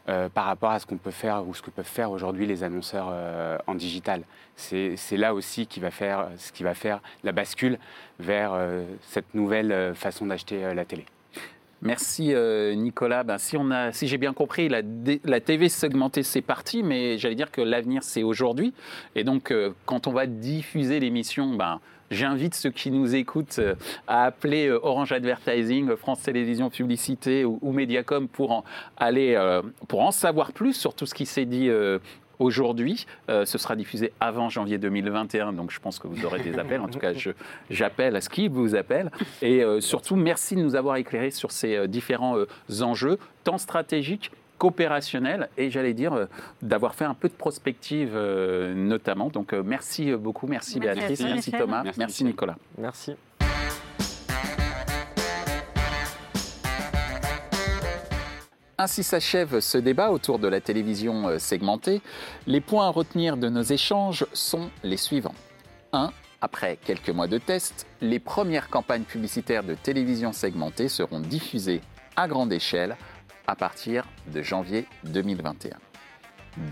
euh, 0.08 0.28
par 0.28 0.44
rapport 0.46 0.70
à 0.70 0.78
ce 0.78 0.86
qu'on 0.86 0.96
peut 0.96 1.10
faire 1.10 1.46
ou 1.46 1.54
ce 1.54 1.62
que 1.62 1.70
peuvent 1.70 1.84
faire 1.84 2.10
aujourd'hui 2.10 2.46
les 2.46 2.62
annonceurs 2.62 3.08
euh, 3.10 3.58
en 3.66 3.74
digital. 3.74 4.22
C'est 4.56 4.96
là 5.12 5.34
aussi 5.34 5.66
qui 5.66 5.80
va 5.80 5.90
faire, 5.90 6.28
ce 6.36 6.52
qui 6.52 6.62
va 6.62 6.74
faire 6.74 7.00
la 7.24 7.32
bascule 7.32 7.78
vers 8.20 8.52
euh, 8.54 8.84
cette 9.02 9.34
nouvelle 9.34 9.94
façon 9.94 10.26
d'acheter 10.26 10.74
la 10.74 10.84
télé. 10.84 11.04
Merci 11.82 12.32
Nicolas. 12.76 13.24
Ben, 13.24 13.38
si, 13.38 13.56
si 13.92 14.06
j'ai 14.06 14.18
bien 14.18 14.32
compris, 14.32 14.68
la, 14.68 15.40
TV 15.40 15.68
segmentée 15.68 16.22
c'est 16.22 16.40
parti, 16.40 16.82
mais 16.82 17.18
j'allais 17.18 17.34
dire 17.34 17.50
que 17.50 17.60
l'avenir 17.60 18.02
c'est 18.02 18.22
aujourd'hui. 18.22 18.72
Et 19.16 19.24
donc 19.24 19.52
quand 19.84 20.06
on 20.06 20.12
va 20.12 20.26
diffuser 20.26 21.00
l'émission, 21.00 21.54
ben, 21.54 21.80
J'invite 22.12 22.54
ceux 22.54 22.70
qui 22.70 22.90
nous 22.90 23.14
écoutent 23.14 23.58
euh, 23.58 23.74
à 24.06 24.24
appeler 24.24 24.68
euh, 24.68 24.78
Orange 24.82 25.12
Advertising, 25.12 25.96
France 25.96 26.20
Télévisions 26.20 26.68
Publicité 26.68 27.46
ou, 27.46 27.72
Mediacom 27.72 28.28
pour 28.28 28.64
aller, 28.98 29.34
euh, 29.34 29.62
pour 29.88 30.02
en 30.02 30.10
savoir 30.10 30.52
plus 30.52 30.74
sur 30.74 30.92
tout 30.92 31.06
ce 31.06 31.14
qui 31.14 31.24
s'est 31.24 31.46
dit 31.46 31.70
aujourd'hui. 32.38 33.06
ce 33.28 33.58
sera 33.58 33.76
diffusé 33.76 34.12
avant 34.20 34.48
janvier 34.48 34.78
2021, 34.78 35.52
donc 35.52 35.70
je 35.70 35.80
pense 35.80 35.98
que 35.98 36.06
vous 36.06 36.24
aurez 36.24 36.40
des 36.40 36.58
appels. 36.58 36.80
En 36.80 36.88
tout 36.88 36.98
cas, 36.98 37.12
j'appelle 37.70 38.16
à 38.16 38.20
ce 38.20 38.28
qui 38.28 38.48
vous 38.48 38.74
appelle. 38.74 39.10
Et 39.40 39.62
surtout, 39.80 40.16
merci 40.16 40.56
de 40.56 40.62
nous 40.62 40.74
avoir 40.74 40.96
éclairés 40.96 41.30
sur 41.30 41.50
ces 41.50 41.88
différents 41.88 42.36
enjeux, 42.80 43.18
tant 43.44 43.58
stratégiques 43.58 44.30
coopérationnel 44.62 45.48
et 45.58 45.70
j'allais 45.70 45.92
dire 45.92 46.12
euh, 46.12 46.26
d'avoir 46.62 46.94
fait 46.94 47.04
un 47.04 47.14
peu 47.14 47.28
de 47.28 47.34
prospective 47.34 48.12
euh, 48.14 48.74
notamment. 48.74 49.28
Donc 49.28 49.52
euh, 49.52 49.64
merci 49.64 50.12
beaucoup, 50.12 50.46
merci, 50.46 50.78
Béatrice, 50.78 51.20
merci, 51.20 51.50
Thomas, 51.50 51.82
merci, 51.96 52.22
Nicolas. 52.22 52.56
Merci. 52.78 53.14
Ainsi 58.82 59.04
s'achève 59.04 59.60
ce 59.60 59.78
débat 59.78 60.10
autour 60.10 60.40
de 60.40 60.48
la 60.48 60.60
télévision 60.60 61.38
segmentée. 61.38 62.02
Les 62.48 62.60
points 62.60 62.88
à 62.88 62.90
retenir 62.90 63.36
de 63.36 63.48
nos 63.48 63.62
échanges 63.62 64.26
sont 64.32 64.70
les 64.82 64.96
suivants. 64.96 65.36
1. 65.92 66.10
Après 66.40 66.78
quelques 66.84 67.10
mois 67.10 67.28
de 67.28 67.38
tests, 67.38 67.86
les 68.00 68.18
premières 68.18 68.68
campagnes 68.70 69.04
publicitaires 69.04 69.62
de 69.62 69.74
télévision 69.74 70.32
segmentée 70.32 70.88
seront 70.88 71.20
diffusées 71.20 71.80
à 72.16 72.26
grande 72.26 72.52
échelle 72.52 72.96
à 73.46 73.54
partir 73.54 74.04
de 74.34 74.42
janvier 74.42 74.86
2021. 75.04 75.76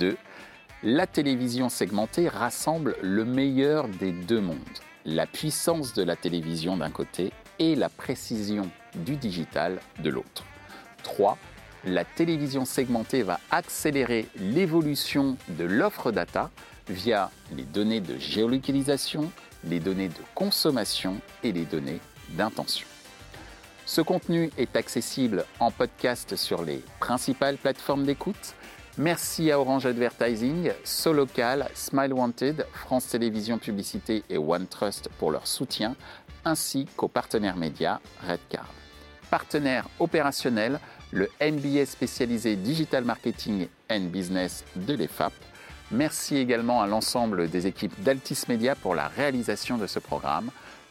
2. 0.00 0.16
La 0.82 1.06
télévision 1.06 1.68
segmentée 1.68 2.28
rassemble 2.28 2.96
le 3.02 3.24
meilleur 3.24 3.86
des 3.86 4.10
deux 4.10 4.40
mondes, 4.40 4.58
la 5.04 5.28
puissance 5.28 5.94
de 5.94 6.02
la 6.02 6.16
télévision 6.16 6.76
d'un 6.76 6.90
côté 6.90 7.32
et 7.60 7.76
la 7.76 7.88
précision 7.88 8.68
du 8.96 9.14
digital 9.14 9.78
de 10.02 10.10
l'autre. 10.10 10.44
3. 11.04 11.38
La 11.84 12.04
télévision 12.04 12.66
segmentée 12.66 13.22
va 13.22 13.40
accélérer 13.50 14.28
l'évolution 14.36 15.38
de 15.48 15.64
l'offre 15.64 16.12
data 16.12 16.50
via 16.88 17.30
les 17.56 17.62
données 17.62 18.02
de 18.02 18.18
géolocalisation, 18.18 19.30
les 19.64 19.80
données 19.80 20.08
de 20.08 20.22
consommation 20.34 21.16
et 21.42 21.52
les 21.52 21.64
données 21.64 22.00
d'intention. 22.30 22.86
Ce 23.86 24.02
contenu 24.02 24.50
est 24.58 24.76
accessible 24.76 25.46
en 25.58 25.70
podcast 25.70 26.36
sur 26.36 26.62
les 26.64 26.84
principales 27.00 27.56
plateformes 27.56 28.04
d'écoute. 28.04 28.54
Merci 28.98 29.50
à 29.50 29.58
Orange 29.58 29.86
Advertising, 29.86 30.72
Solocal, 30.84 31.68
Smile 31.74 32.12
Wanted, 32.12 32.66
France 32.74 33.08
Télévisions 33.08 33.58
Publicité 33.58 34.22
et 34.28 34.36
OneTrust 34.36 35.08
pour 35.18 35.30
leur 35.30 35.46
soutien, 35.46 35.96
ainsi 36.44 36.86
qu'aux 36.96 37.08
partenaires 37.08 37.56
médias 37.56 38.00
Redcard. 38.28 38.68
Partenaire 39.30 39.88
opérationnel, 40.00 40.80
le 41.12 41.28
MBA 41.40 41.86
spécialisé 41.86 42.56
Digital 42.56 43.04
Marketing 43.04 43.68
and 43.90 44.06
Business 44.12 44.64
de 44.74 44.94
l'EFAP. 44.94 45.32
Merci 45.92 46.36
également 46.36 46.82
à 46.82 46.86
l'ensemble 46.86 47.48
des 47.48 47.66
équipes 47.66 48.00
d'Altis 48.02 48.42
Media 48.48 48.74
pour 48.74 48.94
la 48.94 49.08
réalisation 49.08 49.78
de 49.78 49.86
ce 49.86 49.98
programme 49.98 50.50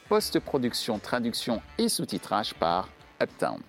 post-production, 0.09 0.99
traduction 0.99 1.61
et 1.77 1.87
sous-titrage 1.87 2.53
par 2.55 2.89
Uptown. 3.21 3.59